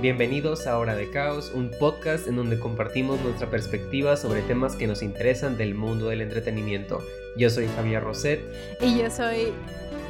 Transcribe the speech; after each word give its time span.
Bienvenidos 0.00 0.66
a 0.66 0.78
Hora 0.78 0.94
de 0.94 1.10
Caos, 1.10 1.50
un 1.54 1.70
podcast 1.70 2.28
en 2.28 2.36
donde 2.36 2.58
compartimos 2.58 3.18
nuestra 3.22 3.48
perspectiva 3.48 4.18
sobre 4.18 4.42
temas 4.42 4.76
que 4.76 4.86
nos 4.86 5.02
interesan 5.02 5.56
del 5.56 5.74
mundo 5.74 6.08
del 6.10 6.20
entretenimiento. 6.20 7.02
Yo 7.34 7.48
soy 7.48 7.66
Javier 7.74 8.04
Roset. 8.04 8.40
Y 8.82 8.98
yo 8.98 9.10
soy 9.10 9.54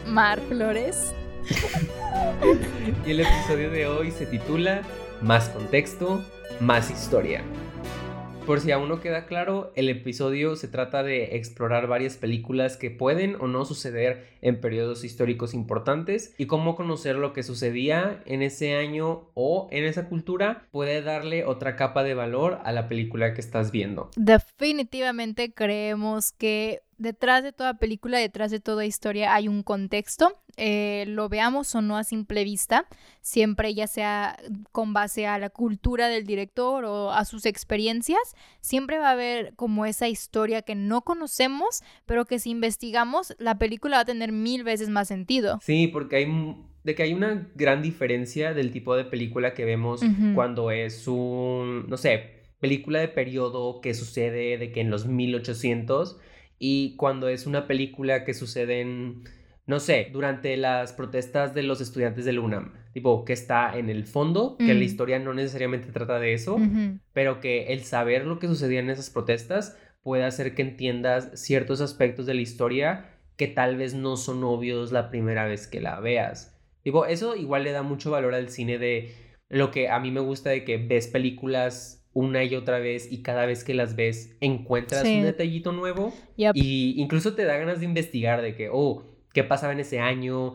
Mar 0.04 0.40
Flores. 0.48 1.14
y 3.06 3.10
el 3.12 3.20
episodio 3.20 3.70
de 3.70 3.86
hoy 3.86 4.10
se 4.10 4.26
titula 4.26 4.82
Más 5.22 5.50
contexto, 5.50 6.20
más 6.58 6.90
historia. 6.90 7.42
Por 8.46 8.60
si 8.60 8.70
aún 8.70 8.88
no 8.88 9.00
queda 9.00 9.26
claro, 9.26 9.72
el 9.74 9.88
episodio 9.88 10.54
se 10.54 10.68
trata 10.68 11.02
de 11.02 11.34
explorar 11.36 11.88
varias 11.88 12.16
películas 12.16 12.76
que 12.76 12.92
pueden 12.92 13.34
o 13.40 13.48
no 13.48 13.64
suceder 13.64 14.28
en 14.40 14.60
periodos 14.60 15.02
históricos 15.02 15.52
importantes 15.52 16.32
y 16.38 16.46
cómo 16.46 16.76
conocer 16.76 17.16
lo 17.16 17.32
que 17.32 17.42
sucedía 17.42 18.22
en 18.24 18.42
ese 18.42 18.76
año 18.76 19.30
o 19.34 19.66
en 19.72 19.82
esa 19.82 20.08
cultura 20.08 20.68
puede 20.70 21.02
darle 21.02 21.44
otra 21.44 21.74
capa 21.74 22.04
de 22.04 22.14
valor 22.14 22.60
a 22.62 22.70
la 22.70 22.86
película 22.86 23.34
que 23.34 23.40
estás 23.40 23.72
viendo. 23.72 24.10
Definitivamente 24.14 25.52
creemos 25.52 26.30
que 26.30 26.82
detrás 26.98 27.42
de 27.42 27.52
toda 27.52 27.74
película, 27.74 28.18
detrás 28.18 28.50
de 28.50 28.60
toda 28.60 28.84
historia 28.84 29.34
hay 29.34 29.48
un 29.48 29.62
contexto, 29.62 30.40
eh, 30.56 31.04
lo 31.08 31.28
veamos 31.28 31.74
o 31.74 31.82
no 31.82 31.96
a 31.96 32.04
simple 32.04 32.44
vista, 32.44 32.86
siempre 33.20 33.74
ya 33.74 33.86
sea 33.86 34.38
con 34.72 34.92
base 34.92 35.26
a 35.26 35.38
la 35.38 35.50
cultura 35.50 36.08
del 36.08 36.24
director 36.24 36.84
o 36.84 37.12
a 37.12 37.24
sus 37.24 37.46
experiencias, 37.46 38.34
siempre 38.60 38.98
va 38.98 39.08
a 39.08 39.12
haber 39.12 39.54
como 39.54 39.86
esa 39.86 40.08
historia 40.08 40.62
que 40.62 40.74
no 40.74 41.02
conocemos, 41.02 41.82
pero 42.06 42.24
que 42.24 42.38
si 42.38 42.50
investigamos, 42.50 43.34
la 43.38 43.58
película 43.58 43.98
va 43.98 44.02
a 44.02 44.06
tener 44.06 44.32
mil 44.32 44.64
veces 44.64 44.88
más 44.88 45.08
sentido. 45.08 45.58
Sí, 45.62 45.88
porque 45.88 46.16
hay 46.16 46.56
de 46.84 46.94
que 46.94 47.02
hay 47.02 47.12
una 47.12 47.48
gran 47.56 47.82
diferencia 47.82 48.54
del 48.54 48.70
tipo 48.70 48.94
de 48.94 49.04
película 49.04 49.54
que 49.54 49.64
vemos 49.64 50.02
cuando 50.36 50.70
es 50.70 51.08
un, 51.08 51.88
no 51.88 51.96
sé, 51.96 52.44
película 52.60 53.00
de 53.00 53.08
periodo 53.08 53.80
que 53.80 53.92
sucede 53.92 54.56
de 54.56 54.70
que 54.70 54.82
en 54.82 54.90
los 54.90 55.04
1800 55.06 56.16
y 56.58 56.96
cuando 56.96 57.28
es 57.28 57.46
una 57.46 57.66
película 57.66 58.24
que 58.24 58.34
sucede 58.34 58.80
en, 58.80 59.24
no 59.66 59.80
sé, 59.80 60.08
durante 60.12 60.56
las 60.56 60.92
protestas 60.92 61.54
de 61.54 61.62
los 61.62 61.80
estudiantes 61.80 62.24
del 62.24 62.38
UNAM, 62.38 62.72
tipo 62.92 63.24
que 63.24 63.32
está 63.32 63.76
en 63.76 63.90
el 63.90 64.04
fondo, 64.04 64.56
que 64.58 64.74
la 64.74 64.80
mm. 64.80 64.82
historia 64.82 65.18
no 65.18 65.34
necesariamente 65.34 65.92
trata 65.92 66.18
de 66.18 66.32
eso, 66.32 66.58
pero 67.12 67.40
que 67.40 67.72
el 67.72 67.84
saber 67.84 68.26
lo 68.26 68.38
que 68.38 68.46
sucedía 68.46 68.80
en 68.80 68.90
esas 68.90 69.10
protestas 69.10 69.76
puede 70.02 70.24
hacer 70.24 70.54
que 70.54 70.62
entiendas 70.62 71.30
ciertos 71.34 71.80
aspectos 71.80 72.26
de 72.26 72.34
la 72.34 72.40
historia 72.40 73.10
que 73.36 73.48
tal 73.48 73.76
vez 73.76 73.94
no 73.94 74.16
son 74.16 74.44
obvios 74.44 74.92
la 74.92 75.10
primera 75.10 75.46
vez 75.46 75.66
que 75.66 75.80
la 75.80 76.00
veas. 76.00 76.56
Digo, 76.84 77.04
eso 77.06 77.36
igual 77.36 77.64
le 77.64 77.72
da 77.72 77.82
mucho 77.82 78.12
valor 78.12 78.34
al 78.34 78.48
cine 78.48 78.78
de 78.78 79.14
lo 79.48 79.70
que 79.70 79.88
a 79.88 79.98
mí 79.98 80.10
me 80.10 80.20
gusta 80.20 80.50
de 80.50 80.64
que 80.64 80.78
ves 80.78 81.08
películas 81.08 81.95
una 82.16 82.42
y 82.44 82.54
otra 82.54 82.78
vez 82.78 83.12
y 83.12 83.22
cada 83.22 83.44
vez 83.44 83.62
que 83.62 83.74
las 83.74 83.94
ves 83.94 84.34
encuentras 84.40 85.04
un 85.04 85.22
detallito 85.22 85.72
nuevo 85.72 86.14
y 86.54 86.94
incluso 86.96 87.34
te 87.34 87.44
da 87.44 87.58
ganas 87.58 87.80
de 87.80 87.84
investigar 87.84 88.40
de 88.40 88.54
que, 88.54 88.70
oh, 88.72 89.04
¿qué 89.34 89.44
pasaba 89.44 89.74
en 89.74 89.80
ese 89.80 90.00
año? 90.00 90.54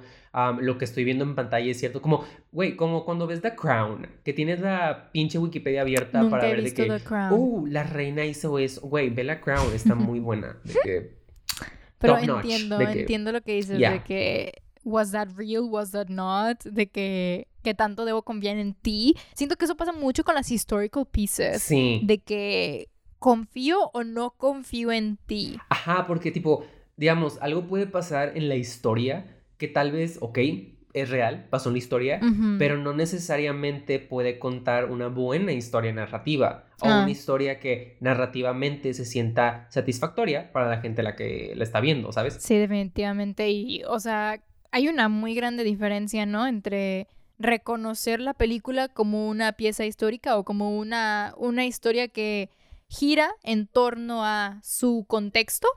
lo 0.59 0.77
que 0.77 0.85
estoy 0.85 1.03
viendo 1.03 1.25
en 1.25 1.35
pantalla 1.35 1.69
es 1.69 1.77
cierto. 1.77 2.01
Como, 2.01 2.23
güey, 2.51 2.77
como 2.77 3.03
cuando 3.05 3.27
ves 3.27 3.41
The 3.41 3.53
Crown, 3.53 4.07
que 4.23 4.31
tienes 4.33 4.61
la 4.61 5.11
pinche 5.11 5.37
Wikipedia 5.37 5.81
abierta 5.81 6.27
para 6.29 6.47
ver 6.47 6.63
de 6.63 6.73
que, 6.73 6.89
oh, 7.31 7.65
la 7.67 7.83
reina 7.83 8.25
hizo 8.25 8.57
eso. 8.57 8.81
Güey, 8.87 9.09
ve 9.09 9.25
la 9.25 9.41
Crown, 9.41 9.73
está 9.75 9.93
muy 9.93 10.19
buena. 10.19 10.57
De 10.63 10.73
que, 10.83 11.17
Pero 11.99 12.17
entiendo, 12.17 12.79
entiendo 12.79 13.31
lo 13.33 13.41
que 13.41 13.55
dices, 13.55 13.77
de 13.77 14.01
que 14.03 14.53
was 14.83 15.11
that 15.11 15.27
real, 15.35 15.65
was 15.69 15.91
that 15.91 16.07
not, 16.07 16.63
de 16.63 16.87
que, 16.87 17.47
que 17.61 17.73
tanto 17.73 18.05
debo 18.05 18.23
confiar 18.23 18.57
en 18.57 18.73
ti. 18.73 19.15
Siento 19.33 19.55
que 19.55 19.65
eso 19.65 19.75
pasa 19.75 19.93
mucho 19.93 20.23
con 20.23 20.35
las 20.35 20.51
historical 20.51 21.05
pieces. 21.05 21.61
Sí. 21.61 22.01
De 22.03 22.19
que 22.19 22.89
confío 23.19 23.91
o 23.93 24.03
no 24.03 24.31
confío 24.31 24.91
en 24.91 25.17
ti. 25.17 25.57
Ajá, 25.69 26.07
porque 26.07 26.31
tipo, 26.31 26.65
digamos, 26.97 27.37
algo 27.41 27.67
puede 27.67 27.85
pasar 27.85 28.35
en 28.35 28.49
la 28.49 28.55
historia 28.55 29.37
que 29.57 29.67
tal 29.67 29.91
vez, 29.91 30.17
ok, 30.21 30.39
es 30.93 31.09
real, 31.09 31.47
pasó 31.49 31.69
en 31.69 31.73
la 31.73 31.77
historia, 31.77 32.19
pero 32.57 32.77
no 32.77 32.93
necesariamente 32.93 33.99
puede 33.99 34.39
contar 34.39 34.91
una 34.91 35.07
buena 35.07 35.53
historia 35.53 35.93
narrativa 35.93 36.65
o 36.81 36.87
una 36.87 37.05
ah. 37.05 37.09
historia 37.09 37.59
que 37.59 37.97
narrativamente 38.01 38.93
se 38.93 39.05
sienta 39.05 39.67
satisfactoria 39.69 40.51
para 40.51 40.69
la 40.69 40.81
gente 40.81 41.03
la 41.03 41.15
que 41.15 41.53
la 41.55 41.63
está 41.63 41.79
viendo, 41.79 42.11
¿sabes? 42.11 42.37
Sí, 42.39 42.57
definitivamente. 42.57 43.49
Y, 43.51 43.83
o 43.83 43.99
sea, 43.99 44.41
hay 44.71 44.87
una 44.87 45.07
muy 45.09 45.33
grande 45.33 45.63
diferencia, 45.63 46.25
¿no? 46.25 46.47
Entre 46.47 47.07
reconocer 47.41 48.19
la 48.19 48.33
película 48.33 48.87
como 48.87 49.27
una 49.27 49.53
pieza 49.53 49.85
histórica 49.85 50.37
o 50.37 50.43
como 50.43 50.77
una, 50.77 51.33
una 51.37 51.65
historia 51.65 52.07
que 52.07 52.49
gira 52.87 53.31
en 53.43 53.67
torno 53.67 54.25
a 54.25 54.59
su 54.63 55.05
contexto. 55.07 55.67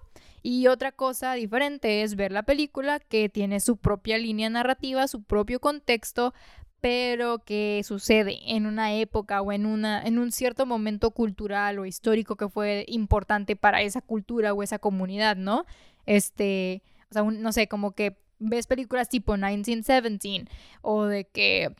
Y 0.43 0.67
otra 0.67 0.93
cosa 0.93 1.33
diferente 1.35 2.03
es 2.03 2.17
ver 2.17 2.31
la 2.31 2.43
película 2.43 3.01
que 3.01 3.29
tiene 3.29 3.61
su 3.61 3.79
propia 3.79 4.19
línea 4.19 4.51
narrativa, 4.51 5.09
su 5.09 5.23
propio 5.23 5.59
contexto, 5.59 6.35
pero 6.83 7.39
que 7.39 7.81
sucede 7.83 8.39
en 8.45 8.67
una 8.67 8.93
época 8.93 9.41
o 9.41 9.53
en, 9.53 9.65
una, 9.65 10.03
en 10.03 10.19
un 10.19 10.33
cierto 10.33 10.67
momento 10.67 11.13
cultural 11.13 11.79
o 11.79 11.87
histórico 11.87 12.37
que 12.37 12.51
fue 12.51 12.85
importante 12.89 13.57
para 13.57 13.81
esa 13.81 14.03
cultura 14.03 14.53
o 14.53 14.63
esa 14.63 14.79
comunidad, 14.79 15.37
¿no? 15.37 15.65
Este, 16.05 16.83
o 17.09 17.15
sea, 17.15 17.23
no 17.23 17.53
sé, 17.53 17.69
como 17.69 17.93
que 17.93 18.19
ves 18.49 18.67
películas 18.67 19.09
tipo 19.09 19.33
1917 19.33 20.51
o 20.83 21.05
de 21.05 21.25
que 21.25 21.75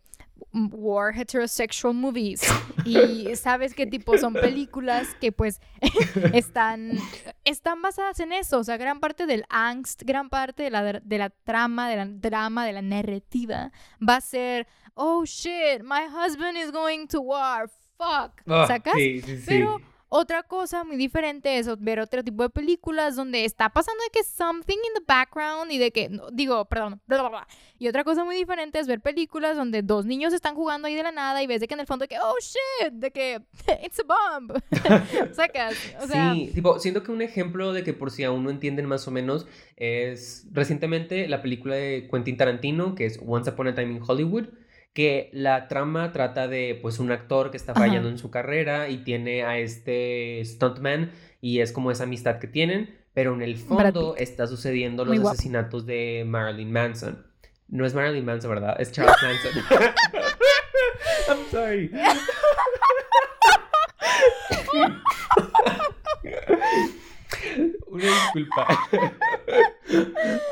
war 0.53 1.13
heterosexual 1.17 1.95
movies 1.95 2.43
y 2.85 3.35
sabes 3.37 3.75
qué 3.75 3.87
tipo 3.87 4.19
son 4.19 4.35
películas 4.35 5.15
que 5.21 5.33
pues 5.33 5.61
están 6.33 6.99
están 7.45 7.83
basadas 7.83 8.21
en 8.21 8.33
eso, 8.33 8.59
o 8.59 8.65
sea, 8.65 8.77
gran 8.77 9.01
parte 9.01 9.27
del 9.27 9.45
angst, 9.49 10.03
gran 10.05 10.29
parte 10.29 10.65
de 10.65 10.71
la, 10.71 10.83
de 11.01 11.19
la 11.19 11.31
trama, 11.31 11.89
de 11.89 11.97
la 11.97 12.07
drama, 12.07 12.67
de 12.67 12.73
la 12.73 12.83
narrativa 12.83 13.71
va 14.07 14.17
a 14.17 14.21
ser, 14.21 14.67
oh 14.95 15.25
shit, 15.25 15.83
my 15.83 16.05
husband 16.09 16.57
is 16.57 16.71
going 16.71 17.07
to 17.07 17.21
war, 17.21 17.69
fuck, 17.97 18.41
ah, 18.47 18.67
¿sacas? 18.67 18.95
Sí, 18.95 19.21
sí, 19.23 19.39
sí. 19.39 19.45
Pero 19.47 19.81
otra 20.17 20.45
cosa 20.45 20.85
muy 20.85 20.97
diferente 20.97 21.59
es 21.59 21.69
ver 21.81 21.99
otro 21.99 22.23
tipo 22.23 22.45
de 22.45 22.49
películas 22.49 23.17
donde 23.17 23.45
está 23.45 23.71
pasando 23.71 24.01
de 24.05 24.11
que 24.11 24.23
something 24.23 24.77
in 24.77 24.95
the 24.95 25.03
background 25.05 25.73
y 25.73 25.79
de 25.79 25.91
que, 25.91 26.09
digo, 26.33 26.67
perdón, 26.67 27.01
bla, 27.09 27.19
bla, 27.19 27.29
bla. 27.31 27.49
Y 27.81 27.89
otra 27.89 28.05
cosa 28.05 28.25
muy 28.25 28.37
diferente 28.37 28.79
es 28.79 28.87
ver 28.87 29.01
películas 29.01 29.57
donde 29.57 29.83
dos 29.83 30.07
niños 30.07 30.33
están 30.33 30.55
jugando 30.55 30.87
ahí 30.87 30.95
de 30.95 31.03
la 31.03 31.11
nada 31.11 31.43
y 31.43 31.49
ves 31.49 31.61
de 31.61 31.67
que 31.67 31.75
en 31.75 31.81
el 31.81 31.89
fondo 31.89 32.05
de 32.05 32.09
que, 32.11 32.19
oh 32.21 32.37
shit, 32.41 32.93
de 32.93 33.11
que 33.11 33.43
it's 33.85 33.99
a 33.99 34.05
bomb. 34.05 34.53
Sacas. 35.35 35.75
O 36.01 36.07
sea, 36.07 36.33
sí, 36.33 36.53
tipo, 36.55 36.79
siento 36.79 37.03
que 37.03 37.11
un 37.11 37.21
ejemplo 37.21 37.73
de 37.73 37.83
que 37.83 37.93
por 37.93 38.13
si 38.13 38.23
aún 38.23 38.45
no 38.45 38.51
entienden 38.51 38.87
más 38.87 39.09
o 39.09 39.11
menos 39.11 39.49
es 39.75 40.47
recientemente 40.53 41.27
la 41.27 41.43
película 41.43 41.75
de 41.75 42.09
Quentin 42.09 42.37
Tarantino 42.37 42.95
que 42.95 43.07
es 43.07 43.19
Once 43.27 43.51
Upon 43.51 43.67
a 43.67 43.75
Time 43.75 43.95
in 43.95 44.01
Hollywood 44.07 44.47
que 44.95 45.29
la 45.33 45.67
trama 45.67 46.13
trata 46.13 46.47
de 46.47 46.79
pues 46.81 47.01
un 47.01 47.11
actor 47.11 47.51
que 47.51 47.57
está 47.57 47.75
fallando 47.75 48.09
en 48.09 48.17
su 48.17 48.31
carrera 48.31 48.89
y 48.89 48.99
tiene 48.99 49.43
a 49.43 49.59
este 49.59 50.41
stuntman 50.45 51.11
y 51.41 51.59
es 51.61 51.73
como 51.73 51.91
esa 51.91 52.05
amistad 52.05 52.39
que 52.39 52.47
tienen, 52.47 52.97
pero 53.13 53.35
en 53.35 53.43
el 53.43 53.57
fondo 53.57 54.15
está 54.17 54.47
sucediendo 54.47 55.05
los 55.05 55.19
asesinatos 55.27 55.85
de 55.85 56.25
Marilyn 56.27 56.73
Manson. 56.73 57.27
No 57.67 57.85
es 57.85 57.95
Marilyn 57.95 58.25
Manson, 58.25 58.51
¿verdad? 58.51 58.81
Es 58.81 58.93
Charles 58.93 59.17
Manson. 59.21 59.65
I'm 61.29 61.39
sorry. 61.51 61.91
Una 67.95 68.07
disculpa. 68.07 68.67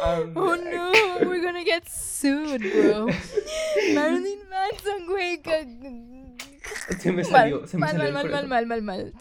Um, 0.05 0.35
oh 0.37 0.55
no, 0.55 0.93
we're 1.27 1.43
gonna 1.43 1.65
get 1.65 1.89
sued, 1.89 2.61
bro. 2.61 3.07
Marilyn 3.95 4.41
Manson, 4.51 5.07
güey. 5.07 5.41
Se 6.99 7.11
me 7.11 7.25
salió, 7.25 7.67
se 7.67 7.77
me 7.77 7.87
mal, 7.87 7.97
salió. 7.97 8.13
Mal, 8.13 8.31
mal, 8.31 8.49
mal, 8.49 8.67
mal, 8.67 8.83
mal, 8.83 8.83
mal, 8.83 9.13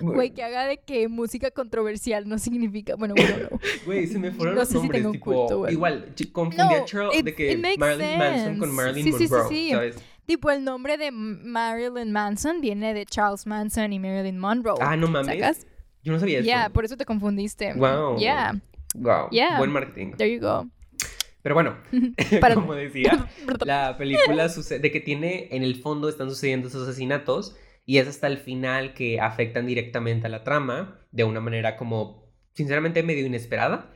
Güey, 0.00 0.30
que 0.30 0.42
haga 0.42 0.66
de 0.66 0.78
que 0.78 1.08
música 1.08 1.50
controversial 1.50 2.28
no 2.28 2.38
significa. 2.38 2.94
Bueno, 2.94 3.14
bueno, 3.16 3.48
no. 3.50 3.60
Güey, 3.84 4.06
se 4.06 4.18
me 4.18 4.30
fueron 4.30 4.54
no 4.54 4.60
los 4.60 4.68
sé 4.68 4.74
nombres. 4.74 4.98
Si 4.98 5.02
tengo 5.02 5.12
tipo, 5.12 5.24
culto, 5.24 5.68
igual, 5.68 6.14
confundí 6.32 6.74
a 6.74 6.84
Charles 6.84 7.24
de 7.24 7.34
que 7.34 7.56
Marilyn 7.56 8.18
Manson 8.18 8.58
con 8.58 8.74
Marilyn 8.74 9.04
sí, 9.04 9.10
Monroe, 9.10 9.48
sí, 9.48 9.54
sí, 9.54 9.70
¿sabes? 9.72 9.96
Tipo, 10.26 10.50
el 10.50 10.64
nombre 10.64 10.96
de 10.96 11.10
Marilyn 11.10 12.12
Manson 12.12 12.60
viene 12.60 12.94
de 12.94 13.04
Charles 13.04 13.46
Manson 13.46 13.92
y 13.92 13.98
Marilyn 13.98 14.38
Monroe. 14.38 14.78
Ah, 14.80 14.96
no 14.96 15.08
mames. 15.08 15.26
¿Sacas? 15.26 15.66
Yo 16.02 16.12
no 16.12 16.18
sabía 16.18 16.38
eso. 16.38 16.48
Ya, 16.48 16.70
por 16.70 16.84
eso 16.84 16.96
te 16.96 17.04
confundiste. 17.04 17.74
Wow. 17.74 18.18
Yeah. 18.18 18.60
Wow. 18.94 19.28
Yeah. 19.30 19.58
Buen 19.58 19.70
marketing. 19.70 20.12
There 20.16 20.32
you 20.32 20.40
go. 20.40 20.68
Pero 21.42 21.54
bueno, 21.54 21.76
como 22.54 22.74
decía, 22.74 23.28
la 23.64 23.96
película 23.96 24.48
sucede 24.48 24.80
de 24.80 24.90
que 24.90 25.00
tiene 25.00 25.48
en 25.52 25.62
el 25.62 25.76
fondo 25.76 26.08
están 26.08 26.28
sucediendo 26.28 26.68
esos 26.68 26.88
asesinatos 26.88 27.56
y 27.86 27.98
es 27.98 28.08
hasta 28.08 28.26
el 28.26 28.38
final 28.38 28.94
que 28.94 29.20
afectan 29.20 29.66
directamente 29.66 30.26
a 30.26 30.30
la 30.30 30.44
trama 30.44 31.00
de 31.10 31.24
una 31.24 31.40
manera 31.40 31.76
como 31.76 32.30
sinceramente 32.52 33.02
medio 33.02 33.26
inesperada. 33.26 33.90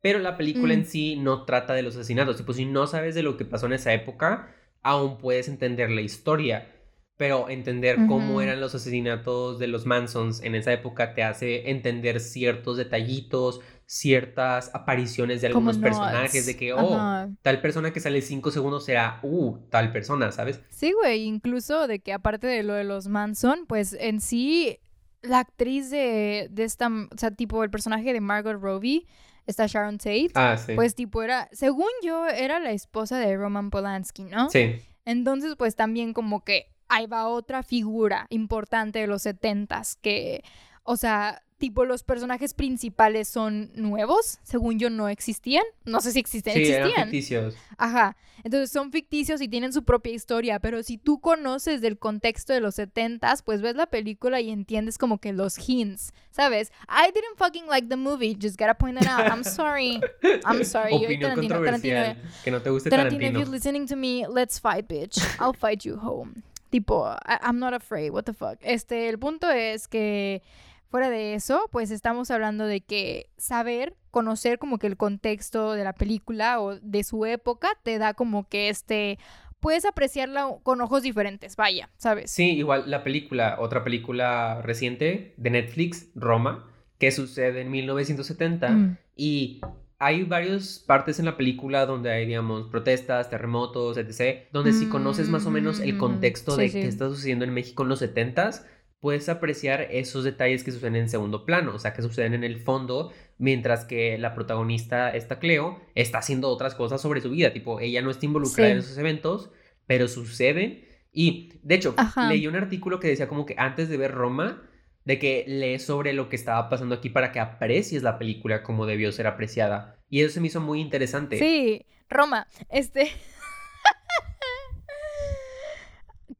Pero 0.00 0.20
la 0.20 0.36
película 0.36 0.74
en 0.74 0.82
mm. 0.82 0.86
sí 0.86 1.16
no 1.16 1.44
trata 1.44 1.74
de 1.74 1.82
los 1.82 1.96
asesinatos. 1.96 2.36
Tipo, 2.36 2.52
si 2.52 2.64
no 2.64 2.86
sabes 2.86 3.14
de 3.14 3.24
lo 3.24 3.36
que 3.36 3.44
pasó 3.44 3.66
en 3.66 3.72
esa 3.72 3.92
época, 3.92 4.54
aún 4.82 5.18
puedes 5.18 5.48
entender 5.48 5.90
la 5.90 6.02
historia. 6.02 6.75
Pero 7.16 7.48
entender 7.48 7.96
cómo 8.06 8.42
eran 8.42 8.60
los 8.60 8.74
asesinatos 8.74 9.58
de 9.58 9.68
los 9.68 9.86
Mansons 9.86 10.42
en 10.42 10.54
esa 10.54 10.72
época 10.72 11.14
te 11.14 11.22
hace 11.22 11.70
entender 11.70 12.20
ciertos 12.20 12.76
detallitos, 12.76 13.60
ciertas 13.86 14.70
apariciones 14.74 15.40
de 15.40 15.46
algunos 15.46 15.78
personajes, 15.78 16.44
de 16.44 16.56
que, 16.56 16.74
oh, 16.74 17.28
tal 17.40 17.60
persona 17.60 17.92
que 17.92 18.00
sale 18.00 18.20
cinco 18.20 18.50
segundos 18.50 18.84
será, 18.84 19.20
uh, 19.22 19.56
tal 19.70 19.92
persona, 19.92 20.30
¿sabes? 20.32 20.60
Sí, 20.68 20.92
güey, 20.92 21.22
incluso 21.22 21.86
de 21.86 22.00
que 22.00 22.12
aparte 22.12 22.46
de 22.46 22.62
lo 22.62 22.74
de 22.74 22.84
los 22.84 23.08
Manson, 23.08 23.64
pues 23.66 23.96
en 23.98 24.20
sí, 24.20 24.78
la 25.22 25.38
actriz 25.38 25.90
de, 25.90 26.48
de 26.50 26.64
esta, 26.64 26.88
o 26.88 27.16
sea, 27.16 27.30
tipo 27.30 27.62
el 27.64 27.70
personaje 27.70 28.12
de 28.12 28.20
Margot 28.20 28.60
Robbie, 28.60 29.06
esta 29.46 29.66
Sharon 29.66 29.98
Tate, 29.98 30.30
ah, 30.34 30.56
sí. 30.58 30.72
pues 30.74 30.94
tipo 30.94 31.22
era, 31.22 31.48
según 31.52 31.88
yo, 32.02 32.26
era 32.26 32.58
la 32.58 32.72
esposa 32.72 33.18
de 33.18 33.36
Roman 33.36 33.70
Polanski, 33.70 34.24
¿no? 34.24 34.50
Sí. 34.50 34.80
Entonces, 35.04 35.54
pues 35.56 35.76
también 35.76 36.12
como 36.12 36.44
que 36.44 36.66
ahí 36.88 37.06
va 37.06 37.28
otra 37.28 37.62
figura 37.62 38.26
importante 38.30 39.00
de 39.00 39.06
los 39.06 39.22
setentas 39.22 39.96
que, 39.96 40.44
o 40.82 40.96
sea, 40.96 41.42
tipo 41.58 41.84
los 41.84 42.02
personajes 42.02 42.54
principales 42.54 43.28
son 43.28 43.70
nuevos, 43.74 44.38
según 44.42 44.78
yo 44.78 44.90
no 44.90 45.08
existían, 45.08 45.64
no 45.84 46.00
sé 46.00 46.12
si 46.12 46.18
existen, 46.18 46.54
sí, 46.54 46.60
existían. 46.60 46.90
Eran 46.90 47.04
ficticios. 47.04 47.54
Ajá, 47.78 48.16
entonces 48.44 48.70
son 48.70 48.92
ficticios 48.92 49.40
y 49.40 49.48
tienen 49.48 49.72
su 49.72 49.84
propia 49.84 50.12
historia, 50.12 50.58
pero 50.60 50.82
si 50.82 50.98
tú 50.98 51.18
conoces 51.20 51.80
del 51.80 51.98
contexto 51.98 52.52
de 52.52 52.60
los 52.60 52.74
setentas, 52.74 53.42
pues 53.42 53.62
ves 53.62 53.74
la 53.74 53.86
película 53.86 54.40
y 54.40 54.50
entiendes 54.50 54.98
como 54.98 55.18
que 55.18 55.32
los 55.32 55.56
hints, 55.68 56.12
¿sabes? 56.30 56.70
I 56.88 57.10
didn't 57.12 57.36
fucking 57.38 57.66
like 57.66 57.88
the 57.88 57.96
movie, 57.96 58.36
just 58.38 58.58
gotta 58.58 58.74
point 58.74 58.98
that 58.98 59.08
out, 59.08 59.30
I'm 59.30 59.44
sorry, 59.44 60.00
I'm 60.44 60.64
sorry. 60.64 60.94
Opinión 60.94 61.34
controversial, 61.34 62.16
que 62.44 62.50
no 62.50 62.60
te 62.60 62.70
guste 62.70 62.90
Tarantino. 62.90 63.20
Tarantino, 63.20 63.40
if 63.40 63.46
you're 63.46 63.50
listening 63.50 63.86
to 63.86 63.96
me, 63.96 64.26
let's 64.26 64.58
fight, 64.58 64.86
bitch, 64.88 65.18
I'll 65.40 65.54
fight 65.54 65.84
you 65.84 65.96
home. 65.96 66.42
Tipo, 66.70 67.14
I'm 67.42 67.58
not 67.58 67.74
afraid, 67.74 68.10
what 68.10 68.24
the 68.24 68.32
fuck. 68.32 68.58
Este, 68.60 69.08
el 69.08 69.18
punto 69.18 69.48
es 69.50 69.88
que 69.88 70.42
Fuera 70.88 71.10
de 71.10 71.34
eso, 71.34 71.68
pues 71.72 71.90
estamos 71.90 72.30
hablando 72.30 72.64
de 72.64 72.80
que 72.80 73.28
saber, 73.36 73.94
conocer 74.12 74.58
como 74.58 74.78
que 74.78 74.86
el 74.86 74.96
contexto 74.96 75.72
de 75.72 75.82
la 75.82 75.92
película 75.92 76.60
o 76.60 76.76
de 76.76 77.02
su 77.02 77.26
época 77.26 77.70
te 77.82 77.98
da 77.98 78.14
como 78.14 78.48
que 78.48 78.68
este 78.68 79.18
puedes 79.58 79.84
apreciarla 79.84 80.48
con 80.62 80.80
ojos 80.80 81.02
diferentes, 81.02 81.56
vaya, 81.56 81.90
¿sabes? 81.96 82.30
Sí, 82.30 82.52
igual 82.52 82.88
la 82.88 83.02
película, 83.02 83.56
otra 83.58 83.82
película 83.82 84.62
reciente 84.62 85.34
de 85.36 85.50
Netflix, 85.50 86.08
Roma, 86.14 86.70
que 86.98 87.10
sucede 87.10 87.62
en 87.62 87.70
1970 87.72 88.68
mm. 88.70 88.98
y 89.16 89.60
hay 89.98 90.24
varias 90.24 90.78
partes 90.78 91.18
en 91.18 91.24
la 91.24 91.36
película 91.36 91.86
donde 91.86 92.10
hay, 92.10 92.26
digamos, 92.26 92.68
protestas, 92.68 93.30
terremotos, 93.30 93.96
etc., 93.96 94.48
donde 94.52 94.72
si 94.72 94.88
conoces 94.88 95.28
más 95.28 95.46
o 95.46 95.50
menos 95.50 95.80
el 95.80 95.94
mm, 95.94 95.98
contexto 95.98 96.56
de 96.56 96.70
qué 96.70 96.86
está 96.86 97.08
sucediendo 97.08 97.44
en 97.44 97.54
México 97.54 97.82
en 97.82 97.88
los 97.88 98.02
70s, 98.02 98.64
puedes 99.00 99.28
apreciar 99.28 99.88
esos 99.90 100.24
detalles 100.24 100.64
que 100.64 100.72
suceden 100.72 100.96
en 100.96 101.08
segundo 101.08 101.46
plano, 101.46 101.74
o 101.74 101.78
sea, 101.78 101.94
que 101.94 102.02
suceden 102.02 102.34
en 102.34 102.44
el 102.44 102.58
fondo, 102.58 103.12
mientras 103.38 103.84
que 103.84 104.18
la 104.18 104.34
protagonista, 104.34 105.10
esta 105.10 105.38
Cleo, 105.38 105.80
está 105.94 106.18
haciendo 106.18 106.50
otras 106.50 106.74
cosas 106.74 107.00
sobre 107.00 107.20
su 107.20 107.30
vida, 107.30 107.52
tipo, 107.52 107.80
ella 107.80 108.02
no 108.02 108.10
está 108.10 108.26
involucrada 108.26 108.70
en 108.70 108.78
esos 108.78 108.98
eventos, 108.98 109.50
pero 109.86 110.08
suceden. 110.08 110.84
Y, 111.12 111.52
de 111.62 111.76
hecho, 111.76 111.94
leí 112.28 112.46
un 112.46 112.56
artículo 112.56 113.00
que 113.00 113.08
decía 113.08 113.28
como 113.28 113.46
que 113.46 113.54
antes 113.56 113.88
de 113.88 113.96
ver 113.96 114.12
Roma, 114.12 114.62
de 115.06 115.18
que 115.18 115.44
lees 115.46 115.84
sobre 115.84 116.12
lo 116.12 116.28
que 116.28 116.36
estaba 116.36 116.68
pasando 116.68 116.96
aquí 116.96 117.08
para 117.08 117.32
que 117.32 117.40
aprecies 117.40 118.02
la 118.02 118.18
película 118.18 118.62
como 118.62 118.84
debió 118.86 119.10
ser 119.12 119.28
apreciada. 119.28 119.96
Y 120.10 120.20
eso 120.20 120.34
se 120.34 120.40
me 120.40 120.48
hizo 120.48 120.60
muy 120.60 120.80
interesante. 120.80 121.38
Sí, 121.38 121.86
Roma, 122.10 122.48
este... 122.68 123.10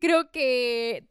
Creo 0.00 0.30
que 0.30 1.06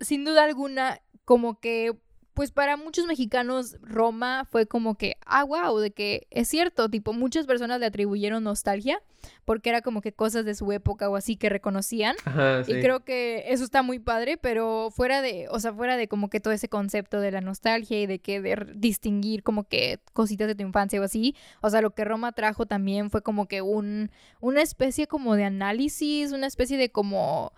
sin 0.00 0.24
duda 0.24 0.44
alguna, 0.44 1.02
como 1.24 1.60
que, 1.60 1.94
pues 2.34 2.50
para 2.50 2.76
muchos 2.76 3.06
mexicanos, 3.06 3.76
Roma 3.80 4.46
fue 4.50 4.66
como 4.66 4.96
que, 4.96 5.16
ah, 5.24 5.44
wow, 5.44 5.78
de 5.78 5.92
que 5.92 6.26
es 6.30 6.48
cierto, 6.48 6.88
tipo, 6.88 7.12
muchas 7.12 7.46
personas 7.46 7.78
le 7.78 7.86
atribuyeron 7.86 8.42
nostalgia 8.42 9.00
porque 9.44 9.70
era 9.70 9.82
como 9.82 10.00
que 10.00 10.12
cosas 10.12 10.44
de 10.44 10.54
su 10.54 10.70
época 10.72 11.08
o 11.08 11.16
así 11.16 11.36
que 11.36 11.48
reconocían. 11.48 12.16
Y 12.66 12.80
creo 12.80 13.04
que 13.04 13.44
eso 13.48 13.64
está 13.64 13.82
muy 13.82 14.00
padre, 14.00 14.36
pero 14.36 14.90
fuera 14.90 15.22
de, 15.22 15.46
o 15.48 15.60
sea, 15.60 15.72
fuera 15.72 15.96
de 15.96 16.08
como 16.08 16.28
que 16.28 16.40
todo 16.40 16.52
ese 16.52 16.68
concepto 16.68 17.20
de 17.20 17.30
la 17.30 17.40
nostalgia 17.40 18.00
y 18.00 18.06
de 18.06 18.18
que 18.18 18.40
de 18.40 18.66
distinguir 18.74 19.42
como 19.42 19.64
que 19.64 20.00
cositas 20.12 20.48
de 20.48 20.56
tu 20.56 20.62
infancia 20.62 21.00
o 21.00 21.04
así, 21.04 21.36
o 21.60 21.70
sea, 21.70 21.80
lo 21.80 21.90
que 21.94 22.04
Roma 22.04 22.32
trajo 22.32 22.66
también 22.66 23.10
fue 23.10 23.22
como 23.22 23.46
que 23.46 23.62
un, 23.62 24.10
una 24.40 24.60
especie 24.60 25.06
como 25.06 25.36
de 25.36 25.44
análisis, 25.44 26.32
una 26.32 26.48
especie 26.48 26.76
de 26.76 26.90
como 26.90 27.52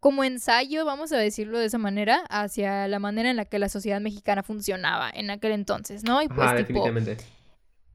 como 0.00 0.24
ensayo, 0.24 0.84
vamos 0.84 1.12
a 1.12 1.18
decirlo 1.18 1.58
de 1.58 1.66
esa 1.66 1.78
manera, 1.78 2.24
hacia 2.28 2.86
la 2.88 2.98
manera 2.98 3.30
en 3.30 3.36
la 3.36 3.44
que 3.44 3.58
la 3.58 3.68
sociedad 3.68 4.00
mexicana 4.00 4.42
funcionaba 4.42 5.10
en 5.10 5.30
aquel 5.30 5.52
entonces, 5.52 6.04
¿no? 6.04 6.22
Y 6.22 6.28
pues, 6.28 6.52
definitivamente. 6.54 7.16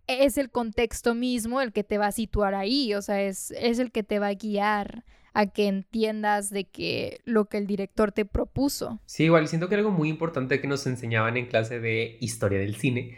es 0.07 0.37
el 0.37 0.49
contexto 0.49 1.15
mismo 1.15 1.61
el 1.61 1.71
que 1.71 1.83
te 1.83 1.97
va 1.97 2.07
a 2.07 2.11
situar 2.11 2.55
ahí, 2.55 2.93
o 2.93 3.01
sea, 3.01 3.21
es, 3.21 3.51
es 3.51 3.79
el 3.79 3.91
que 3.91 4.03
te 4.03 4.19
va 4.19 4.27
a 4.27 4.33
guiar 4.33 5.05
a 5.33 5.47
que 5.47 5.67
entiendas 5.67 6.49
de 6.49 6.65
que 6.65 7.21
lo 7.25 7.45
que 7.45 7.57
el 7.57 7.67
director 7.67 8.11
te 8.11 8.25
propuso. 8.25 8.99
Sí, 9.05 9.23
igual 9.23 9.47
siento 9.47 9.67
que 9.67 9.75
algo 9.75 9.89
muy 9.89 10.09
importante 10.09 10.61
que 10.61 10.67
nos 10.67 10.85
enseñaban 10.85 11.37
en 11.37 11.47
clase 11.47 11.79
de 11.79 12.17
historia 12.19 12.59
del 12.59 12.75
cine 12.75 13.17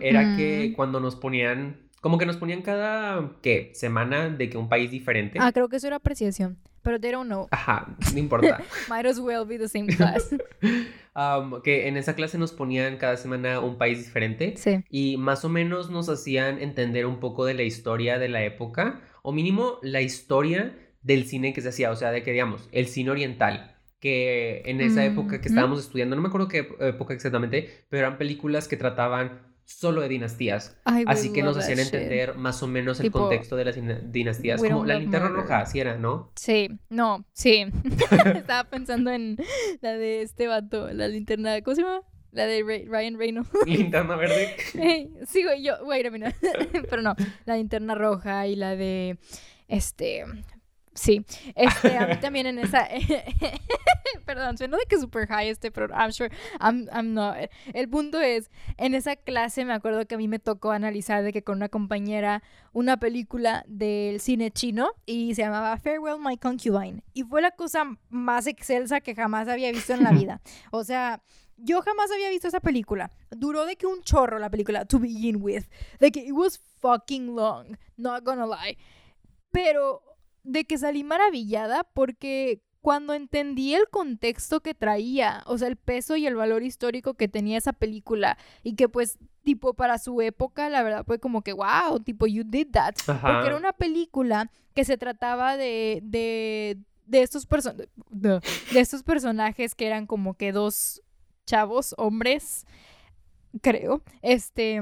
era 0.00 0.36
que 0.36 0.72
cuando 0.74 1.00
nos 1.00 1.16
ponían, 1.16 1.89
como 2.00 2.16
que 2.18 2.26
nos 2.26 2.36
ponían 2.36 2.62
cada, 2.62 3.32
¿qué? 3.42 3.70
Semana 3.74 4.30
de 4.30 4.48
que 4.48 4.56
un 4.56 4.68
país 4.68 4.90
diferente. 4.90 5.38
Ah, 5.40 5.52
creo 5.52 5.68
que 5.68 5.76
eso 5.76 5.86
era 5.86 5.96
apreciación. 5.96 6.58
Pero 6.82 6.98
they 6.98 7.10
don't 7.10 7.26
know. 7.26 7.46
Ajá, 7.50 7.94
no 8.12 8.18
importa. 8.18 8.62
Might 8.88 9.04
as 9.04 9.18
well 9.18 9.44
be 9.44 9.58
the 9.58 9.68
same 9.68 9.86
class. 9.86 10.34
um, 11.14 11.60
que 11.62 11.88
en 11.88 11.98
esa 11.98 12.14
clase 12.14 12.38
nos 12.38 12.52
ponían 12.52 12.96
cada 12.96 13.18
semana 13.18 13.60
un 13.60 13.76
país 13.76 13.98
diferente. 13.98 14.54
Sí. 14.56 14.82
Y 14.88 15.16
más 15.18 15.44
o 15.44 15.50
menos 15.50 15.90
nos 15.90 16.08
hacían 16.08 16.60
entender 16.60 17.04
un 17.04 17.20
poco 17.20 17.44
de 17.44 17.54
la 17.54 17.64
historia 17.64 18.18
de 18.18 18.28
la 18.28 18.42
época. 18.44 19.02
O 19.22 19.32
mínimo 19.32 19.78
la 19.82 20.00
historia 20.00 20.74
del 21.02 21.26
cine 21.26 21.52
que 21.52 21.60
se 21.60 21.68
hacía. 21.68 21.90
O 21.90 21.96
sea, 21.96 22.12
de 22.12 22.22
que 22.22 22.32
digamos, 22.32 22.68
el 22.72 22.86
cine 22.86 23.10
oriental. 23.10 23.76
Que 24.00 24.62
en 24.64 24.80
esa 24.80 25.04
época 25.04 25.42
que 25.42 25.48
estábamos 25.48 25.78
estudiando, 25.78 26.16
no 26.16 26.22
me 26.22 26.28
acuerdo 26.28 26.48
qué 26.48 26.66
época 26.80 27.12
exactamente, 27.12 27.84
pero 27.90 28.06
eran 28.06 28.16
películas 28.16 28.66
que 28.66 28.78
trataban 28.78 29.49
solo 29.70 30.00
de 30.00 30.08
dinastías. 30.08 30.76
Así 30.84 31.32
que 31.32 31.42
nos 31.42 31.56
hacían 31.56 31.78
entender 31.78 32.34
más 32.34 32.62
o 32.62 32.66
menos 32.66 33.00
el 33.00 33.10
contexto 33.10 33.56
de 33.56 33.64
las 33.64 33.76
dinastías. 34.12 34.60
Como 34.60 34.84
la 34.84 34.98
linterna 34.98 35.28
roja, 35.28 35.60
así 35.60 35.80
era, 35.80 35.96
¿no? 35.96 36.32
Sí, 36.36 36.68
no, 36.88 37.24
sí. 37.32 37.66
Estaba 38.34 38.68
pensando 38.68 39.10
en 39.10 39.36
la 39.80 39.96
de 39.96 40.22
este 40.22 40.48
vato, 40.48 40.92
la 40.92 41.08
linterna, 41.08 41.60
¿cómo 41.62 41.74
se 41.74 41.82
llama? 41.82 42.02
La 42.32 42.46
de 42.46 42.62
Ryan 42.62 43.18
Reynolds. 43.18 43.50
¿Linterna 43.66 44.16
verde? 44.16 44.56
sí, 45.26 45.42
güey, 45.44 45.62
yo, 45.62 45.84
güey. 45.84 46.02
Pero 46.90 47.02
no, 47.02 47.14
la 47.44 47.56
linterna 47.56 47.94
roja 47.94 48.46
y 48.46 48.56
la 48.56 48.76
de, 48.76 49.18
este, 49.68 50.24
Sí, 50.94 51.24
este, 51.54 51.96
a 51.96 52.06
mí 52.06 52.16
también 52.20 52.46
en 52.46 52.58
esa, 52.58 52.88
perdón, 54.26 54.58
suena 54.58 54.76
de 54.76 54.84
que 54.88 54.98
super 54.98 55.28
high 55.28 55.48
este, 55.48 55.70
pero 55.70 55.86
I'm 55.94 56.12
sure, 56.12 56.30
I'm, 56.60 56.88
I'm 56.92 57.14
not. 57.14 57.36
El 57.72 57.88
punto 57.88 58.20
es, 58.20 58.50
en 58.76 58.94
esa 58.94 59.14
clase 59.14 59.64
me 59.64 59.72
acuerdo 59.72 60.04
que 60.06 60.16
a 60.16 60.18
mí 60.18 60.26
me 60.26 60.40
tocó 60.40 60.72
analizar 60.72 61.22
de 61.22 61.32
que 61.32 61.44
con 61.44 61.58
una 61.58 61.68
compañera 61.68 62.42
una 62.72 62.98
película 62.98 63.64
del 63.68 64.20
cine 64.20 64.50
chino 64.50 64.90
y 65.06 65.34
se 65.34 65.42
llamaba 65.42 65.76
Farewell 65.78 66.18
My 66.18 66.36
Concubine 66.36 67.02
y 67.14 67.22
fue 67.22 67.40
la 67.40 67.52
cosa 67.52 67.84
más 68.08 68.46
excelsa 68.48 69.00
que 69.00 69.14
jamás 69.14 69.46
había 69.48 69.70
visto 69.70 69.92
en 69.92 70.02
la 70.02 70.10
vida. 70.12 70.40
O 70.72 70.84
sea, 70.84 71.22
yo 71.56 71.82
jamás 71.82 72.10
había 72.10 72.30
visto 72.30 72.48
esa 72.48 72.60
película. 72.60 73.10
Duró 73.30 73.66
de 73.66 73.76
que 73.76 73.86
un 73.86 74.02
chorro 74.02 74.38
la 74.38 74.50
película, 74.50 74.84
to 74.84 74.98
begin 74.98 75.36
with. 75.40 75.64
De 75.98 76.10
que 76.10 76.20
it 76.20 76.32
was 76.32 76.60
fucking 76.80 77.34
long, 77.34 77.76
not 77.96 78.24
gonna 78.24 78.46
lie. 78.46 78.76
Pero 79.50 80.02
de 80.42 80.64
que 80.64 80.78
salí 80.78 81.04
maravillada 81.04 81.84
porque 81.84 82.62
cuando 82.80 83.12
entendí 83.12 83.74
el 83.74 83.88
contexto 83.88 84.60
que 84.60 84.74
traía, 84.74 85.42
o 85.46 85.58
sea, 85.58 85.68
el 85.68 85.76
peso 85.76 86.16
y 86.16 86.26
el 86.26 86.34
valor 86.34 86.62
histórico 86.62 87.14
que 87.14 87.28
tenía 87.28 87.58
esa 87.58 87.72
película 87.72 88.38
y 88.62 88.74
que 88.74 88.88
pues 88.88 89.18
tipo 89.42 89.74
para 89.74 89.98
su 89.98 90.20
época, 90.20 90.68
la 90.68 90.82
verdad 90.82 91.04
fue 91.04 91.18
como 91.18 91.42
que, 91.42 91.52
wow, 91.52 92.00
tipo, 92.04 92.26
you 92.26 92.44
did 92.44 92.68
that. 92.72 92.94
Porque 93.06 93.46
era 93.46 93.56
una 93.56 93.72
película 93.72 94.50
que 94.74 94.84
se 94.84 94.96
trataba 94.96 95.56
de, 95.56 96.00
de, 96.02 96.78
de 97.06 97.22
estos, 97.22 97.46
de, 98.10 98.40
de 98.72 98.80
estos 98.80 99.02
personajes 99.02 99.74
que 99.74 99.86
eran 99.86 100.06
como 100.06 100.34
que 100.34 100.52
dos 100.52 101.02
chavos, 101.46 101.94
hombres, 101.98 102.66
creo, 103.60 104.02
este 104.22 104.80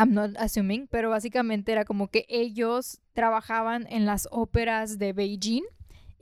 I'm 0.00 0.14
not 0.14 0.30
assuming, 0.38 0.86
pero 0.86 1.10
básicamente 1.10 1.72
era 1.72 1.84
como 1.84 2.08
que 2.08 2.24
ellos 2.30 3.00
trabajaban 3.12 3.86
en 3.90 4.06
las 4.06 4.28
óperas 4.30 4.98
de 4.98 5.12
Beijing 5.12 5.64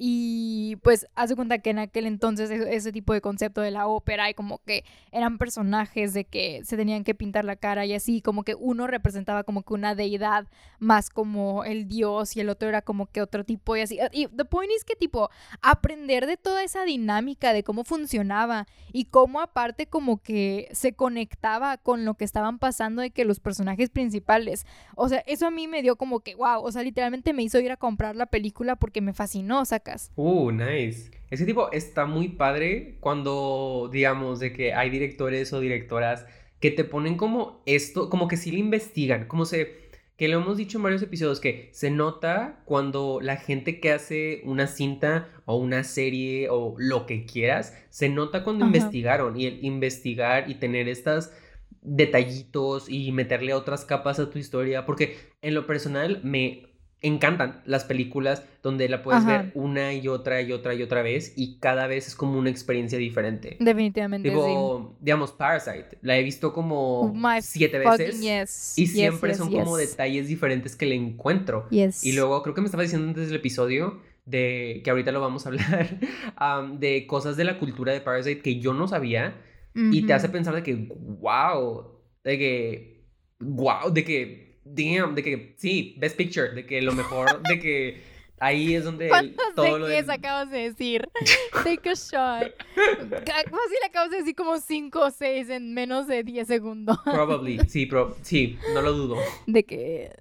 Y 0.00 0.76
pues 0.76 1.06
hace 1.16 1.34
cuenta 1.34 1.58
que 1.58 1.70
en 1.70 1.80
aquel 1.80 2.06
entonces 2.06 2.50
ese, 2.50 2.74
ese, 2.74 2.92
tipo 2.92 3.12
de 3.12 3.20
concepto 3.20 3.60
de 3.60 3.72
la 3.72 3.88
ópera 3.88 4.30
y 4.30 4.34
como 4.34 4.58
que 4.58 4.84
eran 5.10 5.38
personajes 5.38 6.14
de 6.14 6.24
que 6.24 6.62
se 6.64 6.76
tenían 6.76 7.02
que 7.02 7.16
pintar 7.16 7.44
la 7.44 7.56
cara 7.56 7.84
y 7.84 7.94
así, 7.94 8.22
como 8.22 8.44
que 8.44 8.54
uno 8.54 8.86
representaba 8.86 9.42
como 9.42 9.62
que 9.64 9.74
una 9.74 9.96
deidad 9.96 10.46
más 10.78 11.10
como 11.10 11.64
el 11.64 11.88
dios 11.88 12.36
y 12.36 12.40
el 12.40 12.48
otro 12.48 12.68
era 12.68 12.82
como 12.82 13.06
que 13.06 13.20
otro 13.20 13.44
tipo 13.44 13.76
y 13.76 13.80
así. 13.80 13.98
Y 14.12 14.28
the 14.28 14.44
point 14.44 14.70
is 14.76 14.84
que 14.84 14.94
tipo 14.94 15.30
aprender 15.62 16.26
de 16.26 16.36
toda 16.36 16.62
esa 16.62 16.84
dinámica 16.84 17.52
de 17.52 17.64
cómo 17.64 17.82
funcionaba 17.82 18.66
y 18.92 19.06
cómo 19.06 19.40
aparte 19.40 19.86
como 19.86 20.22
que 20.22 20.68
se 20.72 20.92
conectaba 20.92 21.76
con 21.76 22.04
lo 22.04 22.14
que 22.14 22.24
estaban 22.24 22.58
pasando 22.60 23.02
de 23.02 23.10
que 23.10 23.24
los 23.24 23.40
personajes 23.40 23.90
principales, 23.90 24.64
o 24.94 25.08
sea, 25.08 25.24
eso 25.26 25.46
a 25.46 25.50
mí 25.50 25.66
me 25.66 25.82
dio 25.82 25.96
como 25.96 26.20
que 26.20 26.36
wow, 26.36 26.62
o 26.62 26.70
sea, 26.70 26.82
literalmente 26.82 27.32
me 27.32 27.42
hizo 27.42 27.58
ir 27.58 27.72
a 27.72 27.76
comprar 27.76 28.14
la 28.14 28.26
película 28.26 28.76
porque 28.76 29.00
me 29.00 29.12
fascinó, 29.12 29.64
sacas. 29.88 30.12
Uh, 30.16 30.50
nice. 30.50 31.10
Ese 31.30 31.44
tipo 31.44 31.70
está 31.72 32.06
muy 32.06 32.28
padre 32.28 32.96
cuando, 33.00 33.90
digamos, 33.92 34.40
de 34.40 34.52
que 34.52 34.72
hay 34.72 34.90
directores 34.90 35.52
o 35.52 35.60
directoras 35.60 36.26
que 36.60 36.70
te 36.70 36.84
ponen 36.84 37.16
como 37.16 37.62
esto, 37.66 38.08
como 38.08 38.28
que 38.28 38.36
sí 38.36 38.50
le 38.50 38.58
investigan, 38.58 39.26
como 39.26 39.44
se, 39.44 39.90
que 40.16 40.26
lo 40.28 40.38
hemos 40.38 40.56
dicho 40.56 40.78
en 40.78 40.84
varios 40.84 41.02
episodios, 41.02 41.38
que 41.38 41.68
se 41.72 41.90
nota 41.90 42.62
cuando 42.64 43.20
la 43.22 43.36
gente 43.36 43.78
que 43.78 43.92
hace 43.92 44.40
una 44.44 44.66
cinta 44.66 45.28
o 45.44 45.56
una 45.56 45.84
serie 45.84 46.48
o 46.50 46.74
lo 46.78 47.06
que 47.06 47.26
quieras, 47.26 47.76
se 47.90 48.08
nota 48.08 48.42
cuando 48.42 48.64
investigaron 48.66 49.38
y 49.38 49.46
el 49.46 49.64
investigar 49.64 50.50
y 50.50 50.56
tener 50.56 50.88
estas 50.88 51.32
detallitos 51.80 52.88
y 52.88 53.12
meterle 53.12 53.54
otras 53.54 53.84
capas 53.84 54.18
a 54.18 54.30
tu 54.30 54.38
historia, 54.38 54.84
porque 54.84 55.16
en 55.42 55.54
lo 55.54 55.66
personal 55.66 56.20
me 56.24 56.67
encantan 57.00 57.62
las 57.64 57.84
películas 57.84 58.42
donde 58.62 58.88
la 58.88 59.02
puedes 59.02 59.24
ver 59.24 59.52
una 59.54 59.94
y 59.94 60.08
otra 60.08 60.42
y 60.42 60.52
otra 60.52 60.74
y 60.74 60.82
otra 60.82 61.02
vez 61.02 61.32
y 61.36 61.58
cada 61.58 61.86
vez 61.86 62.08
es 62.08 62.14
como 62.14 62.38
una 62.38 62.50
experiencia 62.50 62.98
diferente. 62.98 63.56
Definitivamente. 63.60 64.28
Digo, 64.28 64.96
digamos, 65.00 65.32
Parasite, 65.32 65.98
la 66.02 66.18
he 66.18 66.22
visto 66.22 66.52
como 66.52 67.14
siete 67.40 67.78
veces 67.78 68.76
y 68.76 68.86
siempre 68.86 69.34
son 69.34 69.52
como 69.52 69.76
detalles 69.76 70.28
diferentes 70.28 70.74
que 70.74 70.86
le 70.86 70.96
encuentro. 70.96 71.66
Y 71.70 72.12
luego 72.12 72.42
creo 72.42 72.54
que 72.54 72.60
me 72.60 72.66
estaba 72.66 72.82
diciendo 72.82 73.06
antes 73.06 73.28
del 73.28 73.36
episodio 73.36 74.00
de 74.26 74.82
que 74.84 74.90
ahorita 74.90 75.10
lo 75.10 75.20
vamos 75.20 75.46
a 75.46 75.50
hablar 75.50 76.00
de 76.78 77.06
cosas 77.06 77.36
de 77.36 77.44
la 77.44 77.58
cultura 77.58 77.92
de 77.92 78.00
Parasite 78.00 78.42
que 78.42 78.58
yo 78.58 78.74
no 78.74 78.88
sabía 78.88 79.40
y 79.74 80.02
te 80.06 80.12
hace 80.12 80.28
pensar 80.28 80.56
de 80.56 80.64
que 80.64 80.74
wow, 80.74 81.86
de 82.24 82.38
que 82.38 83.04
wow, 83.38 83.92
de 83.92 84.04
que 84.04 84.47
damn, 84.74 85.14
de 85.14 85.22
que 85.22 85.54
sí, 85.56 85.94
best 85.98 86.16
picture, 86.16 86.50
de 86.50 86.66
que 86.66 86.80
lo 86.82 86.92
mejor, 86.92 87.42
de 87.42 87.58
que 87.58 88.02
ahí 88.40 88.74
es 88.74 88.84
donde 88.84 89.10
todo 89.54 89.78
lo 89.78 89.86
de... 89.86 89.98
acabas 89.98 90.50
de 90.50 90.70
decir? 90.70 91.08
Take 91.64 91.90
a 91.90 91.94
shot. 91.94 92.54
¿Cómo 92.74 93.62
si 93.68 93.74
le 93.80 93.86
acabas 93.86 94.10
de 94.10 94.18
decir 94.18 94.34
como 94.34 94.58
5 94.58 95.00
o 95.00 95.10
6 95.10 95.50
en 95.50 95.74
menos 95.74 96.06
de 96.06 96.22
10 96.22 96.46
segundos? 96.46 96.98
Probably, 97.04 97.58
sí, 97.68 97.86
pro... 97.86 98.16
sí, 98.22 98.58
no 98.74 98.82
lo 98.82 98.92
dudo. 98.92 99.16
De 99.46 99.64
que... 99.64 100.12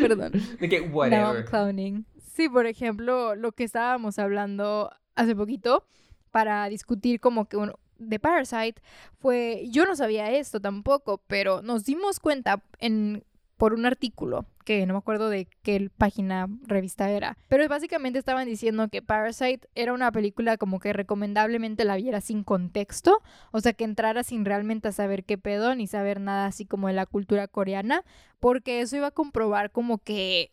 Perdón. 0.00 0.32
De 0.58 0.68
que 0.68 0.80
whatever. 0.80 1.44
No, 1.44 1.50
clowning. 1.50 2.06
Sí, 2.34 2.48
por 2.48 2.66
ejemplo, 2.66 3.34
lo 3.34 3.52
que 3.52 3.64
estábamos 3.64 4.18
hablando 4.18 4.90
hace 5.14 5.36
poquito 5.36 5.84
para 6.30 6.68
discutir 6.70 7.20
como 7.20 7.46
que 7.46 7.58
un, 7.58 7.74
de 8.08 8.18
Parasite 8.18 8.80
fue, 9.18 9.66
yo 9.70 9.84
no 9.84 9.96
sabía 9.96 10.30
esto 10.30 10.60
tampoco, 10.60 11.22
pero 11.26 11.62
nos 11.62 11.84
dimos 11.84 12.20
cuenta 12.20 12.62
en, 12.78 13.24
por 13.56 13.74
un 13.74 13.86
artículo 13.86 14.46
que 14.64 14.86
no 14.86 14.94
me 14.94 14.98
acuerdo 14.98 15.28
de 15.28 15.48
qué 15.62 15.90
página 15.96 16.48
revista 16.66 17.10
era, 17.10 17.36
pero 17.48 17.68
básicamente 17.68 18.18
estaban 18.18 18.46
diciendo 18.46 18.88
que 18.88 19.02
Parasite 19.02 19.68
era 19.74 19.92
una 19.92 20.12
película 20.12 20.56
como 20.56 20.80
que 20.80 20.92
recomendablemente 20.92 21.84
la 21.84 21.96
viera 21.96 22.20
sin 22.20 22.44
contexto, 22.44 23.20
o 23.50 23.60
sea 23.60 23.72
que 23.72 23.84
entrara 23.84 24.22
sin 24.22 24.44
realmente 24.44 24.92
saber 24.92 25.24
qué 25.24 25.38
pedo 25.38 25.74
ni 25.74 25.86
saber 25.86 26.20
nada 26.20 26.46
así 26.46 26.64
como 26.64 26.88
de 26.88 26.94
la 26.94 27.06
cultura 27.06 27.48
coreana, 27.48 28.04
porque 28.40 28.80
eso 28.80 28.96
iba 28.96 29.08
a 29.08 29.12
comprobar 29.12 29.70
como 29.70 29.98
que 29.98 30.52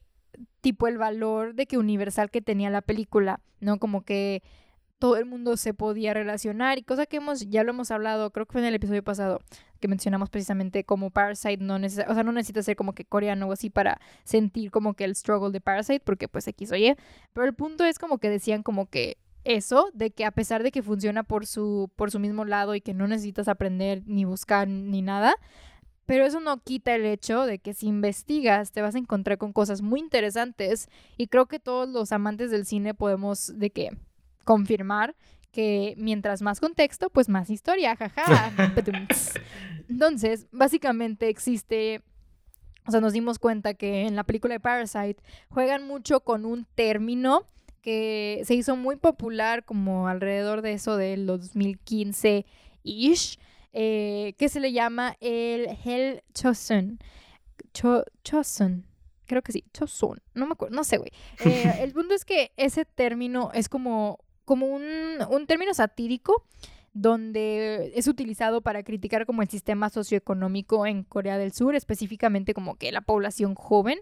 tipo 0.62 0.88
el 0.88 0.98
valor 0.98 1.56
de 1.56 1.66
que 1.66 1.78
universal 1.78 2.30
que 2.30 2.42
tenía 2.42 2.70
la 2.70 2.82
película, 2.82 3.40
¿no? 3.60 3.80
Como 3.80 4.02
que 4.02 4.44
todo 5.00 5.16
el 5.16 5.26
mundo 5.26 5.58
se 5.58 5.74
podía 5.74 6.14
relacionar 6.14 6.78
y 6.78 6.84
cosa 6.84 7.06
que 7.06 7.18
hemos 7.18 7.50
ya 7.50 7.64
lo 7.64 7.72
hemos 7.72 7.90
hablado, 7.90 8.32
creo 8.32 8.46
que 8.46 8.52
fue 8.52 8.62
en 8.62 8.68
el 8.68 8.76
episodio 8.76 9.04
pasado 9.04 9.40
que 9.80 9.88
mencionamos 9.88 10.30
precisamente 10.30 10.84
como 10.84 11.10
Parasite 11.10 11.64
no 11.64 11.80
necesita, 11.80 12.12
o 12.12 12.14
sea, 12.14 12.24
no 12.24 12.34
necesita 12.34 12.62
ser 12.62 12.76
como 12.76 12.94
que 12.94 13.06
coreano 13.06 13.48
o 13.48 13.54
así 13.54 13.70
para 13.70 14.00
sentir 14.26 14.72
como 14.72 14.94
que 14.94 15.06
el 15.06 15.16
struggle 15.16 15.52
de 15.52 15.62
Parasite 15.62 16.02
porque 16.02 16.28
pues 16.28 16.48
X 16.48 16.72
o 16.74 16.76
pero 17.34 17.48
el 17.48 17.54
punto 17.54 17.86
es 17.86 17.98
como 17.98 18.18
que 18.18 18.30
decían 18.30 18.62
como 18.62 18.88
que 18.88 19.18
eso 19.46 19.90
de 19.94 20.12
que 20.12 20.26
a 20.26 20.32
pesar 20.32 20.64
de 20.64 20.72
que 20.72 20.84
funciona 20.84 21.24
por 21.24 21.46
su 21.46 21.90
por 21.96 22.12
su 22.12 22.20
mismo 22.20 22.44
lado 22.44 22.76
y 22.76 22.82
que 22.82 22.94
no 22.94 23.08
necesitas 23.08 23.48
aprender 23.48 24.04
ni 24.06 24.26
buscar 24.26 24.68
ni 24.68 25.02
nada, 25.02 25.34
pero 26.06 26.26
eso 26.26 26.42
no 26.42 26.62
quita 26.62 26.94
el 26.96 27.06
hecho 27.06 27.46
de 27.46 27.60
que 27.60 27.74
si 27.74 27.88
investigas 27.88 28.72
te 28.72 28.82
vas 28.82 28.96
a 28.96 29.00
encontrar 29.00 29.38
con 29.38 29.54
cosas 29.54 29.82
muy 29.82 30.02
interesantes 30.02 30.90
y 31.18 31.28
creo 31.28 31.46
que 31.46 31.60
todos 31.60 31.88
los 31.88 32.12
amantes 32.12 32.52
del 32.52 32.66
cine 32.66 32.94
podemos 32.94 33.58
de 33.58 33.70
que 33.70 33.92
confirmar 34.50 35.16
que 35.52 35.94
mientras 35.96 36.42
más 36.42 36.60
contexto, 36.60 37.12
pues 37.12 37.30
más 37.30 37.52
historia, 37.52 37.96
jaja. 37.96 38.52
Entonces, 39.88 40.48
básicamente 40.52 41.30
existe, 41.30 42.02
o 42.88 42.90
sea, 42.90 43.00
nos 43.00 43.14
dimos 43.14 43.38
cuenta 43.38 43.76
que 43.76 44.08
en 44.08 44.16
la 44.16 44.24
película 44.24 44.56
de 44.56 44.60
Parasite 44.60 45.22
juegan 45.50 45.86
mucho 45.86 46.22
con 46.22 46.46
un 46.46 46.66
término 46.74 47.48
que 47.84 48.42
se 48.44 48.56
hizo 48.56 48.76
muy 48.76 48.96
popular 48.96 49.66
como 49.66 50.08
alrededor 50.08 50.64
de 50.64 50.74
eso 50.74 50.98
del 50.98 51.28
2015-ish, 51.28 53.38
eh, 53.74 54.34
que 54.36 54.50
se 54.50 54.60
le 54.60 54.72
llama 54.72 55.16
el 55.20 55.78
Hell 55.86 56.24
Chosun. 56.34 56.98
Cho 57.72 58.04
Chosun. 58.24 58.88
Creo 59.28 59.44
que 59.44 59.52
sí, 59.52 59.64
Chosun. 59.76 60.24
No 60.34 60.48
me 60.48 60.54
acuerdo, 60.54 60.76
no 60.76 60.84
sé, 60.84 60.98
güey. 60.98 61.12
Eh, 61.46 61.72
el 61.82 61.94
punto 61.94 62.16
es 62.16 62.26
que 62.26 62.52
ese 62.58 62.86
término 62.86 63.52
es 63.54 63.70
como 63.70 64.18
como 64.50 64.66
un, 64.66 64.84
un 65.30 65.46
término 65.46 65.76
satírico 65.76 66.44
donde 66.94 67.92
es 67.94 68.08
utilizado 68.08 68.62
para 68.62 68.82
criticar 68.82 69.28
como 69.28 69.44
el 69.44 69.48
sistema 69.48 69.92
socioeconómico 69.92 70.88
en 70.88 71.04
Corea 71.04 71.38
del 71.38 71.54
Sur, 71.54 71.76
específicamente 71.76 72.56
como 72.56 72.76
que 72.76 72.92
la 72.92 73.02
población 73.02 73.54
joven 73.54 74.00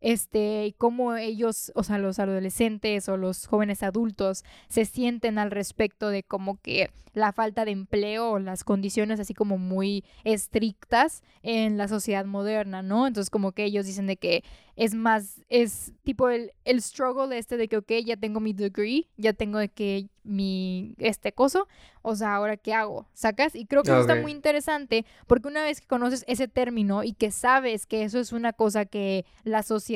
este, 0.00 0.66
y 0.66 0.72
cómo 0.72 1.16
ellos, 1.16 1.72
o 1.74 1.82
sea, 1.82 1.98
los 1.98 2.18
adolescentes 2.18 3.08
o 3.08 3.16
los 3.16 3.46
jóvenes 3.46 3.82
adultos 3.82 4.44
se 4.68 4.84
sienten 4.84 5.38
al 5.38 5.50
respecto 5.50 6.08
de 6.08 6.22
como 6.22 6.60
que 6.60 6.90
la 7.12 7.32
falta 7.32 7.64
de 7.64 7.72
empleo 7.72 8.30
o 8.30 8.38
las 8.38 8.64
condiciones 8.64 9.20
así 9.20 9.34
como 9.34 9.58
muy 9.58 10.04
estrictas 10.24 11.22
en 11.42 11.76
la 11.76 11.88
sociedad 11.88 12.24
moderna, 12.24 12.82
¿no? 12.82 13.06
Entonces 13.06 13.30
como 13.30 13.52
que 13.52 13.64
ellos 13.64 13.86
dicen 13.86 14.06
de 14.06 14.16
que 14.16 14.44
es 14.76 14.94
más, 14.94 15.42
es 15.48 15.92
tipo 16.04 16.30
el, 16.30 16.52
el 16.64 16.80
struggle 16.80 17.36
este 17.36 17.58
de 17.58 17.68
que, 17.68 17.76
ok, 17.76 17.92
ya 18.04 18.16
tengo 18.16 18.40
mi 18.40 18.54
degree, 18.54 19.08
ya 19.18 19.34
tengo 19.34 19.58
de 19.58 19.68
que 19.68 20.08
mi, 20.22 20.94
este 20.98 21.32
coso, 21.32 21.68
o 22.00 22.14
sea, 22.14 22.34
ahora 22.34 22.56
qué 22.56 22.72
hago, 22.72 23.06
¿sacas? 23.12 23.54
Y 23.54 23.66
creo 23.66 23.82
que 23.82 23.90
eso 23.90 24.00
está 24.00 24.14
muy 24.14 24.32
interesante 24.32 25.04
porque 25.26 25.48
una 25.48 25.62
vez 25.62 25.80
que 25.82 25.86
conoces 25.86 26.24
ese 26.28 26.48
término 26.48 27.04
y 27.04 27.12
que 27.12 27.30
sabes 27.30 27.86
que 27.86 28.04
eso 28.04 28.18
es 28.20 28.32
una 28.32 28.52
cosa 28.54 28.86
que 28.86 29.26
la 29.44 29.62
sociedad 29.62 29.89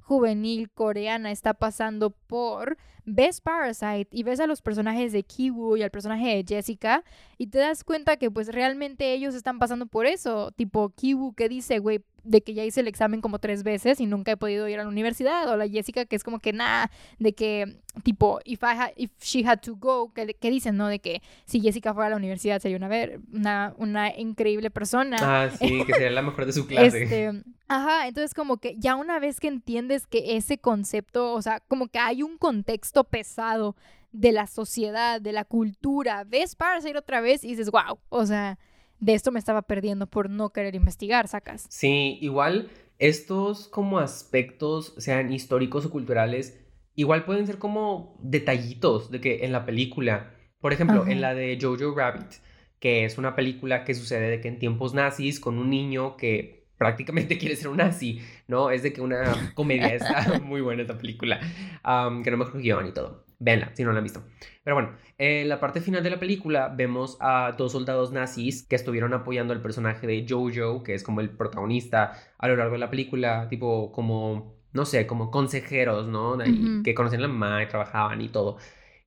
juvenil 0.00 0.70
coreana 0.70 1.30
está 1.30 1.54
pasando 1.54 2.10
por, 2.10 2.76
ves 3.04 3.40
Parasite 3.40 4.08
y 4.10 4.22
ves 4.22 4.40
a 4.40 4.46
los 4.46 4.62
personajes 4.62 5.12
de 5.12 5.24
Kiwoo 5.24 5.76
y 5.76 5.82
al 5.82 5.90
personaje 5.90 6.28
de 6.28 6.44
Jessica 6.46 7.04
y 7.38 7.48
te 7.48 7.58
das 7.58 7.84
cuenta 7.84 8.16
que 8.16 8.30
pues 8.30 8.48
realmente 8.48 9.12
ellos 9.12 9.34
están 9.34 9.58
pasando 9.58 9.86
por 9.86 10.06
eso, 10.06 10.52
tipo 10.52 10.90
Kiwoo 10.90 11.34
que 11.34 11.48
dice, 11.48 11.78
güey, 11.80 12.02
de 12.26 12.42
que 12.42 12.54
ya 12.54 12.64
hice 12.64 12.80
el 12.80 12.88
examen 12.88 13.20
como 13.20 13.38
tres 13.38 13.62
veces 13.62 14.00
y 14.00 14.06
nunca 14.06 14.32
he 14.32 14.36
podido 14.36 14.68
ir 14.68 14.78
a 14.78 14.82
la 14.82 14.88
universidad. 14.88 15.48
O 15.48 15.56
la 15.56 15.68
Jessica 15.68 16.04
que 16.04 16.16
es 16.16 16.24
como 16.24 16.40
que 16.40 16.52
nada, 16.52 16.90
de 17.18 17.32
que 17.32 17.80
tipo, 18.02 18.40
if, 18.44 18.62
I 18.62 18.92
if 18.96 19.10
she 19.20 19.46
had 19.46 19.60
to 19.60 19.76
go, 19.76 20.12
que, 20.12 20.34
que, 20.34 20.50
dicen, 20.50 20.76
¿no? 20.76 20.88
De 20.88 20.98
que 20.98 21.22
si 21.44 21.60
Jessica 21.60 21.94
fuera 21.94 22.08
a 22.08 22.10
la 22.10 22.16
universidad 22.16 22.60
sería 22.60 22.76
una, 22.76 22.88
ver, 22.88 23.20
una, 23.32 23.74
una 23.78 24.16
increíble 24.16 24.70
persona. 24.70 25.16
Ah, 25.20 25.50
sí, 25.50 25.84
que 25.86 25.92
sería 25.92 26.10
la 26.10 26.22
mejor 26.22 26.46
de 26.46 26.52
su 26.52 26.66
clase. 26.66 27.04
Este, 27.04 27.42
ajá, 27.68 28.08
entonces 28.08 28.34
como 28.34 28.58
que 28.58 28.76
ya 28.78 28.96
una 28.96 29.18
vez 29.18 29.40
que 29.40 29.48
entiendes 29.48 30.06
que 30.06 30.36
ese 30.36 30.58
concepto, 30.58 31.32
o 31.32 31.42
sea, 31.42 31.60
como 31.60 31.88
que 31.88 31.98
hay 31.98 32.22
un 32.22 32.38
contexto 32.38 33.04
pesado 33.04 33.76
de 34.12 34.32
la 34.32 34.46
sociedad, 34.46 35.20
de 35.20 35.32
la 35.32 35.44
cultura, 35.44 36.24
ves 36.24 36.56
Parasite 36.56 36.98
otra 36.98 37.20
vez 37.20 37.44
y 37.44 37.48
dices, 37.48 37.70
wow, 37.70 37.98
o 38.08 38.26
sea 38.26 38.58
de 39.00 39.14
esto 39.14 39.32
me 39.32 39.38
estaba 39.38 39.62
perdiendo 39.62 40.06
por 40.06 40.30
no 40.30 40.50
querer 40.50 40.74
investigar, 40.74 41.28
sacas. 41.28 41.66
Sí, 41.68 42.18
igual 42.20 42.68
estos 42.98 43.68
como 43.68 43.98
aspectos, 43.98 44.94
sean 44.98 45.32
históricos 45.32 45.84
o 45.86 45.90
culturales, 45.90 46.58
igual 46.94 47.24
pueden 47.24 47.46
ser 47.46 47.58
como 47.58 48.18
detallitos 48.22 49.10
de 49.10 49.20
que 49.20 49.44
en 49.44 49.52
la 49.52 49.66
película, 49.66 50.34
por 50.60 50.72
ejemplo, 50.72 51.06
en 51.06 51.20
la 51.20 51.34
de 51.34 51.58
Jojo 51.60 51.94
Rabbit, 51.94 52.40
que 52.80 53.04
es 53.04 53.18
una 53.18 53.36
película 53.36 53.84
que 53.84 53.94
sucede 53.94 54.30
de 54.30 54.40
que 54.40 54.48
en 54.48 54.58
tiempos 54.58 54.94
nazis 54.94 55.40
con 55.40 55.58
un 55.58 55.70
niño 55.70 56.16
que 56.16 56.68
prácticamente 56.78 57.38
quiere 57.38 57.56
ser 57.56 57.68
un 57.68 57.78
nazi, 57.78 58.20
¿no? 58.48 58.70
Es 58.70 58.82
de 58.82 58.92
que 58.92 59.00
una 59.00 59.52
comedia 59.54 59.88
está 59.94 60.38
muy 60.40 60.60
buena 60.60 60.82
esta 60.82 60.98
película, 60.98 61.40
que 61.40 62.30
no 62.30 62.36
me 62.36 62.44
acuerdo 62.44 62.60
guion 62.60 62.86
y 62.86 62.92
todo. 62.92 63.25
Véanla, 63.38 63.72
si 63.74 63.84
no 63.84 63.92
la 63.92 63.98
han 63.98 64.04
visto. 64.04 64.24
Pero 64.64 64.76
bueno, 64.76 64.96
en 65.18 65.48
la 65.48 65.60
parte 65.60 65.80
final 65.80 66.02
de 66.02 66.10
la 66.10 66.18
película 66.18 66.68
vemos 66.68 67.18
a 67.20 67.54
dos 67.56 67.72
soldados 67.72 68.12
nazis 68.12 68.66
que 68.66 68.76
estuvieron 68.76 69.12
apoyando 69.14 69.52
al 69.52 69.62
personaje 69.62 70.06
de 70.06 70.26
Jojo, 70.28 70.82
que 70.82 70.94
es 70.94 71.02
como 71.02 71.20
el 71.20 71.30
protagonista 71.30 72.12
a 72.38 72.48
lo 72.48 72.56
largo 72.56 72.72
de 72.72 72.78
la 72.78 72.90
película, 72.90 73.48
tipo 73.48 73.92
como, 73.92 74.56
no 74.72 74.84
sé, 74.86 75.06
como 75.06 75.30
consejeros, 75.30 76.08
¿no? 76.08 76.38
Que 76.82 76.94
conocían 76.94 77.22
a 77.22 77.26
la 77.26 77.32
mamá 77.32 77.62
y 77.62 77.68
trabajaban 77.68 78.20
y 78.20 78.28
todo. 78.28 78.58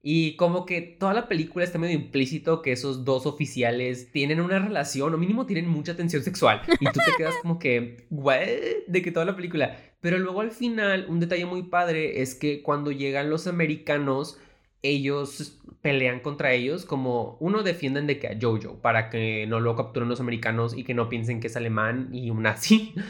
Y 0.01 0.37
como 0.37 0.65
que 0.65 0.81
toda 0.81 1.13
la 1.13 1.27
película 1.27 1.65
está 1.65 1.77
medio 1.77 1.95
implícito 1.95 2.61
que 2.61 2.71
esos 2.71 3.03
dos 3.03 3.25
oficiales 3.25 4.11
tienen 4.13 4.39
una 4.39 4.59
relación, 4.59 5.13
o 5.13 5.17
mínimo 5.17 5.45
tienen 5.45 5.67
mucha 5.67 5.97
tensión 5.97 6.23
sexual. 6.23 6.61
Y 6.79 6.85
tú 6.85 6.99
te 7.05 7.11
quedas 7.17 7.35
como 7.41 7.59
que, 7.59 8.07
¿what? 8.09 8.39
De 8.87 9.01
que 9.01 9.11
toda 9.11 9.25
la 9.25 9.35
película. 9.35 9.77
Pero 10.01 10.17
luego 10.17 10.41
al 10.41 10.51
final, 10.51 11.05
un 11.09 11.19
detalle 11.19 11.45
muy 11.45 11.63
padre 11.63 12.21
es 12.21 12.35
que 12.35 12.61
cuando 12.63 12.91
llegan 12.91 13.29
los 13.29 13.47
americanos, 13.47 14.39
ellos 14.81 15.59
pelean 15.81 16.19
contra 16.19 16.53
ellos, 16.53 16.85
como 16.85 17.37
uno 17.39 17.63
defienden 17.63 18.07
de 18.07 18.19
que 18.19 18.27
a 18.27 18.37
Jojo, 18.39 18.79
para 18.81 19.09
que 19.09 19.45
no 19.47 19.59
lo 19.59 19.75
capturen 19.75 20.09
los 20.09 20.19
americanos 20.19 20.77
y 20.77 20.83
que 20.83 20.93
no 20.93 21.09
piensen 21.09 21.39
que 21.39 21.47
es 21.47 21.55
alemán 21.55 22.09
y 22.11 22.29
un 22.29 22.43
nazi. 22.43 22.93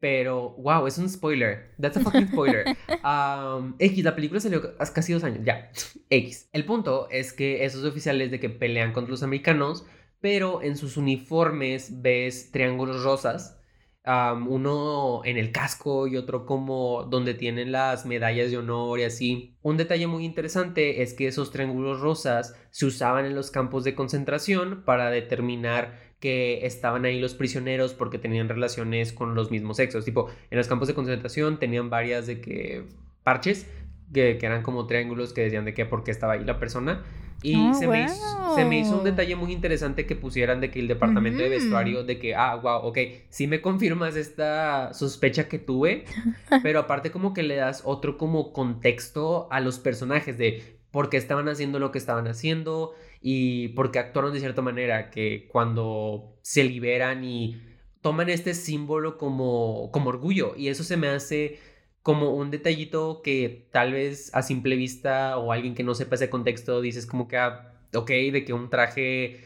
Pero, 0.00 0.50
wow, 0.58 0.88
es 0.88 0.98
un 0.98 1.08
spoiler. 1.08 1.70
That's 1.80 1.96
a 1.96 2.00
fucking 2.00 2.28
spoiler. 2.28 2.76
Um, 3.04 3.74
X, 3.80 4.04
la 4.04 4.14
película 4.14 4.38
salió 4.40 4.74
hace 4.78 4.92
casi 4.92 5.12
dos 5.12 5.24
años. 5.24 5.40
Ya, 5.44 5.70
X. 6.10 6.48
El 6.52 6.64
punto 6.64 7.08
es 7.10 7.32
que 7.32 7.64
esos 7.64 7.84
oficiales 7.84 8.30
de 8.30 8.38
que 8.38 8.48
pelean 8.48 8.92
contra 8.92 9.10
los 9.10 9.24
americanos, 9.24 9.84
pero 10.20 10.62
en 10.62 10.76
sus 10.76 10.96
uniformes 10.96 12.02
ves 12.02 12.52
triángulos 12.52 13.02
rosas. 13.02 13.60
Uno 14.04 15.22
en 15.24 15.36
el 15.36 15.52
casco 15.52 16.08
y 16.08 16.16
otro 16.16 16.44
como 16.44 17.04
donde 17.04 17.34
tienen 17.34 17.70
las 17.70 18.04
medallas 18.04 18.50
de 18.50 18.58
honor 18.58 18.98
y 18.98 19.04
así. 19.04 19.54
Un 19.62 19.76
detalle 19.76 20.06
muy 20.06 20.24
interesante 20.24 21.02
es 21.02 21.14
que 21.14 21.28
esos 21.28 21.50
triángulos 21.50 22.00
rosas 22.00 22.56
se 22.70 22.86
usaban 22.86 23.24
en 23.24 23.34
los 23.34 23.50
campos 23.50 23.84
de 23.84 23.94
concentración 23.94 24.82
para 24.84 25.10
determinar 25.10 26.00
que 26.18 26.66
estaban 26.66 27.04
ahí 27.04 27.20
los 27.20 27.34
prisioneros 27.34 27.94
porque 27.94 28.18
tenían 28.18 28.48
relaciones 28.48 29.12
con 29.12 29.34
los 29.34 29.50
mismos 29.50 29.76
sexos. 29.76 30.04
Tipo, 30.04 30.28
en 30.50 30.58
los 30.58 30.68
campos 30.68 30.88
de 30.88 30.94
concentración 30.94 31.58
tenían 31.58 31.90
varias 31.90 32.26
de 32.26 32.40
que 32.40 32.84
parches 33.24 33.66
que, 34.12 34.38
eran 34.40 34.62
como 34.62 34.86
triángulos 34.86 35.32
que 35.32 35.42
decían 35.42 35.64
de 35.64 35.74
qué 35.74 35.86
por 35.86 36.04
qué 36.04 36.10
estaba 36.10 36.34
ahí 36.34 36.44
la 36.44 36.58
persona. 36.58 37.02
Y 37.42 37.56
oh, 37.56 37.74
se, 37.74 37.88
me 37.88 38.04
hizo, 38.04 38.54
se, 38.54 38.64
me 38.64 38.78
hizo, 38.78 38.98
un 38.98 39.04
detalle 39.04 39.34
muy 39.34 39.52
interesante 39.52 40.06
que 40.06 40.14
pusieran 40.14 40.60
de 40.60 40.70
que 40.70 40.78
el 40.78 40.88
departamento 40.88 41.42
de 41.42 41.48
vestuario, 41.48 42.04
de 42.04 42.18
que, 42.18 42.34
ah, 42.34 42.54
wow, 42.56 42.86
ok, 42.86 42.98
sí 43.30 43.46
me 43.46 43.60
confirmas 43.60 44.16
esta 44.16 44.94
sospecha 44.94 45.48
que 45.48 45.58
tuve, 45.58 46.04
pero 46.62 46.80
aparte 46.80 47.10
como 47.10 47.34
que 47.34 47.42
le 47.42 47.56
das 47.56 47.82
otro 47.84 48.16
como 48.16 48.52
contexto 48.52 49.48
a 49.50 49.60
los 49.60 49.78
personajes 49.78 50.38
de 50.38 50.78
por 50.92 51.08
qué 51.08 51.16
estaban 51.16 51.48
haciendo 51.48 51.78
lo 51.78 51.90
que 51.90 51.98
estaban 51.98 52.28
haciendo 52.28 52.94
y 53.20 53.68
porque 53.68 53.98
actuaron 53.98 54.32
de 54.32 54.40
cierta 54.40 54.62
manera, 54.62 55.10
que 55.10 55.48
cuando 55.50 56.36
se 56.42 56.64
liberan 56.64 57.24
y 57.24 57.60
toman 58.02 58.28
este 58.28 58.54
símbolo 58.54 59.16
como, 59.16 59.90
como 59.92 60.10
orgullo 60.10 60.54
y 60.56 60.68
eso 60.68 60.84
se 60.84 60.96
me 60.96 61.08
hace 61.08 61.58
como 62.02 62.34
un 62.34 62.50
detallito 62.50 63.22
que 63.22 63.68
tal 63.70 63.92
vez 63.92 64.34
a 64.34 64.42
simple 64.42 64.76
vista 64.76 65.38
o 65.38 65.52
alguien 65.52 65.74
que 65.74 65.84
no 65.84 65.94
sepa 65.94 66.16
ese 66.16 66.30
contexto 66.30 66.80
dices 66.80 67.06
como 67.06 67.28
que, 67.28 67.36
ah, 67.36 67.72
ok, 67.94 68.08
de 68.08 68.44
que 68.44 68.52
un 68.52 68.70
traje 68.70 69.40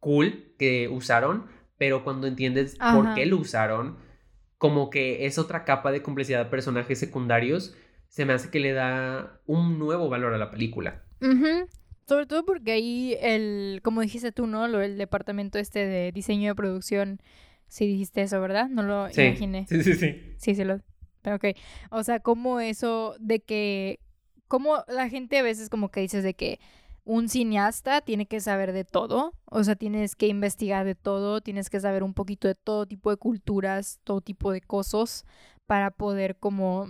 cool 0.00 0.52
que 0.58 0.88
usaron, 0.88 1.46
pero 1.78 2.04
cuando 2.04 2.26
entiendes 2.26 2.76
por 2.76 3.14
qué 3.14 3.26
lo 3.26 3.38
usaron, 3.38 3.96
como 4.58 4.90
que 4.90 5.26
es 5.26 5.38
otra 5.38 5.64
capa 5.64 5.92
de 5.92 6.02
complejidad 6.02 6.44
de 6.44 6.50
personajes 6.50 6.98
secundarios, 6.98 7.74
se 8.08 8.24
me 8.24 8.32
hace 8.32 8.50
que 8.50 8.60
le 8.60 8.72
da 8.72 9.40
un 9.46 9.78
nuevo 9.78 10.08
valor 10.08 10.34
a 10.34 10.38
la 10.38 10.50
película. 10.50 11.02
Sobre 12.06 12.26
todo 12.26 12.44
porque 12.44 12.72
ahí 12.72 13.16
el, 13.20 13.80
como 13.82 14.00
dijiste 14.00 14.32
tú, 14.32 14.46
¿no? 14.46 14.68
Lo, 14.68 14.80
el 14.80 14.96
departamento 14.96 15.58
este 15.58 15.86
de 15.86 16.12
diseño 16.12 16.50
de 16.50 16.54
producción, 16.54 17.20
sí 17.68 17.86
dijiste 17.86 18.22
eso, 18.22 18.40
¿verdad? 18.40 18.68
No 18.68 18.82
lo 18.82 19.08
imaginé. 19.10 19.66
Sí, 19.68 19.82
sí, 19.82 19.94
sí. 19.94 20.34
Sí, 20.36 20.54
sí 20.54 20.64
lo... 20.64 20.80
Ok. 21.26 21.56
O 21.90 22.02
sea, 22.04 22.20
como 22.20 22.60
eso 22.60 23.16
de 23.18 23.40
que, 23.40 24.00
como 24.48 24.84
la 24.88 25.08
gente 25.08 25.38
a 25.38 25.42
veces 25.42 25.68
como 25.68 25.90
que 25.90 26.00
dices 26.00 26.22
de 26.22 26.34
que 26.34 26.60
un 27.04 27.28
cineasta 27.28 28.00
tiene 28.00 28.26
que 28.26 28.40
saber 28.40 28.72
de 28.72 28.84
todo, 28.84 29.32
o 29.44 29.62
sea, 29.62 29.76
tienes 29.76 30.16
que 30.16 30.26
investigar 30.26 30.84
de 30.84 30.94
todo, 30.94 31.40
tienes 31.40 31.70
que 31.70 31.80
saber 31.80 32.02
un 32.02 32.14
poquito 32.14 32.48
de 32.48 32.54
todo 32.56 32.86
tipo 32.86 33.10
de 33.10 33.16
culturas, 33.16 34.00
todo 34.04 34.20
tipo 34.20 34.50
de 34.50 34.60
cosas 34.60 35.24
para 35.66 35.90
poder 35.90 36.36
como 36.36 36.86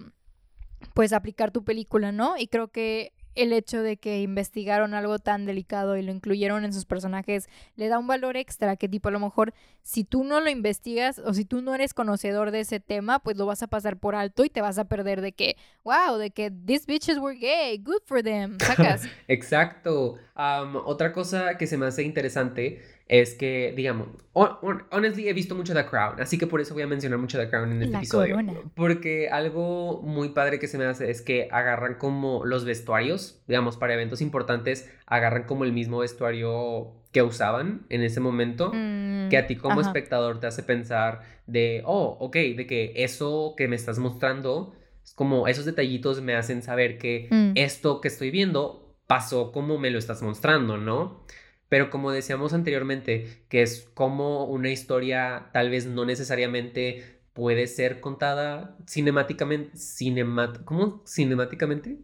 pues 0.95 1.13
aplicar 1.13 1.51
tu 1.51 1.65
película, 1.65 2.13
¿no? 2.13 2.37
Y 2.39 2.49
creo 2.49 2.69
que 2.69 3.13
el 3.37 3.53
hecho 3.53 3.83
de 3.83 3.97
que 3.97 4.23
investigaron 4.23 4.95
algo 4.95 5.19
tan 5.19 5.47
delicado 5.47 5.97
y 5.97 6.03
lo 6.03 6.13
incluyeron 6.13 6.65
en 6.65 6.73
sus 6.73 6.85
personajes 6.85 7.49
le 7.77 7.89
da 7.89 7.99
un 7.99 8.07
valor 8.07 8.37
extra 8.37 8.77
que 8.77 8.89
tipo 8.89 9.09
a 9.09 9.13
lo 9.13 9.21
mejor 9.21 9.55
si 9.83 10.03
tú 10.03 10.25
no 10.25 10.41
lo 10.41 10.51
investigas 10.51 11.21
o 11.21 11.33
si 11.33 11.45
tú 11.45 11.63
no 11.63 11.75
eres 11.75 11.95
conocedor 11.95 12.51
de 12.51 12.61
ese 12.61 12.81
tema, 12.81 13.21
pues 13.21 13.37
lo 13.37 13.47
vas 13.47 13.63
a 13.63 13.69
pasar 13.69 13.99
por 13.99 14.17
alto 14.17 14.45
y 14.45 14.51
te 14.51 14.61
vas 14.61 14.79
a 14.79 14.87
perder 14.87 15.21
de 15.21 15.31
que, 15.31 15.57
wow, 15.85 16.17
de 16.17 16.33
que 16.33 16.51
these 16.51 16.87
bitches 16.87 17.19
were 17.19 17.39
gay, 17.39 17.79
good 17.79 18.03
for 18.05 18.21
them, 18.23 18.59
sacas. 18.61 19.03
Exacto. 19.29 20.17
otra 20.35 21.13
cosa 21.13 21.57
que 21.57 21.69
se 21.69 21.77
me 21.77 21.87
hace 21.87 22.03
interesante 22.03 22.83
es 23.09 23.35
que, 23.35 23.73
digamos, 23.77 24.09
honestly 24.33 25.29
he 25.29 25.33
visto 25.33 25.55
mucho 25.55 25.75
The 25.75 25.87
Crown, 25.87 26.21
así 26.21 26.39
que 26.39 26.49
por 26.49 26.61
eso 26.61 26.75
voy 26.75 26.83
a 26.83 26.89
mencionar 26.89 27.19
mucho 27.19 27.39
The 27.39 27.49
Crown 27.49 27.73
en 27.73 27.83
este 27.83 27.97
episodio. 27.97 28.37
Porque 28.75 29.29
algo 29.29 30.03
muy 30.03 30.31
padre 30.31 30.59
que 30.59 30.67
se 30.67 30.77
me 30.77 30.87
hace 30.87 31.11
es 31.11 31.23
que 31.23 31.49
agarran 31.53 31.95
como 31.95 32.45
los 32.45 32.65
vestuarios, 32.65 33.41
digamos, 33.47 33.77
para 33.77 33.95
eventos 33.95 34.21
importantes, 34.21 34.91
agarran 35.07 35.45
como 35.45 35.65
el 35.65 35.73
mismo 35.73 35.99
vestuario 35.99 36.95
que 37.13 37.23
usaban 37.23 37.87
en 37.91 38.03
ese 38.03 38.21
momento, 38.21 38.73
mm, 38.75 39.29
que 39.29 39.39
a 39.39 39.47
ti 39.47 39.57
como 39.57 39.81
espectador 39.81 40.41
te 40.41 40.49
hace 40.49 40.65
pensar 40.65 41.23
de, 41.47 41.83
oh, 41.87 42.17
ok, 42.21 42.35
de 42.35 42.67
que 42.67 42.93
eso 42.97 43.55
que 43.57 43.69
me 43.69 43.77
estás 43.77 44.01
mostrando, 44.01 44.75
como 45.15 45.47
esos 45.47 45.65
detallitos 45.65 46.21
me 46.21 46.35
hacen 46.35 46.61
saber 46.61 46.99
que 46.99 47.29
mm. 47.31 47.53
esto 47.55 48.01
que 48.01 48.09
estoy 48.09 48.33
viendo 48.33 48.97
pasó 49.07 49.53
como 49.53 49.79
me 49.79 49.91
lo 49.91 49.99
estás 49.99 50.23
mostrando, 50.23 50.77
¿no? 50.77 51.25
Pero 51.69 51.91
como 51.91 52.13
decíamos 52.13 52.53
anteriormente, 52.53 53.43
que 53.49 53.63
es 53.63 53.89
como 53.95 54.45
una 54.45 54.71
historia 54.71 55.51
tal 55.53 55.71
vez 55.71 55.87
no 55.87 56.05
necesariamente 56.05 57.21
puede 57.33 57.67
ser 57.67 58.01
contada 58.01 58.77
cinemáticamente, 58.89 59.77
cinemat 59.77 60.65
¿cómo? 60.65 61.03
Cinemáticamente, 61.07 61.99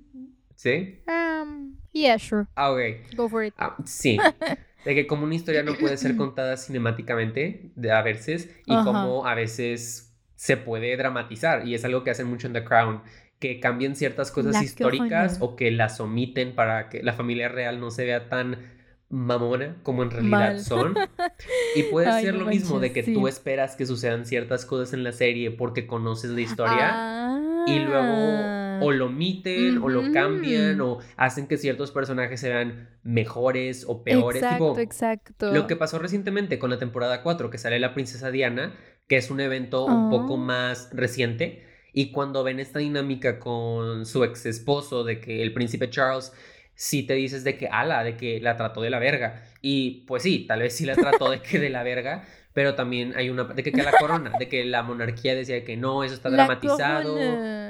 ¿sí? 0.56 1.02
Um, 1.06 1.76
yeah, 1.92 2.18
sure. 2.18 2.46
Ah, 2.54 2.72
ok. 2.72 3.16
Go 3.16 3.28
for 3.28 3.44
it. 3.44 3.54
Ah, 3.56 3.76
sí. 3.84 4.18
De 4.84 4.96
que 4.96 5.06
como 5.06 5.24
una 5.24 5.34
historia 5.36 5.62
no 5.62 5.74
puede 5.74 5.96
ser 5.96 6.16
contada 6.18 6.56
cinemáticamente 6.56 7.70
de 7.76 7.92
a 7.92 8.02
veces 8.02 8.50
y 8.66 8.74
como 8.82 9.26
a 9.26 9.34
veces 9.34 10.12
se 10.34 10.56
puede 10.56 10.96
dramatizar 10.96 11.68
y 11.68 11.74
es 11.74 11.84
algo 11.84 12.02
que 12.02 12.10
hacen 12.10 12.26
mucho 12.26 12.48
en 12.48 12.52
The 12.52 12.64
Crown 12.64 13.00
que 13.38 13.60
cambien 13.60 13.94
ciertas 13.94 14.32
cosas 14.32 14.60
históricas 14.60 15.38
o 15.40 15.56
que 15.56 15.70
las 15.70 16.00
omiten 16.00 16.54
para 16.54 16.88
que 16.88 17.02
la 17.02 17.12
familia 17.12 17.48
real 17.48 17.80
no 17.80 17.90
se 17.90 18.04
vea 18.04 18.28
tan 18.28 18.58
mamona 19.12 19.76
como 19.82 20.02
en 20.02 20.10
realidad 20.10 20.58
son. 20.58 20.96
Y 21.76 21.82
puede 21.90 22.10
ser 22.22 22.34
lo 22.34 22.46
mismo 22.46 22.80
de 22.80 22.92
que 22.92 23.02
tú 23.02 23.28
esperas 23.28 23.76
que 23.76 23.86
sucedan 23.86 24.24
ciertas 24.24 24.64
cosas 24.64 24.94
en 24.94 25.04
la 25.04 25.12
serie 25.12 25.50
porque 25.50 25.86
conoces 25.86 26.30
la 26.30 26.40
historia 26.40 27.38
y 27.66 27.78
luego 27.78 28.84
o 28.84 28.90
lo 28.90 29.06
omiten 29.06 29.78
o 29.78 29.90
lo 29.90 30.10
cambian 30.12 30.80
o 30.80 30.98
hacen 31.16 31.46
que 31.46 31.58
ciertos 31.58 31.92
personajes 31.92 32.40
se 32.40 32.48
vean 32.48 32.88
mejores 33.02 33.84
o 33.86 34.02
peores. 34.02 34.42
Exacto, 34.42 34.78
exacto. 34.78 35.52
Lo 35.52 35.66
que 35.66 35.76
pasó 35.76 35.98
recientemente 35.98 36.58
con 36.58 36.70
la 36.70 36.78
temporada 36.78 37.22
4 37.22 37.50
que 37.50 37.58
sale 37.58 37.78
la 37.78 37.92
princesa 37.92 38.30
Diana, 38.30 38.74
que 39.08 39.18
es 39.18 39.30
un 39.30 39.40
evento 39.40 39.84
un 39.84 40.08
poco 40.08 40.34
oh. 40.34 40.38
más 40.38 40.88
reciente. 40.92 41.66
Y 41.92 42.12
cuando 42.12 42.42
ven 42.42 42.58
esta 42.58 42.78
dinámica 42.78 43.38
con 43.38 44.06
su 44.06 44.24
ex 44.24 44.46
esposo 44.46 45.04
de 45.04 45.20
que 45.20 45.42
el 45.42 45.52
príncipe 45.52 45.90
Charles 45.90 46.32
si 46.74 47.02
te 47.02 47.14
dices 47.14 47.44
de 47.44 47.56
que, 47.56 47.68
ala, 47.68 48.04
de 48.04 48.16
que 48.16 48.40
la 48.40 48.56
trató 48.56 48.80
de 48.80 48.90
la 48.90 48.98
verga. 48.98 49.42
Y 49.60 50.04
pues 50.06 50.22
sí, 50.22 50.46
tal 50.46 50.60
vez 50.60 50.74
sí 50.74 50.84
la 50.84 50.94
trató 50.94 51.30
de 51.30 51.40
que 51.40 51.58
de 51.58 51.70
la 51.70 51.82
verga, 51.82 52.24
pero 52.52 52.74
también 52.74 53.14
hay 53.16 53.30
una 53.30 53.44
de 53.44 53.62
que, 53.62 53.72
que 53.72 53.82
la 53.82 53.92
corona, 53.92 54.32
de 54.38 54.48
que 54.48 54.64
la 54.64 54.82
monarquía 54.82 55.34
decía 55.34 55.64
que 55.64 55.76
no, 55.76 56.04
eso 56.04 56.14
está 56.14 56.30
dramatizado, 56.30 57.18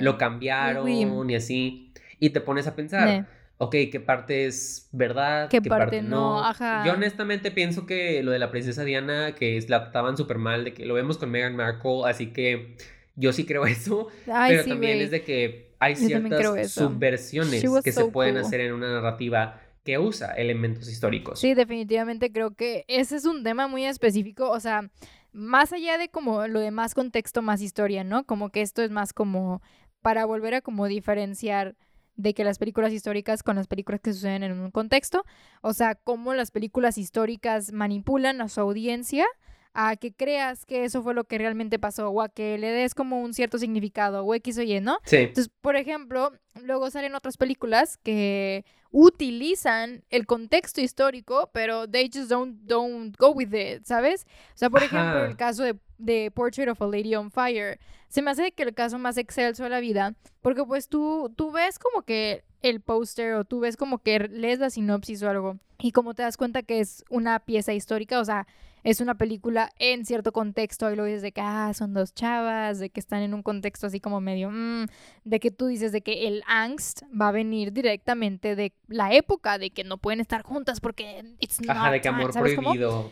lo 0.01 0.19
cambiaron 0.19 1.31
y 1.31 1.35
así. 1.35 1.93
Y 2.19 2.31
te 2.31 2.41
pones 2.41 2.67
a 2.67 2.77
pensar, 2.77 3.27
ok, 3.59 3.77
¿qué 3.93 4.01
parte 4.01 4.47
es 4.47 4.89
verdad? 4.93 5.49
¿Qué, 5.49 5.63
parte, 5.63 6.03
no? 6.03 6.43
Yo 6.85 6.93
honestamente 6.93 7.51
pienso 7.51 7.87
que 7.87 8.23
lo 8.23 8.33
de 8.33 8.39
la 8.39 8.51
princesa 8.51 8.85
Diana, 8.85 9.35
que 9.37 9.57
es, 9.57 9.69
la 9.69 9.85
trataban 9.85 10.17
súper 10.17 10.39
mal, 10.39 10.65
de 10.65 10.75
que 10.75 10.85
lo 10.85 10.95
vemos 10.95 11.19
con 11.19 11.31
Meghan 11.31 11.55
Markle, 11.55 12.03
así 12.07 12.33
que 12.33 12.77
yo 13.15 13.33
sí 13.33 13.45
creo 13.45 13.67
eso, 13.67 14.09
pero 14.25 14.65
también 14.65 15.01
es 15.01 15.11
de 15.11 15.23
que 15.23 15.72
hay 15.83 15.97
ciertas 15.97 16.71
subversiones 16.71 17.65
que 17.83 17.93
se 17.93 18.05
pueden 18.05 18.37
hacer 18.37 18.61
en 18.61 18.73
una 18.73 18.93
narrativa 18.93 19.61
que 19.83 19.99
usa 19.99 20.33
elementos 20.33 20.89
históricos. 20.89 21.41
Sí, 21.41 21.55
definitivamente 21.55 22.31
creo 22.31 22.55
que 22.55 22.85
ese 22.87 23.17
es 23.17 23.25
un 23.25 23.43
tema 23.43 23.67
muy 23.67 23.85
específico, 23.85 24.49
o 24.49 24.61
sea, 24.61 24.89
más 25.33 25.73
allá 25.73 25.99
de 25.99 26.09
como 26.09 26.47
lo 26.47 26.61
de 26.61 26.71
más 26.71 26.95
contexto, 26.95 27.43
más 27.43 27.61
historia, 27.61 28.05
¿no? 28.05 28.25
Como 28.25 28.51
que 28.51 28.63
esto 28.63 28.83
es 28.83 28.93
más 28.93 29.13
como 29.13 29.61
para 30.03 30.25
volver 30.25 30.55
a 30.55 30.61
como 30.61 30.87
diferenciar 30.87 31.75
de 32.15 32.33
que 32.33 32.45
las 32.45 32.59
películas 32.59 32.93
históricas 32.93 33.43
con 33.43 33.57
las 33.57 33.67
películas 33.67 34.01
que 34.01 34.13
suceden 34.13 34.45
en 34.45 34.61
un 34.61 34.71
contexto, 34.71 35.25
o 35.63 35.73
sea, 35.73 35.97
cómo 35.97 36.33
las 36.35 36.53
películas 36.53 36.97
históricas 36.97 37.73
manipulan 37.73 38.41
a 38.41 38.49
su 38.49 38.61
audiencia 38.61 39.27
a 39.75 39.97
que 39.97 40.13
creas 40.13 40.67
que 40.67 40.85
eso 40.85 41.03
fue 41.03 41.15
lo 41.15 41.25
que 41.25 41.39
realmente 41.39 41.79
pasó 41.79 42.11
o 42.11 42.23
a 42.23 42.29
que 42.29 42.59
le 42.59 42.69
des 42.69 42.95
como 42.95 43.21
un 43.23 43.35
cierto 43.35 43.59
significado 43.59 44.25
o 44.25 44.35
X 44.35 44.59
o 44.59 44.63
Y, 44.63 44.81
¿no? 44.81 44.99
Sí. 45.05 45.17
Entonces, 45.17 45.51
por 45.61 45.77
ejemplo, 45.77 46.33
luego 46.63 46.91
salen 46.91 47.15
otras 47.15 47.37
películas 47.37 47.99
que 48.03 48.65
utilizan 48.91 50.05
el 50.11 50.27
contexto 50.27 50.81
histórico, 50.81 51.51
pero 51.53 51.89
they 51.89 52.11
just 52.13 52.29
don't, 52.29 52.61
don't 52.63 53.17
go 53.17 53.31
with 53.31 53.55
it, 53.55 53.85
¿sabes? 53.85 54.27
O 54.55 54.59
sea, 54.59 54.69
por 54.69 54.83
ejemplo, 54.83 55.25
el 55.25 55.37
caso 55.37 55.63
de, 55.63 55.77
de, 56.05 56.31
Portrait 56.31 56.69
of 56.69 56.81
a 56.83 56.87
Lady 56.87 57.15
on 57.15 57.31
Fire. 57.31 57.79
Se 58.09 58.23
me 58.23 58.31
hace 58.31 58.53
que 58.53 58.63
el 58.63 58.75
caso 58.75 58.99
más 58.99 59.17
excelso 59.17 59.65
de 59.65 59.71
la 59.71 59.81
vida, 59.81 60.15
porque 60.43 60.65
pues 60.65 60.89
tú, 60.89 61.33
tú 61.37 61.51
ves 61.51 61.79
como 61.79 62.03
que 62.03 62.45
el 62.61 62.81
póster 62.81 63.35
o 63.35 63.45
tú 63.45 63.61
ves 63.61 63.77
como 63.77 63.99
que 63.99 64.19
lees 64.19 64.59
la 64.59 64.71
sinopsis 64.71 65.23
o 65.23 65.31
algo 65.31 65.59
y 65.83 65.91
como 65.91 66.15
te 66.15 66.23
das 66.23 66.37
cuenta 66.37 66.63
que 66.63 66.81
es 66.81 67.05
una 67.11 67.41
pieza 67.41 67.73
histórica, 67.73 68.21
o 68.21 68.25
sea, 68.25 68.47
es 68.85 69.01
una 69.01 69.17
película 69.17 69.71
en 69.79 70.05
cierto 70.07 70.33
contexto 70.33 70.91
y 70.91 70.97
lo 70.97 71.05
dices 71.05 71.23
de 71.23 71.33
que 71.33 71.41
ah, 71.41 71.73
son 71.75 71.93
dos 71.93 72.15
chavas, 72.15 72.79
de 72.79 72.91
que 72.91 73.01
están 73.01 73.23
en 73.23 73.35
un 73.35 73.43
contexto 73.43 73.89
así 73.89 74.01
como 74.01 74.21
medio, 74.21 74.51
mm, 74.51 74.87
de 75.25 75.41
que 75.41 75.51
tú 75.51 75.67
dices 75.67 75.93
de 75.93 76.03
que 76.03 76.29
el 76.29 76.43
angst 76.47 77.03
va 77.09 77.29
a 77.29 77.33
venir 77.33 77.73
directamente 77.73 78.55
de 78.55 78.73
la 78.87 79.13
época, 79.13 79.59
de 79.59 79.71
que 79.71 79.85
no 79.85 79.99
pueden 79.99 80.21
estar 80.21 80.43
juntas 80.43 80.81
porque 80.81 81.25
it's 81.41 81.61
not 81.61 81.77
Ajá, 81.77 81.91
de 81.91 82.01
que 82.01 82.09
amor 82.09 82.33
prohibido. 82.33 83.11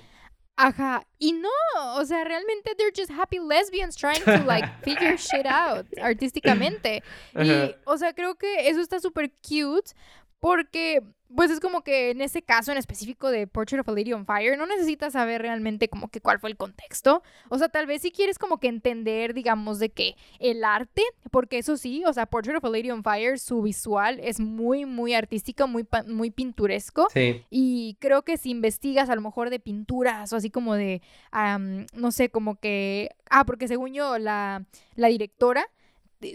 Ajá, 0.62 1.07
y 1.18 1.33
no, 1.33 1.49
o 1.94 2.05
sea, 2.05 2.23
realmente 2.23 2.75
they're 2.77 2.92
just 2.94 3.11
happy 3.11 3.38
lesbians 3.38 3.96
trying 3.96 4.23
to 4.25 4.44
like 4.44 4.68
figure 4.85 5.16
shit 5.16 5.46
out 5.46 5.87
artísticamente. 5.96 7.03
Y, 7.35 7.75
o 7.87 7.96
sea, 7.96 8.12
creo 8.12 8.35
que 8.35 8.68
eso 8.68 8.81
está 8.81 9.01
súper 9.01 9.31
cute 9.40 9.94
porque 10.38 11.01
pues 11.35 11.51
es 11.51 11.61
como 11.61 11.83
que 11.83 12.11
en 12.11 12.21
ese 12.21 12.43
caso 12.43 12.73
en 12.73 12.79
específico 12.79 13.31
de 13.31 13.47
Portrait 13.47 13.81
of 13.81 13.88
a 13.88 13.93
Lady 13.93 14.12
on 14.12 14.27
Fire, 14.27 14.59
no 14.59 14.66
necesitas 14.66 15.12
saber 15.12 15.43
realmente 15.43 15.88
como 15.88 16.09
que 16.09 16.21
cuál 16.21 16.40
fue 16.40 16.51
el 16.51 16.57
contexto. 16.57 17.23
O 17.49 17.59
sea, 17.59 17.69
tal 17.69 17.87
vez 17.87 18.03
si 18.03 18.11
quieres 18.11 18.38
como 18.38 18.59
que 18.59 18.69
entender, 18.69 19.35
digamos, 19.35 19.79
de 19.79 19.90
que 19.90 20.16
el 20.38 20.64
arte, 20.64 21.03
porque 21.31 21.59
eso 21.59 21.77
sí, 21.77 22.03
o 22.07 22.12
sea, 22.12 22.27
Portrait 22.27 22.59
of 22.59 22.64
a 22.64 22.69
Lady 22.69 22.90
on 22.90 23.03
Fire, 23.03 23.38
su 23.38 23.62
visual 23.62 24.19
es 24.23 24.40
muy, 24.40 24.87
muy 24.87 25.14
artístico, 25.14 25.69
muy, 25.69 25.87
muy 26.07 26.31
pinturesco. 26.31 27.09
Sí. 27.12 27.45
Y 27.51 27.97
creo 28.01 28.23
que 28.23 28.37
si 28.37 28.51
investigas 28.51 29.09
a 29.09 29.14
lo 29.14 29.21
mejor 29.21 29.51
de 29.51 29.61
pinturas 29.61 30.33
o 30.33 30.37
así 30.37 30.51
como 30.51 30.75
de, 30.75 31.01
no 31.95 32.11
sé, 32.11 32.31
como 32.31 32.57
que, 32.57 33.11
ah, 33.29 33.45
porque 33.45 33.69
según 33.69 33.93
yo, 33.93 34.19
la, 34.19 34.64
la 34.97 35.09
directora 35.09 35.66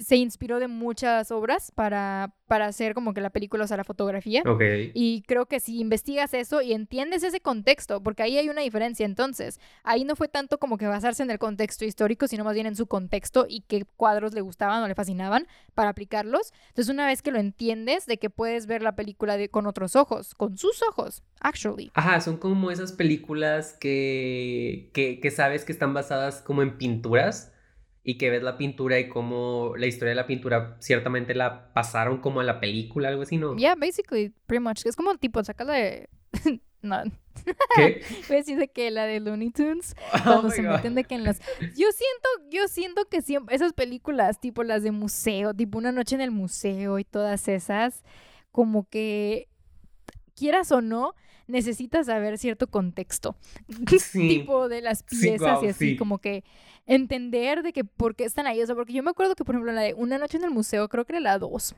se 0.01 0.15
inspiró 0.15 0.59
de 0.59 0.67
muchas 0.67 1.31
obras 1.31 1.71
para, 1.71 2.33
para 2.47 2.65
hacer 2.65 2.93
como 2.93 3.13
que 3.13 3.21
la 3.21 3.29
película, 3.29 3.63
o 3.63 3.67
sea, 3.67 3.77
la 3.77 3.83
fotografía. 3.83 4.43
Y 4.93 5.23
creo 5.27 5.45
que 5.45 5.59
si 5.59 5.79
investigas 5.79 6.33
eso 6.33 6.61
y 6.61 6.73
entiendes 6.73 7.23
ese 7.23 7.39
contexto, 7.39 8.01
porque 8.01 8.23
ahí 8.23 8.37
hay 8.37 8.49
una 8.49 8.61
diferencia 8.61 9.05
entonces, 9.05 9.59
ahí 9.83 10.03
no 10.03 10.15
fue 10.15 10.27
tanto 10.27 10.57
como 10.57 10.77
que 10.77 10.87
basarse 10.87 11.23
en 11.23 11.31
el 11.31 11.39
contexto 11.39 11.85
histórico, 11.85 12.27
sino 12.27 12.43
más 12.43 12.55
bien 12.55 12.67
en 12.67 12.75
su 12.75 12.87
contexto 12.87 13.45
y 13.47 13.61
qué 13.61 13.85
cuadros 13.95 14.33
le 14.33 14.41
gustaban 14.41 14.81
o 14.83 14.87
le 14.87 14.95
fascinaban 14.95 15.47
para 15.73 15.89
aplicarlos. 15.89 16.53
Entonces, 16.69 16.93
una 16.93 17.07
vez 17.07 17.21
que 17.21 17.31
lo 17.31 17.39
entiendes, 17.39 18.05
de 18.05 18.17
que 18.17 18.29
puedes 18.29 18.65
ver 18.65 18.81
la 18.81 18.95
película 18.95 19.37
de, 19.37 19.49
con 19.49 19.67
otros 19.67 19.95
ojos, 19.95 20.35
con 20.35 20.57
sus 20.57 20.81
ojos, 20.83 21.23
actually. 21.39 21.91
Ajá, 21.93 22.21
son 22.21 22.37
como 22.37 22.71
esas 22.71 22.91
películas 22.91 23.73
que, 23.79 24.89
que, 24.93 25.19
que 25.19 25.31
sabes 25.31 25.63
que 25.63 25.71
están 25.71 25.93
basadas 25.93 26.41
como 26.41 26.61
en 26.61 26.77
pinturas 26.77 27.51
y 28.07 28.19
que 28.19 28.29
ves 28.29 28.43
la 28.43 28.55
pintura 28.55 28.99
y 28.99 29.09
cómo 29.09 29.73
la 29.77 29.87
historia 29.87 30.09
de 30.09 30.15
la 30.15 30.27
pintura 30.27 30.77
ciertamente 30.79 31.33
la 31.33 31.73
pasaron 31.73 32.19
como 32.19 32.39
a 32.39 32.43
la 32.43 32.59
película, 32.59 33.09
algo 33.09 33.23
así, 33.23 33.37
¿no? 33.37 33.57
Yeah, 33.57 33.73
basically, 33.73 34.31
pretty 34.45 34.63
much. 34.63 34.85
Es 34.85 34.95
como 34.95 35.17
tipo, 35.17 35.43
saca 35.43 35.65
de... 35.65 36.07
no. 36.83 37.01
¿Qué? 37.75 38.03
Voy 38.27 38.35
a 38.35 38.39
decir 38.39 38.59
de 38.59 38.67
que 38.67 38.91
la 38.91 39.05
de 39.05 39.19
Looney 39.19 39.49
Tunes, 39.49 39.95
oh 40.13 40.19
cuando 40.23 40.51
se 40.51 40.61
meten 40.61 40.93
de 40.93 41.03
que 41.03 41.15
en 41.15 41.23
las... 41.23 41.39
Yo 41.59 41.87
siento, 41.91 42.29
yo 42.51 42.67
siento 42.67 43.05
que 43.05 43.23
siempre, 43.23 43.55
esas 43.55 43.73
películas, 43.73 44.39
tipo 44.39 44.61
las 44.63 44.83
de 44.83 44.91
museo, 44.91 45.55
tipo 45.55 45.79
Una 45.79 45.91
noche 45.91 46.13
en 46.13 46.21
el 46.21 46.31
museo 46.31 46.99
y 46.99 47.05
todas 47.05 47.47
esas, 47.47 48.03
como 48.51 48.87
que, 48.87 49.49
quieras 50.35 50.71
o 50.71 50.81
no, 50.81 51.15
necesitas 51.47 52.07
saber 52.07 52.37
cierto 52.37 52.67
contexto. 52.67 53.35
tipo 54.11 54.69
de 54.69 54.81
las 54.81 55.03
piezas 55.03 55.63
y 55.63 55.67
así, 55.67 55.97
como 55.97 56.19
que 56.19 56.43
entender 56.85 57.63
de 57.63 57.73
que 57.73 57.83
por 57.83 58.15
qué 58.15 58.25
están 58.25 58.47
ahí. 58.47 58.61
O 58.61 58.65
sea, 58.65 58.75
porque 58.75 58.93
yo 58.93 59.03
me 59.03 59.11
acuerdo 59.11 59.35
que, 59.35 59.43
por 59.43 59.55
ejemplo, 59.55 59.71
la 59.73 59.81
de 59.81 59.93
Una 59.93 60.17
noche 60.17 60.37
en 60.37 60.43
el 60.43 60.51
museo, 60.51 60.87
creo 60.89 61.05
que 61.05 61.13
era 61.13 61.19
la 61.19 61.39
2, 61.39 61.75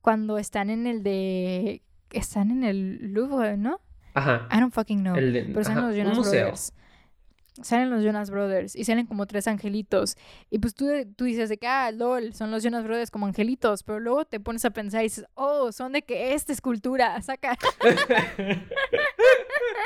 cuando 0.00 0.38
están 0.38 0.70
en 0.70 0.86
el 0.86 1.02
de... 1.02 1.82
Están 2.10 2.50
en 2.50 2.64
el 2.64 3.12
Louvre, 3.12 3.58
¿no? 3.58 3.80
Ajá. 4.14 4.48
I 4.50 4.60
don't 4.60 4.72
fucking 4.72 5.00
know. 5.00 5.14
pero 5.14 5.60
están 5.60 5.82
los 5.82 5.94
Jonas 5.94 6.18
Brothers. 6.18 6.72
Salen 7.62 7.90
los 7.90 8.02
Jonas 8.02 8.30
Brothers 8.30 8.76
y 8.76 8.84
salen 8.84 9.06
como 9.06 9.26
tres 9.26 9.48
angelitos. 9.48 10.16
Y 10.50 10.58
pues 10.58 10.74
tú, 10.74 10.86
tú 11.16 11.24
dices 11.24 11.48
de 11.48 11.58
que, 11.58 11.66
ah, 11.66 11.90
lol, 11.90 12.34
son 12.34 12.50
los 12.50 12.62
Jonas 12.62 12.84
Brothers 12.84 13.10
como 13.10 13.26
angelitos. 13.26 13.82
Pero 13.82 14.00
luego 14.00 14.24
te 14.24 14.40
pones 14.40 14.64
a 14.64 14.70
pensar 14.70 15.00
y 15.00 15.04
dices, 15.04 15.26
oh, 15.34 15.72
son 15.72 15.92
de 15.92 16.02
que 16.02 16.34
esta 16.34 16.52
escultura, 16.52 17.20
saca. 17.22 17.56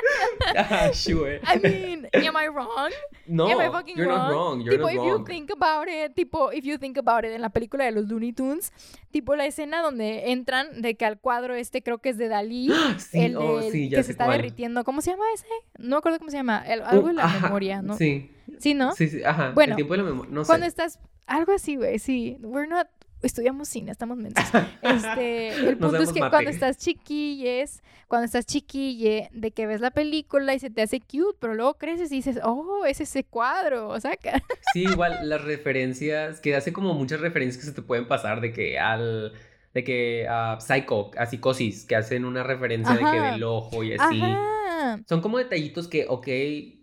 ah, 0.57 0.91
sure. 0.93 1.41
I 1.45 1.59
mean, 1.59 2.09
am 2.13 2.37
I 2.37 2.49
wrong? 2.49 2.91
No, 3.27 3.49
am 3.49 3.61
I 3.61 3.69
fucking 3.71 3.97
you're 3.97 4.09
wrong? 4.09 4.19
not 4.19 4.31
wrong. 4.31 4.61
You're 4.61 4.75
tipo, 4.77 4.83
not 4.87 4.93
if 4.93 4.99
wrong. 4.99 5.09
you 5.21 5.25
think 5.25 5.51
about 5.51 5.89
it, 5.89 6.15
tipo, 6.15 6.51
if 6.53 6.65
you 6.65 6.79
think 6.79 6.99
about 6.99 7.25
it, 7.25 7.33
en 7.33 7.41
la 7.41 7.51
película 7.51 7.85
de 7.85 7.93
los 7.93 8.09
Looney 8.09 8.33
Tunes, 8.33 8.73
tipo 9.11 9.37
la 9.37 9.47
escena 9.47 9.83
donde 9.83 10.31
entran 10.33 10.83
de 10.83 10.95
que 10.95 11.05
al 11.05 11.19
cuadro 11.19 11.55
este 11.55 11.83
creo 11.83 11.99
que 11.99 12.11
es 12.11 12.19
de 12.19 12.29
Dalí, 12.29 12.71
sí, 12.99 13.21
el, 13.21 13.37
oh, 13.37 13.63
sí, 13.63 13.89
ya 13.89 13.99
que 13.99 14.03
se 14.05 14.13
está 14.13 14.25
cuál. 14.27 14.39
derritiendo. 14.39 14.85
¿Cómo 14.85 15.01
se 15.01 15.11
llama 15.13 15.25
ese? 15.35 15.47
No 15.79 15.97
me 15.97 15.99
acuerdo 15.99 16.19
cómo 16.19 16.31
se 16.31 16.37
llama. 16.37 16.63
El, 16.67 16.83
algo 16.83 17.09
de 17.09 17.15
la 17.15 17.25
Ajá, 17.25 17.47
memoria, 17.47 17.83
¿no? 17.83 17.97
Sí. 17.97 18.31
Sí, 18.59 18.75
¿no? 18.75 18.95
Sí, 18.95 19.09
sí, 19.09 19.23
ajá. 19.25 19.51
Bueno, 19.55 19.73
el 19.73 19.77
tiempo 19.77 19.95
de 19.95 19.99
la 19.99 20.05
memoria, 20.05 20.31
no 20.33 20.45
Cuando 20.45 20.65
sé. 20.65 20.69
estás, 20.69 20.99
algo 21.27 21.53
así, 21.53 21.77
güey, 21.77 21.99
sí. 21.99 22.37
We're 22.43 22.69
not, 22.69 22.87
estudiamos 23.23 23.69
cine, 23.69 23.91
estamos 23.93 24.19
mensos. 24.19 24.45
Este, 24.83 25.49
el 25.55 25.79
punto 25.79 25.97
es 26.03 26.13
que 26.13 26.21
mate. 26.21 26.31
cuando 26.31 26.51
estás 26.51 26.77
chiquilles, 26.79 27.83
cuando 28.09 28.27
estás 28.27 28.47
chiquille, 28.47 29.29
de 29.33 29.51
que 29.53 29.67
ves 29.67 29.81
la 29.81 29.91
película 29.91 30.55
y 30.55 30.59
se 30.59 30.71
te 30.71 30.83
hace 30.83 31.01
cute, 31.01 31.37
pero 31.41 31.55
luego 31.55 31.75
creces 31.75 32.11
y 32.13 32.17
dices, 32.17 32.39
oh, 32.43 32.85
es 32.87 33.01
ese 33.01 33.25
cuadro, 33.25 33.89
o 33.89 34.01
sea, 34.01 34.17
que- 34.17 34.33
Sí, 34.73 34.83
igual 34.85 35.29
las 35.29 35.43
referencias, 35.45 36.41
que 36.41 36.55
hace 36.57 36.73
como 36.73 36.95
muchas 36.95 37.21
referencias 37.21 37.63
que 37.63 37.69
se 37.71 37.75
te 37.75 37.83
pueden 37.83 38.07
pasar 38.09 38.41
de 38.41 38.53
que 38.53 38.79
al 38.79 39.33
de 39.75 39.85
que 39.85 40.27
a 40.29 40.59
Psycho, 40.61 41.11
a 41.17 41.25
Psicosis, 41.25 41.87
que 41.87 41.97
hacen 41.97 42.27
una 42.27 42.43
referencia 42.43 42.95
de 42.95 43.01
que 43.11 43.21
del 43.33 43.43
ojo 43.43 43.83
y 43.83 43.95
así. 43.95 44.21
Ajá. 44.21 45.01
Son 45.09 45.23
como 45.23 45.39
detallitos 45.39 45.89
que, 45.89 46.05
ok, 46.09 46.29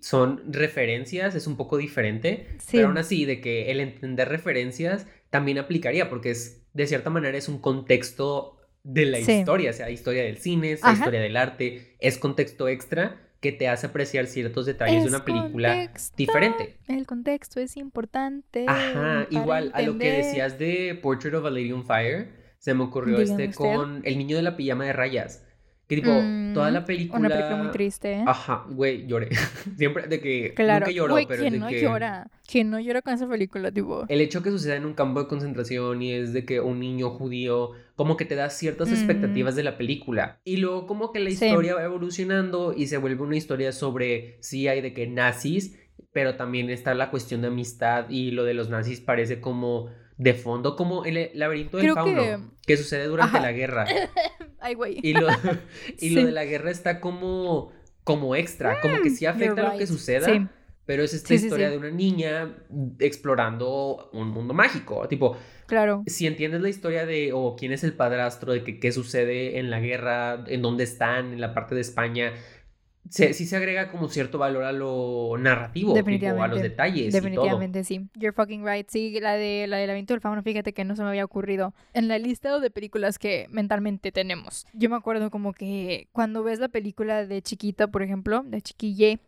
son 0.02 0.42
referencias, 0.52 1.36
es 1.36 1.46
un 1.46 1.56
poco 1.56 1.78
diferente, 1.78 2.48
Sí. 2.60 2.78
pero 2.78 2.88
aún 2.88 2.98
así, 2.98 3.26
de 3.26 3.42
que 3.42 3.70
el 3.70 3.80
entender 3.80 4.28
referencias 4.30 5.06
también 5.30 5.58
aplicaría, 5.58 6.10
porque 6.10 6.32
es, 6.32 6.62
de 6.74 6.88
cierta 6.88 7.10
manera, 7.10 7.38
es 7.38 7.48
un 7.50 7.60
contexto 7.60 8.58
de 8.84 9.06
la 9.06 9.18
Sí. 9.20 9.34
historia, 9.34 9.74
sea 9.74 9.90
historia 9.90 10.24
del 10.24 10.38
cine, 10.38 10.78
sea 10.78 10.94
historia 10.94 11.20
del 11.20 11.38
arte, 11.38 11.96
es 12.00 12.18
contexto 12.18 12.68
extra 12.68 13.22
que 13.42 13.52
te 13.52 13.68
hace 13.70 13.88
apreciar 13.88 14.28
ciertos 14.28 14.66
detalles 14.66 15.04
de 15.04 15.10
una 15.10 15.24
película 15.24 15.70
contexto. 15.76 16.16
diferente. 16.18 16.78
El 16.88 17.06
contexto 17.06 17.60
es 17.62 17.78
importante. 17.78 18.66
Ajá, 18.68 19.28
igual 19.30 19.72
a 19.74 19.82
lo 19.82 19.98
que 19.98 20.12
decías 20.12 20.60
de 20.60 20.98
Portrait 21.02 21.34
of 21.36 21.46
a 21.46 21.50
Lady 21.50 21.72
on 21.72 21.86
Fire, 21.86 22.30
se 22.58 22.74
me 22.74 22.84
ocurrió 22.84 23.18
este 23.20 23.48
usted. 23.50 23.56
con 23.56 24.02
El 24.04 24.18
niño 24.18 24.36
de 24.36 24.44
la 24.44 24.58
pijama 24.58 24.86
de 24.86 24.94
rayas. 24.94 25.46
Que 25.90 25.96
tipo, 25.96 26.12
Mm, 26.12 26.54
toda 26.54 26.70
la 26.70 26.86
película. 26.86 27.20
Una 27.20 27.30
película 27.30 27.56
muy 27.58 27.72
triste, 27.72 28.14
¿eh? 28.14 28.24
Ajá, 28.28 28.64
güey, 28.70 29.08
lloré. 29.08 29.30
Siempre 29.78 30.06
de 30.08 30.22
que 30.22 30.54
claro. 30.54 30.86
nunca 30.86 30.92
lloró, 30.96 31.14
Güey, 31.16 31.26
pero 31.26 31.42
¿quién 31.42 31.54
de 31.54 31.60
no 31.60 31.68
que 31.68 31.82
llora? 31.82 32.28
¿Quién 32.48 32.70
no 32.70 32.80
llora 32.80 33.02
con 33.02 33.14
esa 33.16 33.28
película, 33.28 33.72
tipo? 33.72 34.06
el 34.08 34.22
hecho 34.22 34.44
que 34.44 34.52
suceda 34.52 34.76
en 34.76 34.86
un 34.86 34.94
campo 34.94 35.20
de 35.22 35.28
concentración 35.28 36.02
y 36.04 36.14
es 36.14 36.32
de 36.32 36.46
que 36.46 36.60
un 36.62 36.80
niño 36.80 37.10
judío 37.10 37.72
como 37.96 38.18
que 38.18 38.26
te 38.26 38.36
da 38.36 38.50
ciertas 38.52 38.90
Mm. 38.90 38.94
expectativas 38.94 39.56
de 39.56 39.64
la 39.64 39.78
película 39.80 40.40
y 40.46 40.58
luego 40.58 40.86
como 40.86 41.12
que 41.12 41.20
la 41.20 41.32
Sí. 41.32 41.46
historia 41.48 41.74
va 41.76 41.84
evolucionando 41.84 42.74
y 42.78 42.86
se 42.86 42.98
vuelve 42.98 43.24
una 43.24 43.36
historia 43.38 43.72
sobre 43.72 44.38
sí 44.42 44.68
hay 44.68 44.82
de 44.82 44.94
que 44.94 45.08
nazis, 45.08 45.76
pero 46.14 46.36
también 46.36 46.70
está 46.70 46.94
la 46.94 47.10
cuestión 47.10 47.42
de 47.42 47.48
amistad 47.48 48.10
y 48.10 48.30
lo 48.32 48.44
de 48.44 48.54
los 48.54 48.70
nazis 48.70 49.02
parece 49.02 49.42
como 49.42 49.90
de 50.18 50.34
fondo 50.34 50.76
como 50.76 51.06
el 51.06 51.32
laberinto 51.34 51.78
del 51.78 51.86
Creo 51.86 51.96
fauno 51.96 52.22
que- 52.22 52.38
que... 52.68 52.78
sucede 52.78 53.06
durante 53.06 53.38
Ajá. 53.38 53.46
la 53.48 53.52
guerra 53.54 53.86
Ay, 54.62 54.74
güey. 54.76 55.00
y 55.02 55.14
lo 55.14 55.28
y 56.00 56.10
lo 56.12 56.26
de 56.26 56.32
la 56.32 56.46
guerra 56.46 56.72
está 56.72 57.00
como 57.00 57.72
como 58.04 58.36
extra, 58.36 58.82
como 58.82 59.02
que 59.02 59.10
sí 59.12 59.26
afecta 59.26 59.48
You're 59.56 59.64
lo 59.64 59.72
que 59.74 59.78
right. 59.80 59.88
suceda, 59.88 60.26
Sí. 60.26 60.48
pero 60.86 61.04
es 61.04 61.14
esta 61.14 61.28
Sí, 61.28 61.36
historia 61.36 61.70
de 61.70 61.78
una 61.78 61.92
niña 61.92 62.56
explorando 63.00 64.10
un 64.14 64.30
mundo 64.30 64.54
mágico. 64.54 65.08
Tipo, 65.08 65.38
Claro. 65.68 66.04
si 66.08 66.26
entiendes 66.26 66.62
la 66.62 66.70
historia 66.70 67.06
de 67.06 67.32
o 67.34 67.56
quién 67.56 67.72
es 67.72 67.84
el 67.84 67.94
padrastro, 67.94 68.54
de 68.54 68.64
que 68.64 68.80
qué 68.80 68.92
sucede 68.92 69.60
en 69.60 69.70
la 69.70 69.80
guerra, 69.80 70.44
en 70.48 70.62
dónde 70.64 70.84
están, 70.84 71.34
en 71.34 71.42
la 71.42 71.54
parte 71.54 71.76
de 71.76 71.82
España, 71.82 72.34
se, 73.10 73.34
sí 73.34 73.46
se 73.46 73.56
agrega 73.56 73.92
como 73.92 74.08
cierto 74.08 74.38
valor 74.38 74.64
a 74.64 74.72
lo 74.72 75.36
narrativo, 75.40 75.94
tipo, 75.94 76.42
a 76.42 76.48
los 76.48 76.62
detalles. 76.62 77.12
Definitivamente, 77.12 77.80
y 77.80 77.82
todo. 77.82 77.88
sí. 77.88 78.10
You're 78.16 78.34
fucking 78.34 78.66
right. 78.66 78.88
Sí, 78.90 79.20
la 79.20 79.34
de 79.34 79.66
la 79.68 79.78
del 79.78 79.88
laberinto 79.88 80.14
del 80.14 80.22
fauno, 80.22 80.44
fíjate 80.44 80.74
que 80.74 80.86
no 80.86 80.96
se 80.96 81.04
me 81.04 81.10
había 81.10 81.26
ocurrido. 81.26 81.74
En 81.94 82.08
la 82.08 82.20
lista 82.20 82.60
de 82.60 82.70
películas 82.70 83.18
que 83.18 83.48
mentalmente 83.50 84.12
tenemos. 84.12 84.68
Yo 84.74 84.90
me 84.90 84.96
acuerdo 84.96 85.32
como 85.32 85.54
que 85.54 86.08
cuando 86.12 86.44
ves 86.44 86.60
la 86.60 86.70
película 86.70 87.26
de 87.26 87.42
chiquita, 87.42 87.88
por 87.88 88.04
ejemplo, 88.04 88.44
de 88.46 88.62
chiquille, 88.62 89.20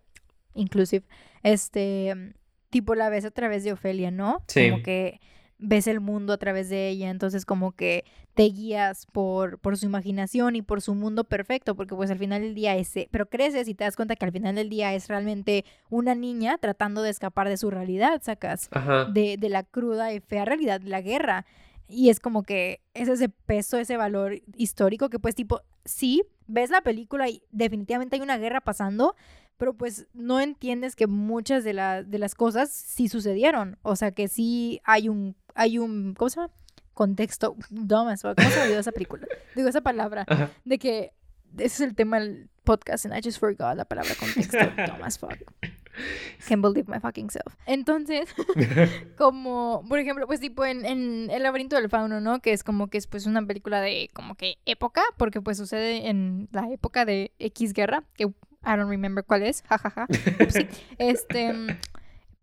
inclusive, 0.53 1.05
este, 1.43 2.33
tipo 2.69 2.95
la 2.95 3.09
ves 3.09 3.25
a 3.25 3.31
través 3.31 3.63
de 3.63 3.73
Ofelia, 3.73 4.11
¿no? 4.11 4.43
Sí. 4.47 4.69
Como 4.69 4.83
que 4.83 5.19
ves 5.61 5.87
el 5.87 6.01
mundo 6.01 6.33
a 6.33 6.37
través 6.37 6.69
de 6.69 6.89
ella, 6.89 7.09
entonces 7.09 7.45
como 7.45 7.71
que 7.71 8.03
te 8.33 8.43
guías 8.43 9.05
por, 9.05 9.59
por 9.59 9.77
su 9.77 9.85
imaginación 9.85 10.55
y 10.55 10.61
por 10.61 10.81
su 10.81 10.95
mundo 10.95 11.23
perfecto, 11.23 11.75
porque 11.75 11.95
pues 11.95 12.09
al 12.09 12.17
final 12.17 12.41
del 12.41 12.55
día 12.55 12.75
es, 12.75 12.93
pero 13.11 13.27
creces 13.27 13.67
y 13.67 13.75
te 13.75 13.83
das 13.83 13.95
cuenta 13.95 14.15
que 14.15 14.25
al 14.25 14.31
final 14.31 14.55
del 14.55 14.69
día 14.69 14.93
es 14.93 15.07
realmente 15.07 15.63
una 15.89 16.15
niña 16.15 16.57
tratando 16.57 17.03
de 17.03 17.11
escapar 17.11 17.47
de 17.47 17.57
su 17.57 17.69
realidad, 17.69 18.21
sacas, 18.23 18.69
de, 19.13 19.37
de 19.37 19.49
la 19.49 19.63
cruda 19.63 20.11
y 20.13 20.19
fea 20.19 20.45
realidad 20.45 20.81
de 20.81 20.89
la 20.89 21.01
guerra. 21.01 21.45
Y 21.87 22.09
es 22.09 22.19
como 22.19 22.43
que 22.43 22.81
es 22.93 23.09
ese 23.09 23.29
peso, 23.29 23.77
ese 23.77 23.97
valor 23.97 24.41
histórico 24.55 25.09
que 25.09 25.19
pues 25.19 25.35
tipo, 25.35 25.61
sí, 25.85 26.23
ves 26.47 26.69
la 26.69 26.81
película 26.81 27.29
y 27.29 27.43
definitivamente 27.51 28.15
hay 28.15 28.21
una 28.21 28.37
guerra 28.37 28.61
pasando, 28.61 29.15
pero 29.61 29.75
pues 29.75 30.07
no 30.13 30.39
entiendes 30.39 30.95
que 30.95 31.05
muchas 31.05 31.63
de, 31.63 31.73
de 32.07 32.17
las 32.17 32.33
cosas 32.33 32.71
sí 32.71 33.07
sucedieron. 33.07 33.77
O 33.83 33.95
sea, 33.95 34.11
que 34.11 34.27
sí 34.27 34.81
hay 34.85 35.07
un, 35.07 35.35
hay 35.55 35.77
un, 35.77 36.13
¿cómo 36.13 36.29
se 36.29 36.37
llama? 36.37 36.53
Contexto. 36.93 37.55
¿Cómo 37.69 38.15
se 38.15 38.27
olvidó 38.27 38.79
esa 38.79 38.91
película? 38.91 39.27
Digo, 39.55 39.69
esa 39.69 39.81
palabra. 39.81 40.25
De 40.65 40.77
que 40.77 41.13
ese 41.57 41.65
es 41.65 41.81
el 41.81 41.95
tema 41.95 42.19
del 42.19 42.49
podcast 42.63 43.05
and 43.05 43.15
I 43.15 43.21
just 43.23 43.39
forgot 43.39 43.75
la 43.75 43.85
palabra 43.85 44.13
contexto. 44.15 44.57
Dumb 44.57 45.11
fuck. 45.19 45.37
Can't 46.47 46.61
believe 46.61 46.87
my 46.87 46.99
fucking 46.99 47.29
self. 47.29 47.55
Entonces, 47.65 48.33
como, 49.17 49.83
por 49.87 49.99
ejemplo, 49.99 50.25
pues 50.25 50.39
tipo 50.39 50.65
en, 50.65 50.85
en, 50.85 51.29
El 51.29 51.43
laberinto 51.43 51.75
del 51.75 51.89
fauno, 51.89 52.21
¿no? 52.21 52.39
Que 52.39 52.53
es 52.53 52.63
como 52.63 52.87
que 52.87 52.97
es 52.97 53.07
pues 53.07 53.25
una 53.25 53.45
película 53.45 53.81
de 53.81 54.09
como 54.13 54.35
que 54.35 54.57
época, 54.65 55.03
porque 55.17 55.41
pues 55.41 55.57
sucede 55.57 56.09
en 56.09 56.47
la 56.51 56.71
época 56.71 57.05
de 57.05 57.33
X 57.39 57.73
guerra, 57.73 58.03
que 58.15 58.23
I 58.23 58.75
don't 58.77 58.89
remember 58.89 59.23
cuál 59.23 59.43
es, 59.43 59.63
jajaja. 59.63 60.07
sí. 60.49 60.67
Este, 60.97 61.53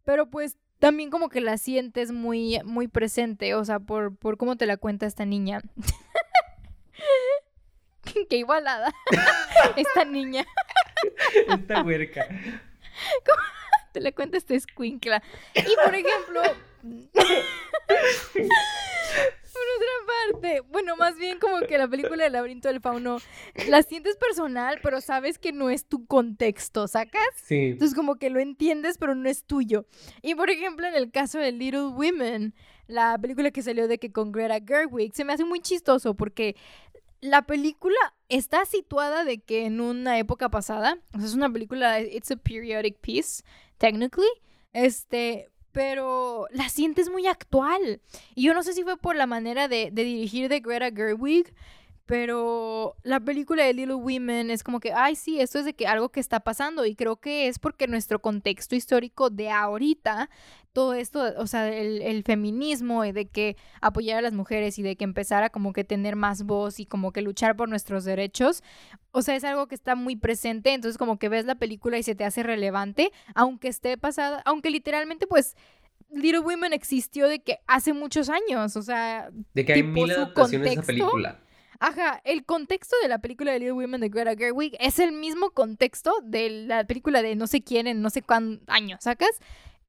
pero 0.05 0.29
pues 0.29 0.57
también 0.79 1.11
como 1.11 1.29
que 1.29 1.41
la 1.41 1.59
sientes 1.59 2.13
muy, 2.13 2.61
muy 2.65 2.89
presente, 2.89 3.55
o 3.55 3.65
sea, 3.65 3.81
por, 3.81 4.17
por 4.17 4.37
cómo 4.37 4.57
te 4.57 4.67
la 4.67 4.77
cuenta 4.77 5.07
esta 5.07 5.25
niña. 5.25 5.61
Qué 8.29 8.37
igualada. 8.37 8.93
esta 9.77 10.05
niña. 10.05 10.45
esta 11.49 11.83
huerca. 11.83 12.27
¿Cómo 12.29 13.43
te 13.93 14.01
la 14.01 14.13
cuenta 14.13 14.39
esta 14.39 14.55
escuincla? 14.55 15.23
Y 15.55 15.75
por 15.85 15.95
ejemplo... 15.95 16.43
Por 19.59 19.77
otra 19.77 20.41
parte, 20.41 20.61
bueno, 20.71 20.97
más 20.97 21.17
bien 21.17 21.39
como 21.39 21.61
que 21.61 21.79
la 21.79 21.89
película 21.89 22.25
del 22.25 22.33
laberinto 22.35 22.69
del 22.69 22.81
fauno 22.81 23.19
la 23.69 23.83
sientes 23.83 24.17
personal, 24.17 24.79
pero 24.83 25.01
sabes 25.01 25.39
que 25.39 25.53
no 25.53 25.71
es 25.71 25.87
tu 25.87 26.07
contexto, 26.07 26.87
¿sacas? 26.87 27.29
Sí. 27.43 27.71
Entonces 27.71 27.97
como 27.97 28.17
que 28.17 28.31
lo 28.31 28.39
entiendes, 28.39 28.99
pero 28.99 29.15
no 29.15 29.29
es 29.29 29.45
tuyo. 29.45 29.87
Y 30.23 30.35
por 30.35 30.51
ejemplo, 30.51 30.87
en 30.87 30.95
el 30.95 31.11
caso 31.11 31.39
de 31.39 31.53
Little 31.53 31.87
Women, 31.89 32.55
la 32.87 33.19
película 33.19 33.51
que 33.51 33.63
salió 33.63 33.89
de 33.89 33.99
que 33.99 34.13
con 34.13 34.33
Greta 34.33 34.59
Gerwig, 34.65 35.15
se 35.15 35.25
me 35.25 35.33
hace 35.33 35.45
muy 35.45 35.61
chistoso 35.61 36.15
porque 36.15 36.57
la 37.21 37.43
película 37.43 37.99
está 38.29 38.65
situada 38.65 39.25
de 39.25 39.39
que 39.39 39.67
en 39.67 39.81
una 39.81 40.19
época 40.19 40.49
pasada, 40.51 40.99
o 41.15 41.19
sea, 41.19 41.27
es 41.27 41.35
una 41.35 41.51
película, 41.51 42.01
it's 42.01 42.31
a 42.31 42.37
periodic 42.37 42.99
piece, 43.01 43.43
technically, 43.79 44.29
este, 44.73 45.51
pero 45.73 46.47
la 46.51 46.69
sientes 46.69 47.11
muy 47.11 47.27
actual. 47.27 48.01
Y 48.35 48.45
yo 48.45 48.55
no 48.55 48.63
sé 48.63 48.73
si 48.73 48.83
fue 48.83 48.97
por 48.97 49.17
la 49.17 49.27
manera 49.27 49.69
de, 49.69 49.91
dirigir 49.93 50.49
de 50.49 50.61
Greta 50.61 50.91
Gerwig, 50.95 51.55
pero 52.09 52.97
la 53.03 53.21
película 53.21 53.65
de 53.65 53.75
Little 53.75 53.97
Women 53.97 54.51
es 54.51 54.65
como 54.65 54.81
que, 54.81 54.95
ay, 54.95 55.15
sí, 55.15 55.41
esto 55.41 55.59
es 55.59 55.67
de 55.67 55.75
que 55.75 55.87
algo 55.87 56.09
que 56.09 56.21
está 56.21 56.41
pasando 56.41 56.87
y 56.87 56.95
creo 56.95 57.17
que 57.17 57.49
es 57.49 57.59
porque 57.59 57.87
nuestro 57.87 58.23
contexto 58.23 58.75
histórico 58.75 59.29
de 59.29 59.51
ahorita, 59.51 60.31
todo 60.73 60.95
esto, 60.95 61.23
o 61.37 61.47
sea, 61.47 61.69
el, 61.69 62.01
el, 62.01 62.23
feminismo 62.23 63.05
y 63.05 63.13
de 63.13 63.27
que 63.27 63.59
apoyar 63.83 64.21
a 64.21 64.23
las 64.23 64.33
mujeres 64.33 64.79
y 64.79 64.83
de 64.83 64.97
que 64.97 65.05
empezara 65.05 65.51
como 65.51 65.75
que 65.75 65.85
tener 65.85 66.17
más 66.17 66.45
voz 66.45 66.81
y 66.81 66.87
como 66.87 67.13
que 67.13 67.21
luchar 67.21 67.57
por 67.57 67.69
nuestros 67.69 68.07
derechos, 68.07 68.63
o 69.11 69.21
sea, 69.21 69.37
es 69.37 69.45
algo 69.45 69.67
que 69.67 69.75
está 69.75 69.95
muy 69.95 70.17
presente, 70.17 70.73
entonces 70.73 70.97
como 70.97 71.19
que 71.19 71.29
ves 71.29 71.45
la 71.45 71.57
película 71.57 71.99
y 71.99 72.03
se 72.03 72.15
te 72.15 72.25
hace 72.25 72.43
relevante, 72.43 73.13
aunque 73.35 73.69
esté 73.69 73.99
pasada, 73.99 74.41
aunque 74.47 74.71
literalmente 74.71 75.27
pues 75.27 75.57
Little 76.11 76.41
Women 76.41 76.73
existió 76.73 77.29
de 77.29 77.41
que 77.41 77.59
hace 77.67 77.93
muchos 77.93 78.31
años, 78.31 78.77
o 78.77 78.83
sea, 78.83 79.29
de 79.53 79.65
que 79.67 79.75
hay 79.75 79.83
mil 79.83 80.11
adaptaciones 80.11 80.69
de 80.69 80.73
esa 80.73 80.83
película. 80.85 81.39
Ajá, 81.81 82.21
el 82.25 82.45
contexto 82.45 82.97
de 83.03 83.09
la 83.09 83.19
película 83.19 83.53
de 83.53 83.61
Little 83.61 83.73
Women 83.75 84.01
de 84.01 84.09
Greta 84.09 84.35
Gerwig 84.37 84.77
es 84.81 84.99
el 84.99 85.13
mismo 85.13 85.51
contexto 85.51 86.13
de 86.25 86.51
la 86.51 86.85
película 86.85 87.23
de 87.23 87.37
no 87.37 87.47
sé 87.47 87.63
quién 87.63 87.87
en 87.87 88.03
no 88.03 88.11
sé 88.11 88.21
cuántos 88.23 88.69
años, 88.69 88.99
¿sacas? 89.03 89.31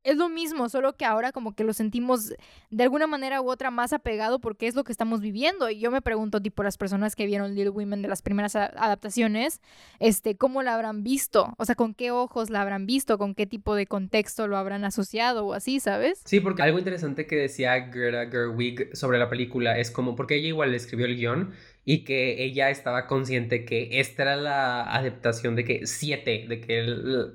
Es 0.04 0.18
lo 0.18 0.30
mismo, 0.30 0.70
solo 0.70 0.96
que 0.96 1.06
ahora 1.06 1.32
como 1.32 1.54
que 1.54 1.64
lo 1.64 1.74
sentimos 1.74 2.34
de 2.70 2.84
alguna 2.84 3.08
manera 3.08 3.42
u 3.42 3.50
otra 3.50 3.70
más 3.72 3.94
apegado 3.94 4.40
porque 4.40 4.68
es 4.68 4.76
lo 4.76 4.84
que 4.84 4.92
estamos 4.92 5.22
viviendo. 5.22 5.70
Y 5.70 5.80
yo 5.80 5.92
me 5.92 6.02
pregunto, 6.02 6.42
tipo, 6.42 6.64
las 6.64 6.78
personas 6.78 7.16
que 7.16 7.26
vieron 7.26 7.54
Little 7.56 7.70
Women 7.70 8.02
de 8.02 8.08
las 8.08 8.22
primeras 8.22 8.56
adaptaciones, 8.56 9.62
este, 10.00 10.36
¿cómo 10.38 10.64
la 10.64 10.76
habrán 10.76 11.04
visto? 11.04 11.54
O 11.58 11.66
sea, 11.66 11.76
¿con 11.76 11.94
qué 11.94 12.12
ojos 12.12 12.50
la 12.50 12.62
habrán 12.62 12.86
visto? 12.86 13.18
¿Con 13.18 13.36
qué 13.36 13.46
tipo 13.46 13.76
de 13.76 13.88
contexto 13.88 14.48
lo 14.48 14.58
habrán 14.58 14.86
asociado 14.86 15.46
o 15.46 15.54
así, 15.54 15.80
sabes? 15.80 16.22
Sí, 16.26 16.40
porque 16.40 16.62
algo 16.62 16.80
interesante 16.80 17.28
que 17.28 17.36
decía 17.36 17.78
Greta 17.80 18.30
Gerwig 18.32 18.96
sobre 18.96 19.20
la 19.20 19.30
película 19.30 19.78
es 19.78 19.92
como, 19.92 20.16
porque 20.16 20.36
ella 20.36 20.48
igual 20.48 20.74
escribió 20.74 21.06
el 21.06 21.18
guion 21.18 21.54
y 21.86 22.04
que 22.04 22.44
ella 22.44 22.70
estaba 22.70 23.08
consciente 23.08 23.66
que 23.66 24.00
esta 24.00 24.24
era 24.24 24.36
la 24.36 24.84
adaptación 24.84 25.56
de 25.56 25.66
que 25.66 25.88
siete, 25.88 26.46
de 26.48 26.62
que, 26.62 26.86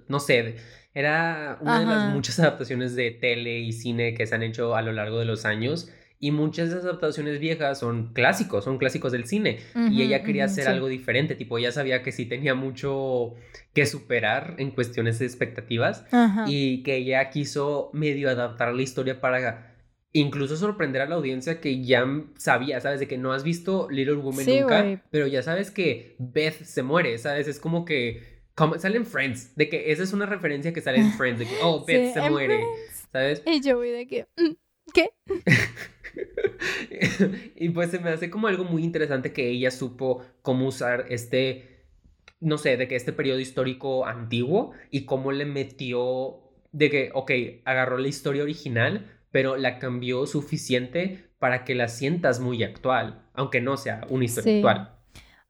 no 0.09 0.21
sé, 0.21 0.57
era 0.95 1.59
una 1.61 1.81
de 1.81 1.87
las 1.87 2.15
muchas 2.15 2.39
adaptaciones 2.41 2.95
de 2.95 3.11
tele 3.11 3.59
y 3.59 3.73
cine 3.73 4.15
que 4.15 4.27
se 4.27 4.35
han 4.35 4.43
hecho 4.43 4.77
a 4.77 4.83
lo 4.83 4.93
largo 4.93 5.19
de 5.19 5.25
los 5.25 5.45
años. 5.45 5.91
Y 6.21 6.31
muchas 6.31 6.71
de 6.71 6.77
esas 6.77 6.87
adaptaciones 6.87 7.39
viejas 7.39 7.81
son 7.81 8.15
clásicos, 8.15 8.65
son 8.65 8.79
clásicos 8.79 9.13
del 9.13 9.27
cine. 9.27 9.59
y 9.91 10.01
ella 10.01 10.23
quería 10.23 10.47
hacer 10.47 10.69
algo 10.69 10.89
diferente, 10.89 11.35
tipo, 11.35 11.59
ella 11.59 11.71
sabía 11.71 12.03
que 12.03 12.13
sí 12.13 12.25
tenía 12.25 12.55
mucho 12.55 13.35
que 13.75 13.85
superar 13.85 14.55
en 14.57 14.71
cuestiones 14.71 15.19
de 15.19 15.27
expectativas. 15.27 16.07
Y 16.47 16.83
que 16.83 16.97
ella 16.97 17.29
quiso 17.29 17.91
medio 17.93 18.31
adaptar 18.31 18.73
la 18.73 18.81
historia 18.81 19.21
para 19.21 19.75
incluso 20.13 20.57
sorprender 20.57 21.03
a 21.03 21.07
la 21.07 21.17
audiencia 21.17 21.61
que 21.61 21.85
ya 21.85 22.07
sabía, 22.39 22.81
¿sabes? 22.81 23.01
De 23.01 23.09
que 23.09 23.19
no 23.19 23.33
has 23.33 23.43
visto 23.43 23.89
Little 23.91 24.15
Woman 24.15 24.47
nunca, 24.47 25.03
pero 25.11 25.27
ya 25.27 25.43
sabes 25.43 25.73
que 25.73 26.15
Beth 26.19 26.63
se 26.63 26.83
muere, 26.85 27.19
¿sabes? 27.19 27.49
Es 27.49 27.59
como 27.59 27.85
que 27.85 28.34
como, 28.55 28.79
sale 28.79 28.97
en 28.97 29.07
Friends, 29.07 29.55
de 29.57 29.69
que 29.69 29.91
esa 29.91 30.03
es 30.03 30.13
una 30.13 30.27
referencia 30.27 30.73
que 30.73 30.81
sale 30.81 30.99
en 30.99 31.13
Friends, 31.19 31.41
de 31.41 31.47
que, 31.47 31.57
oh, 31.63 31.85
Beth 31.85 32.15
se 32.15 32.31
muere, 32.31 32.65
¿sabes? 33.13 33.43
Y 33.47 33.61
yo 33.61 33.77
voy 33.77 33.91
de 33.91 34.07
que, 34.07 34.27
mm, 34.37 34.53
¿qué? 34.93 35.11
y 37.57 37.69
pues 37.71 37.91
se 37.91 37.99
me 37.99 38.11
hace 38.11 38.31
como 38.31 38.47
algo 38.47 38.65
muy 38.65 38.85
interesante 38.85 39.33
que 39.33 39.49
ella 39.49 39.71
supo 39.71 40.25
cómo 40.43 40.69
usar 40.69 41.07
este, 41.09 41.87
no 42.41 42.59
sé, 42.59 42.77
de 42.77 42.87
que 42.87 42.97
este 42.97 43.13
periodo 43.13 43.41
histórico 43.41 44.07
antiguo 44.07 44.73
y 44.91 45.05
cómo 45.05 45.33
le 45.33 45.45
metió, 45.45 46.41
de 46.73 46.91
que, 46.91 47.11
ok, 47.15 47.31
agarró 47.65 47.99
la 47.99 48.09
historia 48.09 48.43
original, 48.43 49.11
pero 49.31 49.57
la 49.57 49.79
cambió 49.79 50.27
suficiente 50.27 51.31
para 51.39 51.65
que 51.65 51.75
la 51.75 51.89
sientas 51.89 52.39
muy 52.39 52.63
actual, 52.63 53.27
aunque 53.35 53.61
no 53.61 53.77
sea 53.77 54.07
una 54.09 54.25
historia 54.25 54.57
actual. 54.57 54.94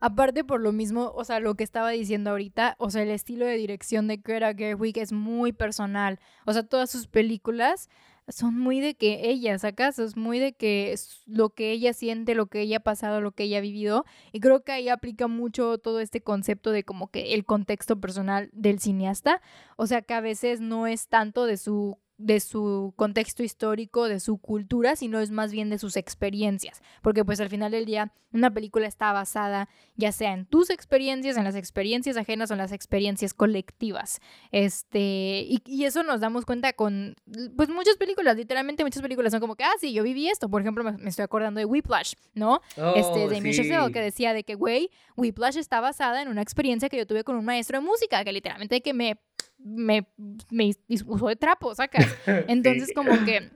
Aparte 0.01 0.45
por 0.45 0.61
lo 0.61 0.73
mismo, 0.73 1.13
o 1.15 1.25
sea, 1.25 1.41
lo 1.41 1.55
que 1.55 1.65
estaba 1.65 1.91
diciendo 1.91 2.31
ahorita, 2.31 2.77
o 2.79 2.91
sea, 2.91 3.03
el 3.03 3.11
estilo 3.11 3.47
de 3.47 3.57
dirección 3.57 4.07
de 4.07 4.19
Greta 4.19 4.55
Gerwig 4.55 4.99
es 4.99 5.13
muy 5.13 5.53
personal. 5.53 6.21
O 6.47 6.53
sea, 6.53 6.63
todas 6.63 6.91
sus 6.91 7.07
películas 7.07 7.89
son 8.29 8.59
muy 8.59 8.81
de 8.81 8.95
que 8.95 9.29
ella, 9.29 9.57
¿acaso? 9.63 10.03
Es 10.05 10.17
muy 10.17 10.39
de 10.39 10.55
que 10.55 10.95
lo 11.27 11.51
que 11.51 11.73
ella 11.73 11.93
siente, 11.93 12.35
lo 12.35 12.47
que 12.47 12.63
ella 12.63 12.79
ha 12.79 12.81
pasado, 12.81 13.21
lo 13.21 13.33
que 13.33 13.45
ella 13.45 13.59
ha 13.59 13.61
vivido. 13.63 14.05
Y 14.33 14.41
creo 14.41 14.63
que 14.65 14.73
ahí 14.73 14.89
aplica 14.89 15.27
mucho 15.29 15.79
todo 15.79 16.01
este 16.01 16.23
concepto 16.23 16.71
de 16.71 16.85
como 16.85 17.09
que 17.09 17.35
el 17.35 17.45
contexto 17.45 18.01
personal 18.01 18.51
del 18.53 18.81
cineasta. 18.81 19.43
O 19.77 19.87
sea, 19.87 20.03
que 20.03 20.15
a 20.15 20.21
veces 20.21 20.61
no 20.61 20.87
es 20.87 21.09
tanto 21.09 21.47
de 21.47 21.57
su 21.57 21.99
de 22.17 22.41
su 22.41 22.93
contexto 22.97 23.43
histórico, 23.43 24.09
de 24.09 24.21
su 24.21 24.39
cultura, 24.39 24.97
sino 24.97 25.21
es 25.21 25.31
más 25.31 25.53
bien 25.53 25.69
de 25.71 25.79
sus 25.79 25.97
experiencias, 25.97 26.81
porque 27.03 27.25
pues 27.25 27.41
al 27.41 27.49
final 27.49 27.73
del 27.73 27.85
día 27.85 28.13
una 28.33 28.53
película 28.53 28.87
está 28.87 29.13
basada 29.13 29.69
ya 29.97 30.13
sea 30.13 30.33
en 30.33 30.47
tus 30.47 30.71
experiencias, 30.71 31.37
en 31.37 31.45
las 31.45 31.55
experiencias 31.55 32.17
ajenas 32.17 32.51
o 32.51 32.55
en 32.55 32.59
las 32.59 32.73
experiencias 32.73 33.33
colectivas. 33.33 34.21
Este, 34.51 35.47
y, 35.49 35.85
eso 35.85 36.03
nos 36.03 36.21
damos 36.21 36.45
cuenta 36.45 36.73
con 36.73 37.15
pues 37.57 37.69
muchas 37.69 37.97
películas, 37.97 38.37
literalmente 38.37 38.85
muchas 38.85 39.03
películas 39.03 39.33
son 39.33 39.41
como 39.41 39.55
que, 39.55 39.65
ah, 39.65 39.73
sí, 39.81 39.93
yo 39.93 40.03
viví 40.03 40.29
esto, 40.29 40.49
por 40.49 40.63
ejemplo, 40.63 40.83
me, 40.85 41.09
estoy 41.09 41.25
acordando 41.25 41.59
de 41.59 41.65
Whiplash, 41.65 42.15
¿no? 42.35 42.61
este, 42.97 43.25
oh, 43.25 43.29
de 43.29 43.53
sí. 43.53 43.93
que 43.93 44.01
decía 44.01 44.33
de 44.33 44.45
que, 44.45 44.55
güey, 44.55 44.91
Whiplash 45.17 45.59
está 45.59 45.81
basada 45.81 46.23
en 46.23 46.29
una 46.29 46.43
experiencia 46.43 46.89
que 46.89 46.97
yo 46.97 47.07
tuve 47.07 47.23
con 47.23 47.37
un 47.37 47.45
maestro 47.45 47.79
de 47.79 47.85
música, 47.85 48.25
que 48.25 48.33
literalmente 48.33 48.81
que 48.81 48.95
me 48.95 49.21
me, 49.59 50.07
me 50.51 50.73
usó 51.07 51.29
de 51.29 51.37
trapo, 51.37 51.75
sacas. 51.75 52.07
Entonces, 52.49 52.93
como 52.95 53.25
que 53.25 53.51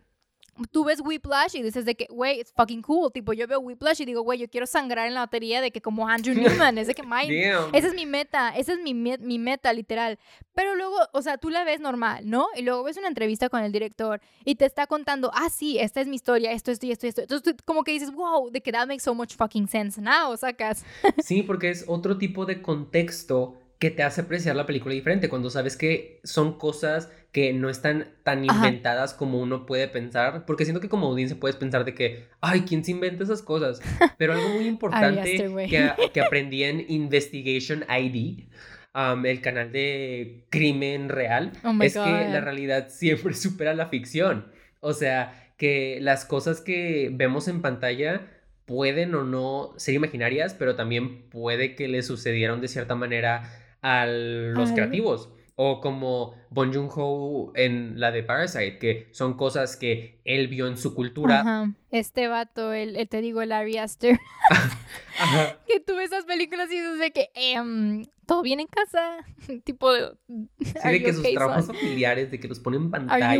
tú 0.67 0.85
ves 0.85 1.01
Whiplash 1.01 1.57
y 1.57 1.63
dices 1.63 1.85
de 1.85 1.95
que, 1.95 2.07
güey, 2.11 2.41
it's 2.41 2.53
fucking 2.53 2.83
cool. 2.83 3.13
Tipo, 3.13 3.33
yo 3.33 3.47
veo 3.47 3.61
Whiplash 3.61 4.01
y 4.01 4.05
digo, 4.05 4.23
güey, 4.23 4.39
yo 4.39 4.49
quiero 4.49 4.67
sangrar 4.67 5.07
en 5.07 5.15
la 5.15 5.21
batería 5.21 5.61
de 5.61 5.71
que 5.71 5.81
como 5.81 6.09
Andrew 6.09 6.35
Newman, 6.69 6.79
es 6.79 6.87
de 6.89 6.95
que, 6.95 7.03
my, 7.03 7.33
esa 7.73 7.89
es 7.89 7.95
mi 7.95 8.07
meta, 8.07 8.57
esa 8.57 8.73
es 8.73 8.81
mi, 8.81 8.95
mi 8.95 9.39
meta, 9.39 9.73
literal. 9.73 10.19
Pero 10.55 10.75
luego, 10.75 10.97
o 11.13 11.23
sea, 11.23 11.39
tú 11.39 11.51
la 11.51 11.65
ves 11.65 11.81
normal, 11.81 12.29
¿no? 12.29 12.49
Y 12.57 12.63
luego 12.63 12.83
ves 12.83 12.97
una 12.97 13.09
entrevista 13.09 13.49
con 13.49 13.63
el 13.63 13.73
director 13.73 14.21
y 14.45 14.57
te 14.57 14.65
está 14.65 14.87
contando, 14.87 15.31
ah, 15.35 15.51
sí, 15.51 15.79
esta 15.79 16.01
es 16.01 16.09
mi 16.09 16.17
historia, 16.17 16.53
esto, 16.53 16.71
esto 16.71 16.87
y 16.87 16.93
esto, 16.93 17.07
esto. 17.07 17.21
Entonces, 17.23 17.57
tú 17.57 17.65
como 17.65 17.85
que 17.85 17.93
dices, 17.93 18.13
wow, 18.13 18.51
de 18.51 18.61
que 18.61 18.73
that 18.73 18.87
makes 18.87 19.03
so 19.03 19.15
much 19.15 19.37
fucking 19.37 19.69
sense 19.69 20.01
now, 20.01 20.37
sacas. 20.37 20.85
sí, 21.23 21.43
porque 21.43 21.71
es 21.71 21.85
otro 21.87 22.19
tipo 22.19 22.47
de 22.47 22.61
contexto 22.63 23.57
que 23.79 23.91
te 23.91 24.03
hace 24.03 24.23
apreciar 24.23 24.57
la 24.57 24.67
película 24.67 24.95
diferente, 24.95 25.29
cuando 25.29 25.51
sabes 25.51 25.77
que 25.77 26.21
son 26.25 26.59
cosas 26.59 27.11
que 27.31 27.53
no 27.53 27.69
están 27.69 28.09
tan 28.25 28.45
inventadas 28.45 29.15
como 29.15 29.39
uno 29.39 29.67
puede 29.67 29.87
pensar, 29.87 30.47
porque 30.47 30.65
siento 30.65 30.81
que 30.81 30.89
como 30.89 31.07
audiencia 31.07 31.39
puedes 31.39 31.57
pensar 31.57 31.85
de 31.85 31.95
que, 31.95 32.27
ay, 32.41 32.63
¿quién 32.63 32.85
se 32.85 32.91
inventa 32.91 33.23
esas 33.23 33.43
cosas? 33.43 33.81
Pero 34.19 34.33
algo 34.33 34.49
muy 34.49 34.67
importante 34.67 35.37
que, 35.69 36.11
que, 36.13 36.21
aprendí 36.21 36.65
en 36.65 36.85
Investigation 36.89 37.85
ID, 37.89 38.49
el 39.25 39.41
canal 39.41 39.71
de 39.71 40.45
crimen 40.51 41.09
real, 41.09 41.53
oh 41.63 41.73
es 41.81 41.95
que 41.95 42.01
la 42.01 42.41
realidad 42.41 42.89
siempre 42.89 43.35
supera 43.35 43.75
la 43.75 43.87
ficción. 43.87 44.47
O 44.81 44.93
sea, 44.93 45.53
que 45.57 45.99
las 46.01 46.25
cosas 46.25 46.61
que 46.61 47.11
vemos 47.13 47.47
en 47.47 47.63
pantalla 47.63 48.27
pueden 48.65 49.15
o 49.15 49.25
no 49.25 49.73
ser 49.77 49.95
imaginarias, 49.95 50.55
pero 50.55 50.75
también 50.75 51.23
puede 51.31 51.75
que 51.75 51.89
le 51.89 52.03
sucedieron 52.03 52.61
de 52.61 52.69
cierta 52.69 52.95
manera 52.95 53.51
a 53.83 54.07
los 54.07 54.73
creativos. 54.73 55.31
O 55.61 55.81
como 55.81 56.35
Bon 56.51 56.73
Joon-ho 56.73 57.51
en 57.57 57.99
la 57.99 58.13
de 58.13 58.23
Parasite, 58.23 58.79
que 58.79 59.09
son 59.11 59.35
cosas 59.35 59.77
que 59.77 60.21
él 60.25 60.47
vio 60.47 60.69
en 60.69 60.77
su 60.77 60.95
cultura. 60.95 61.75
Este 61.91 62.29
vato, 62.29 62.73
el, 62.73 63.09
te 63.09 63.21
digo, 63.21 63.43
el 63.43 63.51
Ari 63.51 63.77
Aster. 63.77 64.19
que 65.67 65.81
tú 65.81 65.97
ves 65.97 66.13
esas 66.13 66.27
películas 66.27 66.71
y 66.71 66.77
dices 66.77 67.01
de 67.01 67.11
que 67.11 67.31
em, 67.35 68.05
todo 68.25 68.43
viene 68.43 68.63
en 68.63 68.69
casa. 68.69 69.19
tipo 69.65 69.93
de. 69.93 70.13
Sí, 70.61 70.89
de 70.89 71.03
que 71.03 71.13
sus 71.13 71.33
trabajos 71.33 71.67
familiares, 71.67 72.31
de 72.31 72.39
que 72.39 72.47
los 72.47 72.61
ponen 72.61 72.83
en 72.83 72.91
pantalla. 72.93 73.35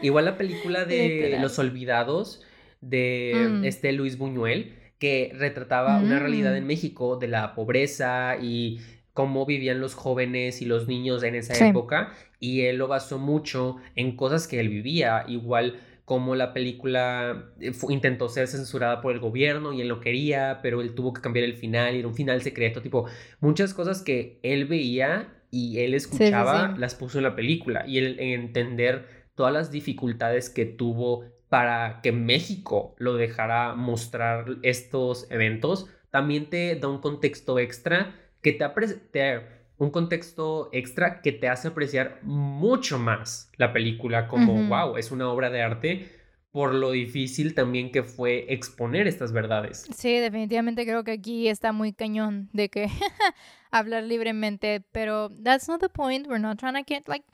Igual 0.00 0.24
la 0.24 0.38
película 0.38 0.84
de 0.84 1.38
Los 1.40 1.58
Olvidados 1.58 2.44
de 2.80 3.48
mm. 3.50 3.64
este 3.64 3.92
Luis 3.92 4.18
Buñuel 4.18 4.77
que 4.98 5.32
retrataba 5.34 5.98
una 5.98 6.18
realidad 6.18 6.56
en 6.56 6.64
mm. 6.64 6.66
México 6.66 7.16
de 7.16 7.28
la 7.28 7.54
pobreza 7.54 8.36
y 8.40 8.80
cómo 9.12 9.46
vivían 9.46 9.80
los 9.80 9.94
jóvenes 9.94 10.62
y 10.62 10.64
los 10.64 10.86
niños 10.86 11.22
en 11.22 11.34
esa 11.34 11.68
época 11.68 12.12
y 12.40 12.62
él 12.62 12.76
lo 12.76 12.88
basó 12.88 13.18
mucho 13.18 13.76
en 13.96 14.16
cosas 14.16 14.46
que 14.46 14.60
él 14.60 14.68
vivía, 14.68 15.24
igual 15.26 15.80
como 16.04 16.34
la 16.34 16.54
película 16.54 17.52
eh, 17.60 17.72
intentó 17.90 18.28
ser 18.28 18.48
censurada 18.48 19.00
por 19.00 19.12
el 19.12 19.20
gobierno 19.20 19.72
y 19.72 19.82
él 19.82 19.88
no 19.88 20.00
quería, 20.00 20.60
pero 20.62 20.80
él 20.80 20.94
tuvo 20.94 21.12
que 21.12 21.20
cambiar 21.20 21.44
el 21.44 21.54
final 21.54 21.94
y 21.94 21.98
era 21.98 22.08
un 22.08 22.14
final 22.14 22.40
secreto, 22.42 22.80
tipo, 22.80 23.06
muchas 23.40 23.74
cosas 23.74 24.02
que 24.02 24.40
él 24.42 24.64
veía 24.64 25.34
y 25.50 25.80
él 25.80 25.94
escuchaba 25.94 26.74
las 26.78 26.94
puso 26.94 27.18
en 27.18 27.24
la 27.24 27.34
película 27.36 27.86
y 27.86 27.98
él 27.98 28.16
entender 28.20 29.06
todas 29.34 29.52
las 29.52 29.70
dificultades 29.70 30.48
que 30.48 30.64
tuvo 30.64 31.24
para 31.48 32.00
que 32.02 32.12
México 32.12 32.94
lo 32.98 33.14
dejara 33.14 33.74
mostrar 33.74 34.56
estos 34.62 35.30
eventos, 35.30 35.88
también 36.10 36.50
te 36.50 36.74
da 36.76 36.88
un 36.88 37.00
contexto 37.00 37.58
extra 37.58 38.14
que 38.42 38.52
te, 38.52 38.68
te 39.12 39.58
un 39.78 39.90
contexto 39.90 40.68
extra 40.72 41.20
que 41.22 41.32
te 41.32 41.48
hace 41.48 41.68
apreciar 41.68 42.18
mucho 42.22 42.98
más 42.98 43.50
la 43.56 43.72
película 43.72 44.26
como, 44.28 44.68
wow, 44.68 44.96
es 44.96 45.12
una 45.12 45.28
obra 45.30 45.50
de 45.50 45.62
arte 45.62 46.18
por 46.50 46.74
lo 46.74 46.92
difícil 46.92 47.54
también 47.54 47.92
que 47.92 48.02
fue 48.02 48.46
exponer 48.52 49.06
estas 49.06 49.32
verdades. 49.32 49.86
Sí, 49.94 50.14
definitivamente 50.14 50.84
creo 50.84 51.04
que 51.04 51.12
aquí 51.12 51.48
está 51.48 51.72
muy 51.72 51.92
cañón 51.92 52.48
de 52.52 52.68
que 52.68 52.88
hablar 53.70 54.04
libremente, 54.04 54.82
pero 54.92 55.30
that's 55.44 55.68
not 55.68 55.80
the 55.80 55.88
point. 55.88 56.26
We're 56.26 56.40
not 56.40 56.58
trying 56.58 56.74
to 56.74 56.84
get 56.86 57.06
like 57.06 57.24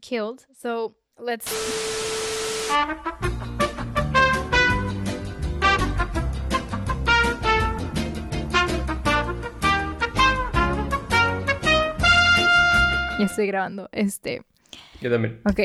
killed. 0.00 0.46
So, 0.54 0.96
let's 1.18 2.01
ya 13.22 13.26
estoy 13.26 13.46
grabando. 13.46 13.88
Este. 13.92 14.44
Yo 15.00 15.10
también. 15.10 15.40
Ok. 15.44 15.60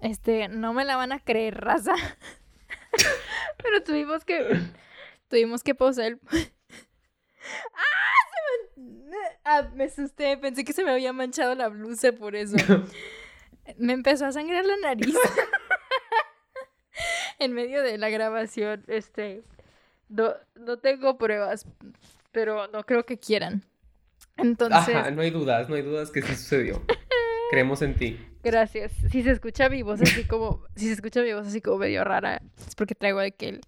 Este, 0.00 0.48
no 0.48 0.72
me 0.72 0.84
la 0.84 0.96
van 0.96 1.12
a 1.12 1.20
creer, 1.20 1.60
raza. 1.60 1.94
Pero 3.62 3.82
tuvimos 3.82 4.24
que. 4.24 4.60
Tuvimos 5.28 5.62
que 5.62 5.74
pausar 5.74 6.06
el. 6.06 6.20
¡Ah! 7.74 8.18
Se 8.74 8.80
me... 8.80 9.16
Ah, 9.44 9.70
me 9.74 9.84
asusté. 9.84 10.36
Pensé 10.38 10.64
que 10.64 10.72
se 10.72 10.84
me 10.84 10.90
había 10.90 11.12
manchado 11.12 11.54
la 11.54 11.68
blusa 11.68 12.12
por 12.12 12.34
eso. 12.34 12.56
me 13.78 13.92
empezó 13.92 14.26
a 14.26 14.32
sangrar 14.32 14.64
la 14.64 14.76
nariz. 14.78 15.16
en 17.48 17.52
medio 17.52 17.82
de 17.82 17.98
la 17.98 18.10
grabación, 18.10 18.84
este, 18.86 19.42
no, 20.08 20.34
no 20.56 20.78
tengo 20.78 21.18
pruebas, 21.18 21.66
pero 22.32 22.68
no 22.68 22.84
creo 22.84 23.04
que 23.04 23.18
quieran. 23.18 23.62
Entonces... 24.36 24.94
Ajá, 24.94 25.10
no 25.10 25.22
hay 25.22 25.30
dudas, 25.30 25.68
no 25.68 25.74
hay 25.74 25.82
dudas 25.82 26.10
que 26.10 26.22
sí 26.22 26.34
sucedió. 26.34 26.82
Creemos 27.50 27.82
en 27.82 27.94
ti. 27.94 28.20
Gracias. 28.42 28.92
Si 29.10 29.22
se 29.22 29.30
escucha 29.30 29.68
mi 29.68 29.82
voz 29.82 30.00
así 30.02 30.24
como, 30.24 30.64
si 30.76 30.86
se 30.86 30.92
escucha 30.92 31.22
mi 31.22 31.32
voz 31.32 31.46
así 31.46 31.60
como 31.60 31.78
medio 31.78 32.04
rara, 32.04 32.42
es 32.66 32.74
porque 32.74 32.94
traigo 32.94 33.20
que 33.36 33.60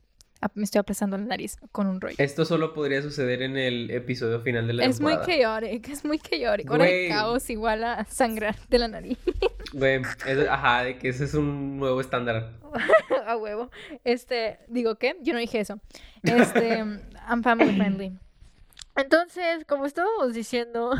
me 0.54 0.64
estoy 0.64 0.78
apresando 0.78 1.18
la 1.18 1.24
nariz 1.24 1.56
con 1.72 1.86
un 1.86 2.00
rollo. 2.00 2.16
Esto 2.18 2.44
solo 2.44 2.72
podría 2.72 3.02
suceder 3.02 3.42
en 3.42 3.56
el 3.56 3.90
episodio 3.90 4.40
final 4.40 4.66
de 4.66 4.72
la 4.74 4.84
es 4.84 4.96
temporada. 4.96 5.22
Es 5.22 5.28
muy 5.28 5.36
chaotic, 5.36 5.88
es 5.88 6.04
muy 6.04 6.18
chaotic. 6.18 6.70
Ahora 6.70 6.84
hay 6.84 7.08
caos 7.08 7.50
igual 7.50 7.84
a 7.84 8.04
sangrar 8.06 8.56
de 8.68 8.78
la 8.78 8.88
nariz. 8.88 9.18
Güey, 9.72 10.02
ajá, 10.48 10.82
de 10.82 10.98
que 10.98 11.10
ese 11.10 11.24
es 11.24 11.34
un 11.34 11.78
nuevo 11.78 12.00
estándar. 12.00 12.54
a 13.26 13.36
huevo. 13.36 13.70
Este, 14.02 14.58
digo, 14.66 14.96
¿qué? 14.96 15.16
Yo 15.22 15.32
no 15.32 15.38
dije 15.38 15.60
eso. 15.60 15.78
Este, 16.22 16.78
I'm 17.28 17.42
family 17.44 17.76
friendly. 17.76 18.18
Entonces, 18.96 19.64
como 19.66 19.86
estábamos 19.86 20.34
diciendo... 20.34 20.92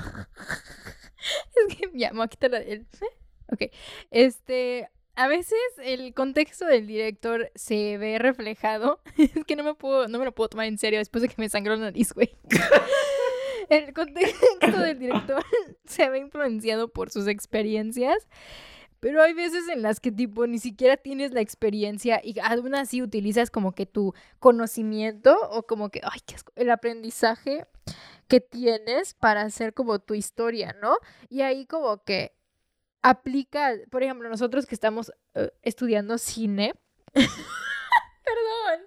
es 1.56 1.76
que 1.76 1.90
ya, 1.94 2.10
me 2.12 2.18
voy 2.18 2.26
a 2.26 2.28
quitar 2.28 2.50
la... 2.52 2.58
El... 2.58 2.86
Ok. 3.48 3.72
Este, 4.12 4.88
a 5.20 5.28
veces 5.28 5.58
el 5.82 6.14
contexto 6.14 6.64
del 6.64 6.86
director 6.86 7.52
se 7.54 7.98
ve 7.98 8.18
reflejado. 8.18 9.02
es 9.18 9.44
que 9.44 9.54
no 9.54 9.62
me 9.62 9.74
puedo, 9.74 10.08
no 10.08 10.18
me 10.18 10.24
lo 10.24 10.34
puedo 10.34 10.48
tomar 10.48 10.64
en 10.64 10.78
serio 10.78 10.98
después 10.98 11.20
de 11.20 11.28
que 11.28 11.34
me 11.36 11.50
sangró 11.50 11.76
la 11.76 11.82
nariz, 11.82 12.14
güey. 12.14 12.34
el 13.68 13.92
contexto 13.92 14.78
del 14.78 14.98
director 14.98 15.44
se 15.84 16.08
ve 16.08 16.20
influenciado 16.20 16.88
por 16.88 17.10
sus 17.10 17.26
experiencias. 17.26 18.28
Pero 18.98 19.22
hay 19.22 19.34
veces 19.34 19.68
en 19.68 19.82
las 19.82 20.00
que 20.00 20.10
tipo 20.10 20.46
ni 20.46 20.58
siquiera 20.58 20.96
tienes 20.96 21.32
la 21.32 21.42
experiencia 21.42 22.22
y 22.24 22.38
aún 22.38 22.74
así 22.74 23.02
utilizas 23.02 23.50
como 23.50 23.72
que 23.72 23.84
tu 23.84 24.14
conocimiento 24.38 25.36
o 25.50 25.64
como 25.64 25.90
que, 25.90 26.00
ay, 26.02 26.20
qué 26.24 26.36
el 26.56 26.70
aprendizaje 26.70 27.66
que 28.26 28.40
tienes 28.40 29.12
para 29.12 29.42
hacer 29.42 29.74
como 29.74 29.98
tu 29.98 30.14
historia, 30.14 30.74
¿no? 30.80 30.96
Y 31.28 31.42
ahí 31.42 31.66
como 31.66 32.04
que 32.04 32.39
aplica, 33.02 33.74
por 33.90 34.02
ejemplo, 34.02 34.28
nosotros 34.28 34.66
que 34.66 34.74
estamos 34.74 35.12
eh, 35.34 35.50
estudiando 35.62 36.18
cine. 36.18 36.74
Perdón. 37.12 38.80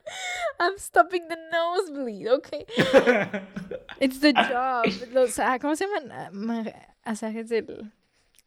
I'm 0.59 0.77
stopping 0.77 1.27
the 1.27 1.37
nosebleed, 1.51 2.27
okay. 2.29 2.65
It's 3.99 4.19
the 4.19 4.33
job. 4.33 4.85
Los, 5.11 5.39
ah, 5.39 5.57
¿Cómo 5.59 5.75
se 5.75 5.85
llaman? 5.85 6.73
Asajes 7.03 7.49
del, 7.49 7.91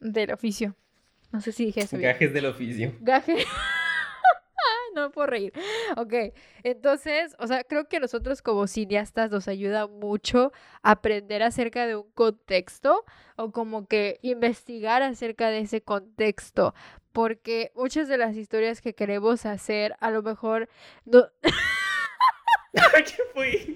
del 0.00 0.30
oficio. 0.32 0.74
No 1.32 1.40
sé 1.40 1.52
si 1.52 1.66
dije 1.66 1.80
eso. 1.80 1.98
Gajes 1.98 2.32
del 2.32 2.46
oficio. 2.46 2.94
Gaje. 3.00 3.44
no 5.02 5.10
puedo 5.10 5.26
reír. 5.26 5.52
Ok, 5.96 6.14
entonces, 6.62 7.36
o 7.38 7.46
sea, 7.46 7.64
creo 7.64 7.88
que 7.88 7.98
a 7.98 8.00
nosotros 8.00 8.42
como 8.42 8.66
cineastas 8.66 9.30
nos 9.30 9.48
ayuda 9.48 9.86
mucho 9.86 10.52
aprender 10.82 11.42
acerca 11.42 11.86
de 11.86 11.96
un 11.96 12.10
contexto 12.12 13.04
o 13.36 13.52
como 13.52 13.86
que 13.86 14.18
investigar 14.22 15.02
acerca 15.02 15.50
de 15.50 15.60
ese 15.60 15.82
contexto, 15.82 16.74
porque 17.12 17.72
muchas 17.74 18.08
de 18.08 18.18
las 18.18 18.34
historias 18.36 18.80
que 18.80 18.94
queremos 18.94 19.46
hacer 19.46 19.94
a 20.00 20.10
lo 20.10 20.22
mejor 20.22 20.68
no... 21.04 21.28
¿Qué 22.72 23.22
fue? 23.32 23.48
Es 23.54 23.66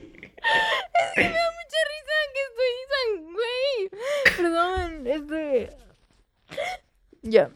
que 1.15 1.23
me 1.23 1.29
da 1.29 1.51
mucha 1.57 1.81
risa 1.91 2.17
que 2.35 2.41
estoy 2.49 3.21
güey. 3.33 3.91
Perdón, 4.37 5.07
este... 5.07 5.71
Ya. 7.23 7.51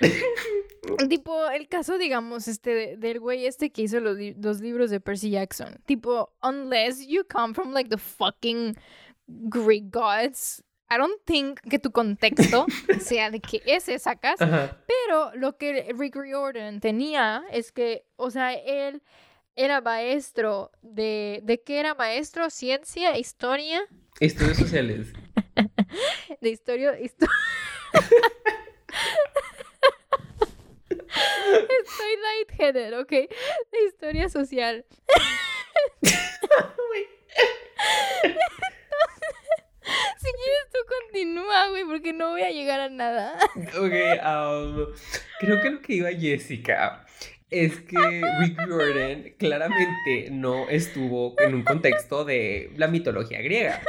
tipo, 1.08 1.48
el 1.50 1.68
caso, 1.68 1.98
digamos, 1.98 2.48
este, 2.48 2.96
del 2.96 3.20
güey 3.20 3.46
este 3.46 3.70
que 3.70 3.82
hizo 3.82 4.00
los, 4.00 4.16
los, 4.40 4.60
libros 4.60 4.90
de 4.90 5.00
Percy 5.00 5.30
Jackson. 5.30 5.78
Tipo, 5.86 6.32
unless 6.42 7.06
you 7.06 7.24
come 7.24 7.54
from, 7.54 7.72
like, 7.72 7.90
the 7.90 7.98
fucking 7.98 8.76
Greek 9.26 9.90
gods, 9.90 10.62
I 10.88 10.98
don't 10.98 11.20
think 11.24 11.60
que 11.68 11.78
tu 11.78 11.90
contexto 11.90 12.66
sea 13.00 13.30
de 13.30 13.40
que 13.40 13.60
ese 13.66 13.98
sacas. 13.98 14.36
Pero 14.38 15.32
lo 15.34 15.56
que 15.56 15.92
Rick 15.96 16.14
Riordan 16.14 16.80
tenía 16.80 17.44
es 17.50 17.72
que, 17.72 18.04
o 18.16 18.30
sea, 18.30 18.54
él 18.54 19.02
era 19.56 19.80
maestro 19.80 20.70
de... 20.82 21.40
¿De 21.42 21.60
qué 21.62 21.80
era 21.80 21.94
maestro? 21.94 22.50
¿Ciencia? 22.50 23.18
¿Historia? 23.18 23.80
Estudios 24.20 24.58
sociales. 24.58 25.12
de 26.40 26.50
historia... 26.50 26.96
Estoy 31.82 32.16
lightheaded, 32.22 32.98
¿ok? 32.98 33.10
De 33.10 33.84
historia 33.86 34.28
social. 34.28 34.84
si 36.02 36.10
quieres 40.32 40.66
tú 40.72 40.78
continúa, 40.88 41.68
güey, 41.70 41.84
porque 41.84 42.12
no 42.12 42.30
voy 42.30 42.42
a 42.42 42.50
llegar 42.50 42.80
a 42.80 42.88
nada. 42.88 43.38
Ok, 43.78 43.92
um, 44.24 44.86
creo 45.40 45.62
que 45.62 45.70
lo 45.70 45.80
que 45.80 45.94
iba 45.94 46.10
Jessica 46.10 47.05
es 47.50 47.80
que 47.80 48.22
Rick 48.40 48.58
Jordan 48.68 49.34
claramente 49.38 50.30
no 50.32 50.68
estuvo 50.68 51.34
en 51.38 51.54
un 51.54 51.62
contexto 51.62 52.24
de 52.24 52.72
la 52.76 52.88
mitología 52.88 53.40
griega. 53.40 53.82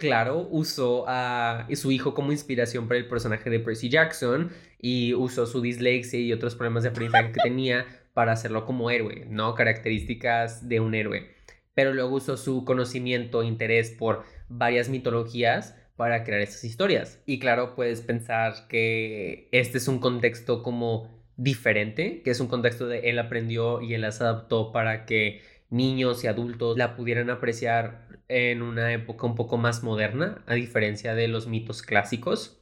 Claro, 0.00 0.48
usó 0.50 1.04
a 1.08 1.66
su 1.74 1.90
hijo 1.90 2.14
como 2.14 2.32
inspiración 2.32 2.88
para 2.88 2.98
el 2.98 3.08
personaje 3.08 3.50
de 3.50 3.60
Percy 3.60 3.88
Jackson 3.88 4.50
y 4.80 5.14
usó 5.14 5.46
su 5.46 5.60
dislexia 5.60 6.20
y 6.20 6.32
otros 6.32 6.54
problemas 6.54 6.82
de 6.82 6.90
aprendizaje 6.90 7.32
que 7.32 7.40
tenía 7.40 7.86
para 8.14 8.32
hacerlo 8.32 8.64
como 8.64 8.90
héroe, 8.90 9.26
¿no? 9.28 9.54
Características 9.54 10.68
de 10.68 10.80
un 10.80 10.94
héroe. 10.94 11.30
Pero 11.74 11.94
luego 11.94 12.16
usó 12.16 12.36
su 12.36 12.64
conocimiento 12.64 13.42
e 13.42 13.46
interés 13.46 13.90
por 13.90 14.24
varias 14.48 14.88
mitologías 14.88 15.76
para 15.96 16.24
crear 16.24 16.40
esas 16.40 16.64
historias. 16.64 17.20
Y 17.26 17.38
claro, 17.38 17.74
puedes 17.74 18.00
pensar 18.00 18.68
que 18.68 19.48
este 19.52 19.78
es 19.78 19.88
un 19.88 19.98
contexto 19.98 20.62
como 20.62 21.17
diferente, 21.38 22.20
que 22.22 22.30
es 22.30 22.40
un 22.40 22.48
contexto 22.48 22.86
de 22.86 23.08
él 23.08 23.18
aprendió 23.18 23.80
y 23.80 23.94
él 23.94 24.02
las 24.02 24.20
adaptó 24.20 24.72
para 24.72 25.06
que 25.06 25.40
niños 25.70 26.24
y 26.24 26.26
adultos 26.26 26.76
la 26.76 26.96
pudieran 26.96 27.30
apreciar 27.30 28.08
en 28.26 28.60
una 28.60 28.92
época 28.92 29.26
un 29.26 29.36
poco 29.36 29.56
más 29.56 29.82
moderna, 29.82 30.42
a 30.46 30.54
diferencia 30.54 31.14
de 31.14 31.28
los 31.28 31.46
mitos 31.46 31.82
clásicos. 31.82 32.60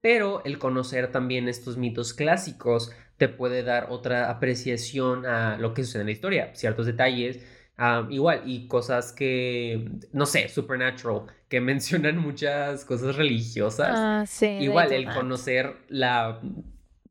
Pero 0.00 0.42
el 0.44 0.58
conocer 0.58 1.12
también 1.12 1.48
estos 1.48 1.76
mitos 1.76 2.14
clásicos 2.14 2.92
te 3.18 3.28
puede 3.28 3.62
dar 3.62 3.88
otra 3.90 4.30
apreciación 4.30 5.26
a 5.26 5.58
lo 5.58 5.74
que 5.74 5.84
sucede 5.84 6.02
en 6.02 6.06
la 6.06 6.12
historia, 6.12 6.50
ciertos 6.54 6.86
detalles, 6.86 7.40
igual, 8.08 8.42
y 8.46 8.68
cosas 8.68 9.12
que, 9.12 9.90
no 10.12 10.26
sé, 10.26 10.48
supernatural, 10.48 11.22
que 11.48 11.60
mencionan 11.60 12.16
muchas 12.16 12.84
cosas 12.86 13.16
religiosas. 13.16 13.90
Ah, 13.94 14.24
sí, 14.26 14.46
igual, 14.46 14.92
el 14.92 15.10
conocer 15.12 15.76
la 15.88 16.40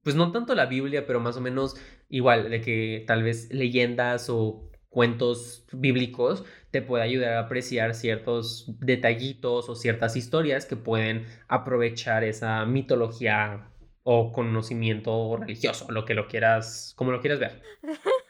pues 0.04 0.16
no 0.16 0.32
tanto 0.32 0.54
la 0.56 0.66
Biblia, 0.66 1.06
pero 1.08 1.20
más 1.20 1.38
o 1.38 1.42
menos 1.42 1.76
igual, 2.10 2.50
de 2.50 2.62
que 2.62 3.04
tal 3.08 3.24
vez 3.24 3.52
leyendas 3.52 4.30
o 4.30 4.70
cuentos 4.90 5.66
bíblicos 5.72 6.44
te 6.70 6.82
puede 6.82 7.04
ayudar 7.04 7.34
a 7.34 7.40
apreciar 7.40 7.96
ciertos 7.96 8.66
detallitos 8.80 9.68
o 9.70 9.76
ciertas 9.76 10.16
historias 10.16 10.66
que 10.66 10.76
pueden 10.76 11.26
aprovechar 11.48 12.24
esa 12.24 12.66
mitología 12.66 13.70
o 14.04 14.32
conocimiento 14.32 15.38
religioso, 15.38 15.90
lo 15.92 16.06
que 16.06 16.14
lo 16.14 16.28
quieras, 16.28 16.94
como 16.96 17.12
lo 17.12 17.22
quieras 17.22 17.40
ver. 17.40 17.62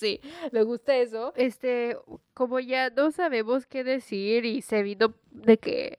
Sí, 0.00 0.20
me 0.52 0.62
gusta 0.62 0.96
eso. 0.96 1.34
Este, 1.36 1.94
como 2.32 2.58
ya 2.58 2.88
no 2.88 3.10
sabemos 3.10 3.66
qué 3.66 3.84
decir 3.84 4.46
y 4.46 4.62
se 4.62 4.82
vino 4.82 5.12
de 5.30 5.58
que 5.58 5.98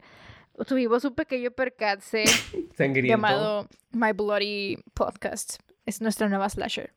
tuvimos 0.68 1.06
un 1.06 1.16
pequeño 1.16 1.52
percance 1.52 2.24
llamado 2.78 3.68
My 3.92 4.12
Bloody 4.14 4.78
Podcast. 4.94 5.60
Es 5.86 6.02
nuestra 6.02 6.30
nueva 6.30 6.50
slasher. 6.50 6.94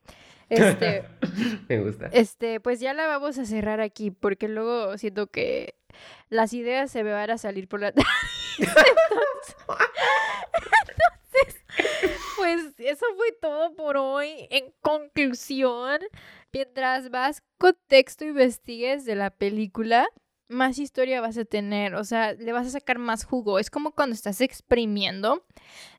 Este, 0.49 1.05
Me 1.69 1.81
gusta. 1.81 2.07
Este, 2.13 2.61
pues 2.61 2.81
ya 2.81 2.93
la 2.95 3.07
vamos 3.07 3.39
a 3.39 3.45
cerrar 3.45 3.81
aquí 3.81 4.11
porque 4.11 4.49
luego 4.49 4.97
siento 4.99 5.27
que 5.29 5.75
las 6.29 6.53
ideas 6.53 6.91
se 6.91 7.05
me 7.05 7.13
van 7.13 7.31
a 7.31 7.39
salir 7.39 7.69
por 7.69 7.81
la 7.81 7.89
entonces, 8.59 8.75
pues 12.37 12.61
eso 12.79 13.07
fue 13.17 13.33
todo 13.41 13.75
por 13.75 13.97
hoy. 13.97 14.47
En 14.51 14.73
conclusión, 14.81 16.01
mientras 16.53 17.11
más 17.11 17.43
contexto 17.59 18.25
investigues 18.25 19.05
de 19.05 19.17
la 19.17 19.31
película, 19.31 20.07
más 20.49 20.79
historia 20.79 21.21
vas 21.21 21.39
a 21.39 21.45
tener, 21.45 21.95
o 21.95 22.05
sea, 22.05 22.35
le 22.35 22.53
vas 22.53 22.67
a 22.67 22.71
sacar 22.71 22.99
más 22.99 23.25
jugo. 23.25 23.59
Es 23.59 23.71
como 23.71 23.93
cuando 23.93 24.15
estás 24.15 24.41
exprimiendo 24.41 25.45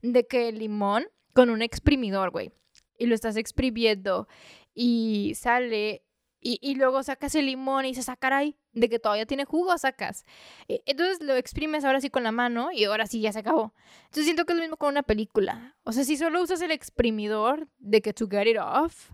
de 0.01 0.27
que 0.27 0.49
el 0.49 0.59
limón 0.59 1.07
con 1.33 1.49
un 1.49 1.61
exprimidor, 1.61 2.31
güey, 2.31 2.51
y 2.97 3.07
lo 3.07 3.15
estás 3.15 3.35
exprimiendo 3.37 4.27
y 4.73 5.33
sale 5.35 6.05
y, 6.47 6.75
luego 6.75 7.01
sacas 7.01 7.33
el 7.33 7.47
limón 7.47 7.85
y 7.85 7.95
se 7.95 8.03
saca 8.03 8.37
ahí 8.37 8.55
de 8.71 8.87
que 8.87 8.99
todavía 8.99 9.25
tiene 9.25 9.45
jugo, 9.45 9.75
sacas. 9.79 10.25
E, 10.67 10.83
entonces 10.85 11.19
lo 11.23 11.33
exprimes 11.35 11.83
ahora 11.83 11.99
sí 12.01 12.11
con 12.11 12.21
la 12.21 12.31
mano 12.31 12.71
y 12.71 12.83
ahora 12.83 13.07
sí 13.07 13.19
ya 13.19 13.33
se 13.33 13.39
acabó. 13.39 13.73
Entonces 14.03 14.25
siento 14.25 14.45
que 14.45 14.53
es 14.53 14.57
lo 14.57 14.61
mismo 14.61 14.77
con 14.77 14.89
una 14.89 15.01
película. 15.01 15.75
O 15.83 15.91
sea, 15.91 16.03
si 16.03 16.17
solo 16.17 16.43
usas 16.43 16.61
el 16.61 16.69
exprimidor 16.69 17.67
de 17.79 18.03
que 18.03 18.13
to 18.13 18.27
get 18.29 18.45
it 18.45 18.57
off, 18.59 19.09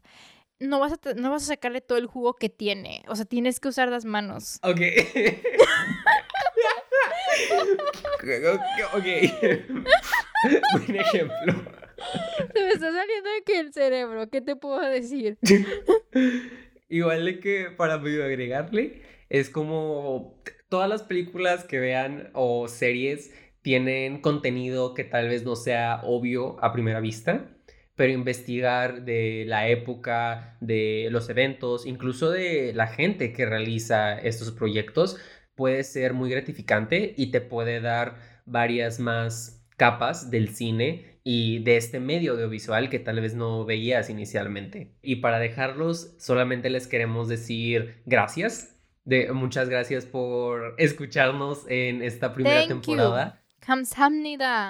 no 0.61 0.79
vas, 0.79 0.93
a, 0.93 0.99
no 1.15 1.31
vas 1.31 1.43
a 1.43 1.47
sacarle 1.47 1.81
todo 1.81 1.97
el 1.97 2.05
jugo 2.05 2.35
que 2.35 2.49
tiene. 2.49 3.03
O 3.07 3.15
sea, 3.15 3.25
tienes 3.25 3.59
que 3.59 3.67
usar 3.67 3.89
las 3.89 4.05
manos. 4.05 4.59
Ok. 4.63 4.79
ok. 8.93 9.03
Buen 10.73 10.95
ejemplo. 10.95 11.53
Se 12.53 12.63
me 12.63 12.69
está 12.69 12.91
saliendo 12.91 13.29
de 13.29 13.43
que 13.45 13.59
el 13.59 13.73
cerebro. 13.73 14.29
¿Qué 14.29 14.41
te 14.41 14.55
puedo 14.55 14.79
decir? 14.81 15.37
Igual 16.89 17.25
de 17.25 17.39
que 17.39 17.71
para 17.75 17.97
medio 17.97 18.23
agregarle, 18.23 19.01
es 19.29 19.49
como 19.49 20.39
todas 20.69 20.87
las 20.89 21.01
películas 21.03 21.63
que 21.63 21.79
vean 21.79 22.29
o 22.33 22.67
series 22.67 23.33
tienen 23.61 24.21
contenido 24.21 24.93
que 24.93 25.03
tal 25.03 25.29
vez 25.29 25.43
no 25.43 25.55
sea 25.55 26.01
obvio 26.03 26.63
a 26.63 26.73
primera 26.73 26.99
vista 26.99 27.47
pero 28.01 28.13
investigar 28.13 29.05
de 29.05 29.43
la 29.45 29.67
época, 29.67 30.57
de 30.59 31.09
los 31.11 31.29
eventos, 31.29 31.85
incluso 31.85 32.31
de 32.31 32.73
la 32.73 32.87
gente 32.87 33.31
que 33.31 33.45
realiza 33.45 34.17
estos 34.17 34.49
proyectos, 34.49 35.17
puede 35.53 35.83
ser 35.83 36.15
muy 36.15 36.31
gratificante 36.31 37.13
y 37.15 37.29
te 37.29 37.41
puede 37.41 37.79
dar 37.79 38.15
varias 38.47 38.99
más 38.99 39.63
capas 39.77 40.31
del 40.31 40.49
cine 40.49 41.19
y 41.23 41.59
de 41.59 41.77
este 41.77 41.99
medio 41.99 42.31
audiovisual 42.31 42.89
que 42.89 42.97
tal 42.97 43.21
vez 43.21 43.35
no 43.35 43.65
veías 43.65 44.09
inicialmente. 44.09 44.95
Y 45.03 45.17
para 45.17 45.37
dejarlos, 45.37 46.15
solamente 46.17 46.71
les 46.71 46.87
queremos 46.87 47.27
decir 47.27 48.01
gracias. 48.07 48.81
De, 49.05 49.31
muchas 49.31 49.69
gracias 49.69 50.07
por 50.07 50.73
escucharnos 50.79 51.65
en 51.67 52.01
esta 52.01 52.33
primera 52.33 52.65
temporada. 52.65 53.40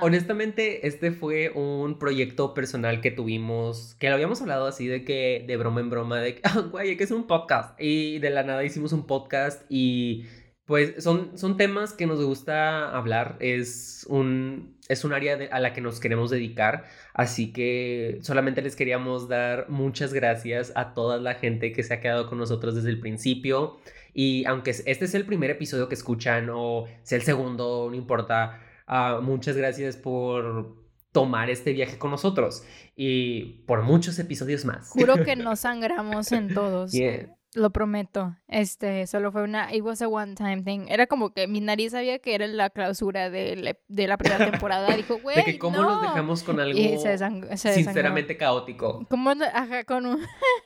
Honestamente, 0.02 0.86
este 0.86 1.12
fue 1.12 1.50
un 1.50 1.98
proyecto 1.98 2.54
personal 2.54 3.00
que 3.00 3.10
tuvimos, 3.10 3.96
que 4.00 4.10
lo 4.10 4.16
habíamos 4.16 4.42
hablado 4.42 4.68
así 4.68 4.86
de 4.86 5.06
que, 5.06 5.46
de 5.48 5.58
broma 5.58 5.80
en 5.80 5.90
broma, 5.90 6.20
de 6.20 6.36
que, 6.36 6.42
ah, 6.44 6.70
que 6.74 7.04
es 7.04 7.12
un 7.12 7.26
podcast. 7.26 7.80
Y 7.80 8.20
de 8.20 8.30
la 8.30 8.44
nada 8.44 8.64
hicimos 8.64 8.92
un 8.92 9.08
podcast 9.08 9.64
y 9.70 10.26
pues 10.66 11.04
son, 11.04 11.38
son 11.38 11.58
temas 11.58 11.94
que 11.94 12.06
nos 12.06 12.24
gusta 12.24 12.96
hablar, 12.96 13.36
es 13.42 14.06
un, 14.08 14.78
es 14.88 15.04
un 15.04 15.12
área 15.12 15.38
a 15.52 15.60
la 15.60 15.74
que 15.74 15.82
nos 15.82 16.00
queremos 16.00 16.30
dedicar, 16.30 16.86
así 17.14 17.52
que 17.52 18.20
solamente 18.22 18.62
les 18.62 18.78
queríamos 18.78 19.28
dar 19.28 19.66
muchas 19.68 20.14
gracias 20.14 20.72
a 20.76 20.94
toda 20.94 21.18
la 21.18 21.34
gente 21.34 21.74
que 21.74 21.84
se 21.84 21.94
ha 21.94 22.00
quedado 22.00 22.30
con 22.30 22.38
nosotros 22.38 22.76
desde 22.76 22.90
el 22.90 23.02
principio. 23.02 23.80
Y 24.14 24.46
aunque 24.46 24.72
este 24.72 25.06
es 25.06 25.14
el 25.14 25.26
primer 25.26 25.52
episodio 25.52 25.90
que 25.90 25.96
escuchan 25.96 26.50
o 26.50 26.86
sea 27.04 27.18
el 27.18 27.24
segundo, 27.24 27.88
no 27.90 27.96
importa, 27.96 28.60
Ah, 28.88 29.20
muchas 29.22 29.56
gracias 29.56 29.98
por 29.98 30.82
tomar 31.12 31.50
este 31.50 31.74
viaje 31.74 31.98
con 31.98 32.12
nosotros 32.12 32.64
y 32.96 33.64
por 33.66 33.84
muchos 33.84 34.18
episodios 34.20 34.66
más. 34.66 34.90
Juro 34.90 35.24
que 35.24 35.36
no 35.36 35.56
sangramos 35.56 36.32
en 36.32 36.54
todos. 36.54 36.94
Lo 37.54 37.72
prometo. 37.72 38.38
Este, 38.48 39.06
solo 39.08 39.30
fue 39.34 39.44
una, 39.44 39.76
it 39.76 39.84
was 39.84 40.02
a 40.02 40.08
one 40.08 40.36
time 40.36 40.64
thing. 40.64 40.86
Era 40.88 41.08
como 41.08 41.34
que 41.34 41.48
mi 41.48 41.60
nariz 41.60 41.92
sabía 41.92 42.20
que 42.20 42.34
era 42.34 42.48
la 42.48 42.70
clausura 42.70 43.30
de, 43.30 43.78
de 43.90 44.08
la 44.08 44.18
primera 44.18 44.50
temporada. 44.50 44.96
Dijo, 44.96 45.20
güey, 45.20 45.36
De 45.36 45.44
que 45.44 45.60
cómo 45.60 45.82
nos 45.82 46.02
dejamos 46.02 46.44
con 46.44 46.62
algo 46.62 46.80
sinceramente 47.56 48.38
caótico. 48.38 49.06
Como, 49.10 49.32
ajá, 49.32 49.84
con 49.84 50.06
un... 50.06 50.22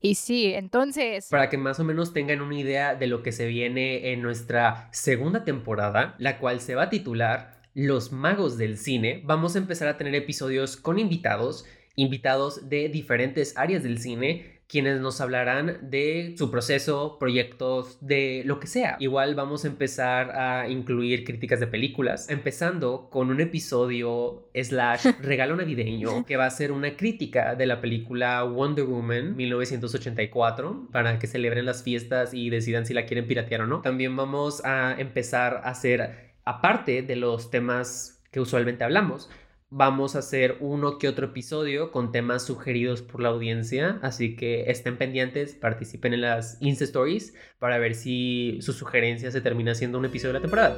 Y 0.00 0.14
sí, 0.14 0.52
entonces... 0.54 1.28
Para 1.28 1.50
que 1.50 1.58
más 1.58 1.78
o 1.78 1.84
menos 1.84 2.14
tengan 2.14 2.40
una 2.40 2.58
idea 2.58 2.94
de 2.94 3.06
lo 3.06 3.22
que 3.22 3.32
se 3.32 3.46
viene 3.46 4.12
en 4.12 4.22
nuestra 4.22 4.88
segunda 4.92 5.44
temporada, 5.44 6.14
la 6.18 6.38
cual 6.38 6.60
se 6.60 6.74
va 6.74 6.84
a 6.84 6.90
titular 6.90 7.60
Los 7.74 8.10
Magos 8.10 8.56
del 8.56 8.78
Cine, 8.78 9.20
vamos 9.24 9.54
a 9.54 9.58
empezar 9.58 9.88
a 9.88 9.98
tener 9.98 10.14
episodios 10.14 10.78
con 10.78 10.98
invitados, 10.98 11.66
invitados 11.96 12.70
de 12.70 12.88
diferentes 12.88 13.58
áreas 13.58 13.82
del 13.82 13.98
cine, 13.98 14.59
quienes 14.70 15.00
nos 15.00 15.20
hablarán 15.20 15.78
de 15.82 16.36
su 16.38 16.48
proceso, 16.48 17.16
proyectos, 17.18 17.98
de 18.00 18.42
lo 18.46 18.60
que 18.60 18.68
sea. 18.68 18.96
Igual 19.00 19.34
vamos 19.34 19.64
a 19.64 19.68
empezar 19.68 20.30
a 20.38 20.68
incluir 20.68 21.24
críticas 21.24 21.58
de 21.58 21.66
películas, 21.66 22.30
empezando 22.30 23.10
con 23.10 23.30
un 23.30 23.40
episodio 23.40 24.48
slash 24.54 25.06
regalo 25.22 25.56
navideño 25.56 26.24
que 26.24 26.36
va 26.36 26.46
a 26.46 26.50
ser 26.50 26.70
una 26.70 26.96
crítica 26.96 27.56
de 27.56 27.66
la 27.66 27.80
película 27.80 28.44
Wonder 28.44 28.84
Woman 28.84 29.34
1984 29.34 30.88
para 30.92 31.18
que 31.18 31.26
celebren 31.26 31.66
las 31.66 31.82
fiestas 31.82 32.32
y 32.32 32.48
decidan 32.48 32.86
si 32.86 32.94
la 32.94 33.06
quieren 33.06 33.26
piratear 33.26 33.62
o 33.62 33.66
no. 33.66 33.80
También 33.80 34.14
vamos 34.14 34.64
a 34.64 34.94
empezar 34.96 35.62
a 35.64 35.70
hacer, 35.70 36.34
aparte 36.44 37.02
de 37.02 37.16
los 37.16 37.50
temas 37.50 38.22
que 38.30 38.38
usualmente 38.38 38.84
hablamos, 38.84 39.28
Vamos 39.72 40.16
a 40.16 40.18
hacer 40.18 40.56
uno 40.58 40.98
que 40.98 41.06
otro 41.06 41.26
episodio 41.26 41.92
con 41.92 42.10
temas 42.10 42.44
sugeridos 42.44 43.02
por 43.02 43.22
la 43.22 43.28
audiencia, 43.28 44.00
así 44.02 44.34
que 44.34 44.68
estén 44.68 44.98
pendientes, 44.98 45.54
participen 45.54 46.12
en 46.12 46.22
las 46.22 46.60
Insta 46.60 46.82
Stories 46.82 47.34
para 47.60 47.78
ver 47.78 47.94
si 47.94 48.58
su 48.62 48.72
sugerencia 48.72 49.30
se 49.30 49.40
termina 49.40 49.76
siendo 49.76 49.98
un 49.98 50.06
episodio 50.06 50.32
de 50.32 50.38
la 50.40 50.42
temporada. 50.42 50.76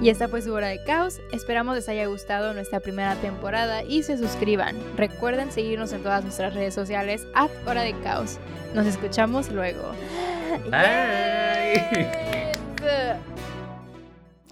Y 0.00 0.08
esta 0.08 0.28
fue 0.28 0.40
su 0.40 0.52
hora 0.52 0.68
de 0.68 0.82
caos. 0.84 1.20
Esperamos 1.32 1.74
les 1.74 1.88
haya 1.88 2.06
gustado 2.06 2.54
nuestra 2.54 2.78
primera 2.78 3.16
temporada 3.16 3.82
y 3.82 4.04
se 4.04 4.16
suscriban. 4.16 4.76
Recuerden 4.96 5.50
seguirnos 5.50 5.92
en 5.92 6.04
todas 6.04 6.22
nuestras 6.22 6.54
redes 6.54 6.74
sociales 6.74 7.26
at 7.34 7.50
hora 7.66 7.82
de 7.82 7.92
caos. 8.04 8.38
Nos 8.72 8.86
escuchamos 8.86 9.50
luego. 9.50 9.82
Bye. 10.70 11.82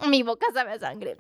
Mi 0.09 0.25
boca 0.25 0.47
sabe 0.53 0.73
a 0.73 0.79
sangre. 0.81 1.17